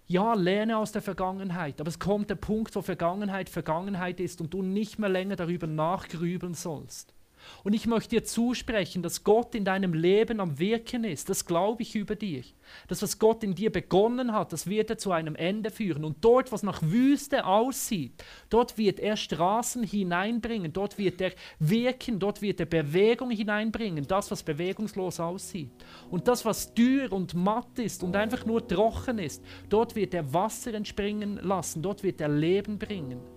Ja, 0.06 0.34
lerne 0.34 0.76
aus 0.76 0.92
der 0.92 1.00
Vergangenheit, 1.00 1.80
aber 1.80 1.88
es 1.88 1.98
kommt 1.98 2.28
der 2.28 2.34
Punkt, 2.34 2.76
wo 2.76 2.82
Vergangenheit 2.82 3.48
Vergangenheit 3.48 4.20
ist 4.20 4.40
und 4.40 4.52
du 4.52 4.62
nicht 4.62 4.98
mehr 4.98 5.08
länger 5.08 5.36
darüber 5.36 5.66
nachgrübeln 5.66 6.52
sollst. 6.52 7.14
Und 7.62 7.72
ich 7.72 7.86
möchte 7.86 8.10
dir 8.10 8.24
zusprechen, 8.24 9.02
dass 9.02 9.24
Gott 9.24 9.54
in 9.54 9.64
deinem 9.64 9.94
Leben 9.94 10.40
am 10.40 10.58
Wirken 10.58 11.04
ist. 11.04 11.28
Das 11.30 11.46
glaube 11.46 11.82
ich 11.82 11.94
über 11.94 12.16
dich. 12.16 12.54
Das, 12.88 13.02
was 13.02 13.18
Gott 13.18 13.42
in 13.42 13.54
dir 13.54 13.70
begonnen 13.70 14.32
hat, 14.32 14.52
das 14.52 14.66
wird 14.66 14.90
er 14.90 14.98
zu 14.98 15.12
einem 15.12 15.34
Ende 15.34 15.70
führen. 15.70 16.04
Und 16.04 16.24
dort, 16.24 16.52
was 16.52 16.62
nach 16.62 16.82
Wüste 16.82 17.44
aussieht, 17.44 18.24
dort 18.50 18.78
wird 18.78 19.00
er 19.00 19.16
Straßen 19.16 19.82
hineinbringen, 19.82 20.72
dort 20.72 20.98
wird 20.98 21.20
er 21.20 21.32
wirken, 21.58 22.18
dort 22.18 22.42
wird 22.42 22.60
er 22.60 22.66
Bewegung 22.66 23.30
hineinbringen, 23.30 24.06
das, 24.06 24.30
was 24.30 24.42
bewegungslos 24.42 25.20
aussieht. 25.20 25.72
Und 26.10 26.28
das, 26.28 26.44
was 26.44 26.74
dürr 26.74 27.12
und 27.12 27.34
matt 27.34 27.78
ist 27.78 28.02
und 28.02 28.16
einfach 28.16 28.44
nur 28.44 28.66
trocken 28.66 29.18
ist, 29.18 29.42
dort 29.68 29.94
wird 29.94 30.14
er 30.14 30.32
Wasser 30.32 30.74
entspringen 30.74 31.36
lassen, 31.42 31.82
dort 31.82 32.02
wird 32.02 32.20
er 32.20 32.28
Leben 32.28 32.78
bringen. 32.78 33.33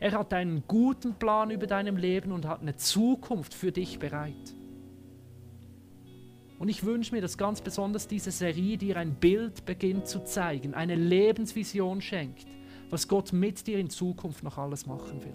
Er 0.00 0.12
hat 0.12 0.32
einen 0.32 0.62
guten 0.68 1.14
Plan 1.14 1.50
über 1.50 1.66
deinem 1.66 1.96
Leben 1.96 2.30
und 2.30 2.46
hat 2.46 2.60
eine 2.60 2.76
Zukunft 2.76 3.52
für 3.52 3.72
dich 3.72 3.98
bereit. 3.98 4.54
Und 6.58 6.68
ich 6.68 6.84
wünsche 6.84 7.14
mir, 7.14 7.20
dass 7.20 7.38
ganz 7.38 7.60
besonders 7.60 8.08
diese 8.08 8.30
Serie 8.30 8.76
dir 8.78 8.96
ein 8.96 9.14
Bild 9.14 9.64
beginnt 9.64 10.06
zu 10.06 10.24
zeigen, 10.24 10.74
eine 10.74 10.94
Lebensvision 10.94 12.00
schenkt, 12.00 12.46
was 12.90 13.06
Gott 13.08 13.32
mit 13.32 13.66
dir 13.66 13.78
in 13.78 13.90
Zukunft 13.90 14.42
noch 14.42 14.58
alles 14.58 14.86
machen 14.86 15.22
will. 15.22 15.34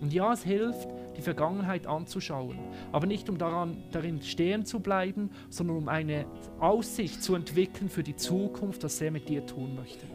Und 0.00 0.12
ja, 0.12 0.32
es 0.32 0.42
hilft, 0.42 0.88
die 1.16 1.22
Vergangenheit 1.22 1.86
anzuschauen, 1.86 2.58
aber 2.90 3.06
nicht 3.06 3.30
um 3.30 3.38
daran, 3.38 3.84
darin 3.92 4.20
stehen 4.20 4.64
zu 4.64 4.80
bleiben, 4.80 5.30
sondern 5.48 5.76
um 5.76 5.88
eine 5.88 6.26
Aussicht 6.58 7.22
zu 7.22 7.36
entwickeln 7.36 7.88
für 7.88 8.02
die 8.02 8.16
Zukunft, 8.16 8.82
was 8.82 9.00
er 9.00 9.12
mit 9.12 9.28
dir 9.28 9.46
tun 9.46 9.76
möchte. 9.76 10.06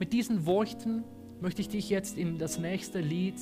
Mit 0.00 0.12
diesen 0.12 0.46
Worten 0.46 1.04
möchte 1.40 1.60
ich 1.62 1.68
dich 1.68 1.88
jetzt 1.90 2.16
in 2.16 2.38
das 2.38 2.58
nächste 2.58 3.00
Lied 3.00 3.38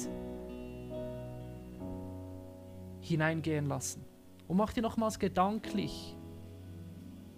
hineingehen 3.01 3.67
lassen. 3.67 4.05
Und 4.47 4.57
mach 4.57 4.73
dir 4.73 4.83
nochmals 4.83 5.19
gedanklich. 5.19 6.15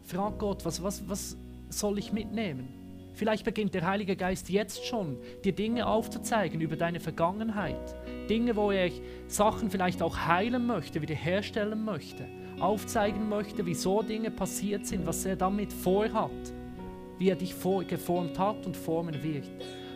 Frag 0.03 0.39
Gott, 0.39 0.65
was, 0.65 0.83
was, 0.83 1.09
was 1.09 1.37
soll 1.69 1.99
ich 1.99 2.13
mitnehmen? 2.13 2.69
Vielleicht 3.15 3.45
beginnt 3.45 3.75
der 3.75 3.87
Heilige 3.87 4.17
Geist 4.17 4.49
jetzt 4.49 4.87
schon, 4.87 5.19
dir 5.45 5.53
Dinge 5.53 5.87
aufzuzeigen 5.87 6.61
über 6.61 6.77
deine 6.77 7.01
Vergangenheit. 7.01 7.95
Dinge, 8.29 8.57
wo 8.57 8.71
er 8.71 8.91
Sachen 9.27 9.71
vielleicht 9.71 10.03
auch 10.03 10.17
heilen 10.17 10.67
möchte, 10.67 11.03
wiederherstellen 11.03 11.85
möchte. 11.85 12.27
Aufzeigen 12.61 13.29
möchte, 13.29 13.67
wieso 13.67 14.03
Dinge 14.03 14.31
passiert 14.31 14.87
sind, 14.87 15.07
was 15.07 15.25
er 15.25 15.37
damit 15.37 15.73
vorhat. 15.73 16.31
Wie 17.19 17.29
er 17.29 17.37
dich 17.37 17.55
geformt 17.89 18.39
hat 18.39 18.65
und 18.67 18.77
formen 18.77 19.23
wird. 19.23 19.49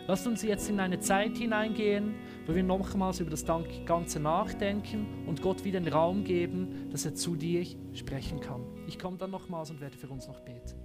Lasst 0.07 0.27
uns 0.27 0.43
jetzt 0.43 0.69
in 0.69 0.79
eine 0.79 0.99
Zeit 0.99 1.35
hineingehen, 1.37 2.13
wo 2.45 2.53
wir 2.53 2.61
nochmals 2.61 3.19
über 3.19 3.31
das 3.31 3.43
Ganze 3.43 4.19
nachdenken 4.19 5.25
und 5.25 5.41
Gott 5.41 5.63
wieder 5.63 5.79
den 5.79 5.91
Raum 5.91 6.23
geben, 6.23 6.89
dass 6.91 7.05
er 7.05 7.15
zu 7.15 7.35
dir 7.35 7.65
sprechen 7.93 8.39
kann. 8.39 8.61
Ich 8.85 8.99
komme 8.99 9.17
dann 9.17 9.31
nochmals 9.31 9.71
und 9.71 9.81
werde 9.81 9.97
für 9.97 10.07
uns 10.07 10.27
noch 10.27 10.41
beten. 10.41 10.75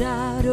out 0.00 0.44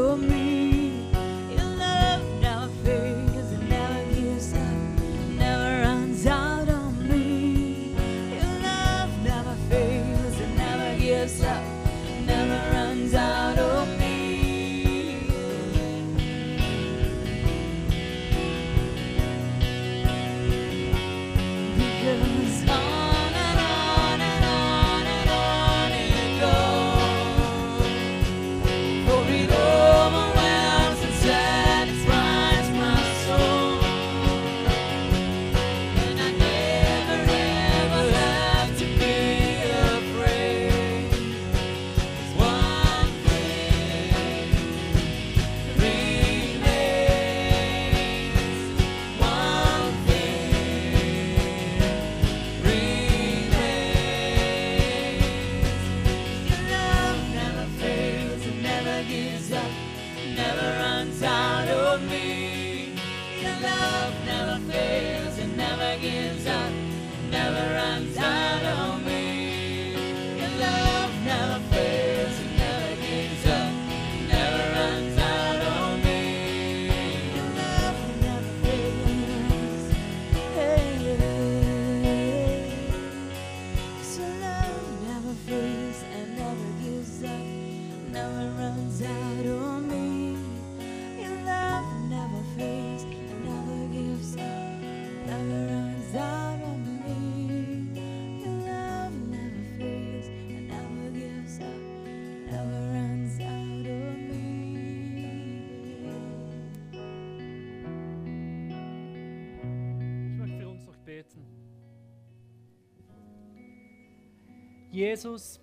Jesus, 114.96 115.60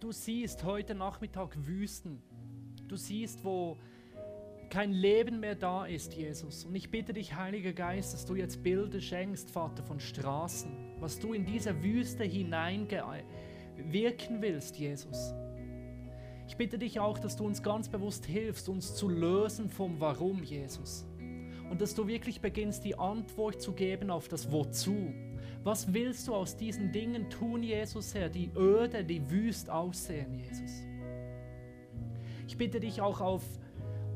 du 0.00 0.12
siehst 0.12 0.64
heute 0.64 0.94
Nachmittag 0.94 1.54
Wüsten. 1.66 2.22
Du 2.88 2.96
siehst, 2.96 3.44
wo 3.44 3.76
kein 4.70 4.92
Leben 4.92 5.40
mehr 5.40 5.54
da 5.54 5.84
ist, 5.84 6.14
Jesus. 6.14 6.64
Und 6.64 6.74
ich 6.74 6.90
bitte 6.90 7.12
dich, 7.12 7.34
Heiliger 7.34 7.74
Geist, 7.74 8.14
dass 8.14 8.24
du 8.24 8.34
jetzt 8.34 8.62
Bilder 8.62 8.98
schenkst, 8.98 9.50
Vater, 9.50 9.82
von 9.82 10.00
Straßen, 10.00 10.70
was 11.00 11.18
du 11.18 11.34
in 11.34 11.44
diese 11.44 11.82
Wüste 11.82 12.24
hineinwirken 12.24 13.26
willst, 14.40 14.78
Jesus. 14.78 15.34
Ich 16.48 16.56
bitte 16.56 16.78
dich 16.78 16.98
auch, 16.98 17.18
dass 17.18 17.36
du 17.36 17.44
uns 17.44 17.62
ganz 17.62 17.90
bewusst 17.90 18.24
hilfst, 18.24 18.70
uns 18.70 18.94
zu 18.94 19.10
lösen 19.10 19.68
vom 19.68 20.00
Warum, 20.00 20.42
Jesus. 20.42 21.04
Und 21.68 21.82
dass 21.82 21.94
du 21.94 22.08
wirklich 22.08 22.40
beginnst, 22.40 22.86
die 22.86 22.98
Antwort 22.98 23.60
zu 23.60 23.74
geben 23.74 24.10
auf 24.10 24.28
das 24.28 24.50
Wozu. 24.50 25.12
Was 25.66 25.92
willst 25.92 26.28
du 26.28 26.34
aus 26.36 26.56
diesen 26.56 26.92
Dingen 26.92 27.28
tun, 27.28 27.60
Jesus 27.60 28.14
Herr, 28.14 28.28
die 28.28 28.52
öde, 28.54 29.02
die 29.02 29.28
wüst 29.28 29.68
aussehen, 29.68 30.32
Jesus? 30.32 30.84
Ich 32.46 32.56
bitte 32.56 32.78
dich 32.78 33.00
auch 33.00 33.20
auf, 33.20 33.42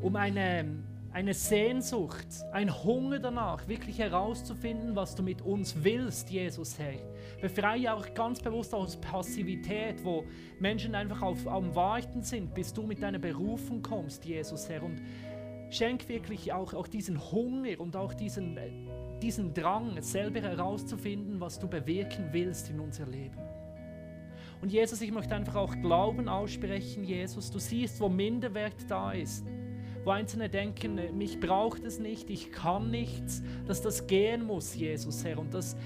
um 0.00 0.14
eine, 0.14 0.64
eine 1.12 1.34
Sehnsucht, 1.34 2.28
ein 2.52 2.72
Hunger 2.84 3.18
danach, 3.18 3.66
wirklich 3.66 3.98
herauszufinden, 3.98 4.94
was 4.94 5.16
du 5.16 5.24
mit 5.24 5.42
uns 5.42 5.74
willst, 5.82 6.30
Jesus 6.30 6.78
Herr. 6.78 7.00
Befreie 7.40 7.92
auch 7.94 8.14
ganz 8.14 8.40
bewusst 8.40 8.72
aus 8.72 8.96
Passivität, 9.00 10.04
wo 10.04 10.22
Menschen 10.60 10.94
einfach 10.94 11.20
auf, 11.20 11.48
am 11.48 11.74
Warten 11.74 12.22
sind, 12.22 12.54
bis 12.54 12.72
du 12.72 12.84
mit 12.84 13.02
deiner 13.02 13.18
Berufung 13.18 13.82
kommst, 13.82 14.24
Jesus 14.24 14.68
Herr. 14.68 14.84
Und 14.84 15.02
schenk 15.70 16.08
wirklich 16.08 16.52
auch, 16.52 16.74
auch 16.74 16.86
diesen 16.86 17.20
Hunger 17.32 17.80
und 17.80 17.96
auch 17.96 18.14
diesen, 18.14 18.56
diesen 19.22 19.54
Drang, 19.54 20.00
selber 20.02 20.40
herauszufinden, 20.40 21.40
was 21.40 21.58
du 21.58 21.68
bewirken 21.68 22.28
willst 22.32 22.70
in 22.70 22.80
unser 22.80 23.06
Leben. 23.06 23.38
Und 24.60 24.70
Jesus, 24.72 25.00
ich 25.00 25.10
möchte 25.10 25.34
einfach 25.34 25.56
auch 25.56 25.74
Glauben 25.80 26.28
aussprechen, 26.28 27.04
Jesus. 27.04 27.50
Du 27.50 27.58
siehst, 27.58 28.00
wo 28.00 28.08
Minderwert 28.08 28.74
da 28.88 29.12
ist. 29.12 29.46
Wo 30.04 30.10
Einzelne 30.10 30.48
denken, 30.48 30.98
mich 31.16 31.40
braucht 31.40 31.84
es 31.84 31.98
nicht, 31.98 32.30
ich 32.30 32.52
kann 32.52 32.90
nichts, 32.90 33.42
dass 33.66 33.82
das 33.82 34.06
gehen 34.06 34.44
muss, 34.44 34.74
Jesus, 34.74 35.24
Herr. 35.24 35.38
Und 35.38 35.52
dass 35.52 35.76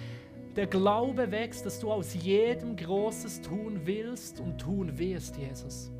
der 0.56 0.66
Glaube 0.66 1.30
wächst, 1.30 1.66
dass 1.66 1.80
du 1.80 1.90
aus 1.90 2.14
jedem 2.14 2.76
Großes 2.76 3.42
tun 3.42 3.80
willst 3.84 4.40
und 4.40 4.58
tun 4.58 4.96
wirst, 4.98 5.36
Jesus. 5.36 5.90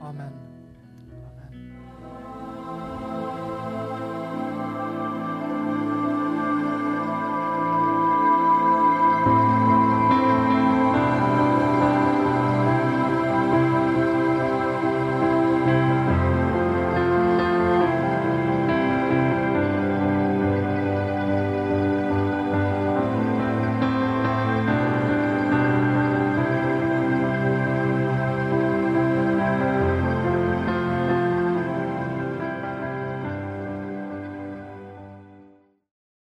Amen. 0.00 0.49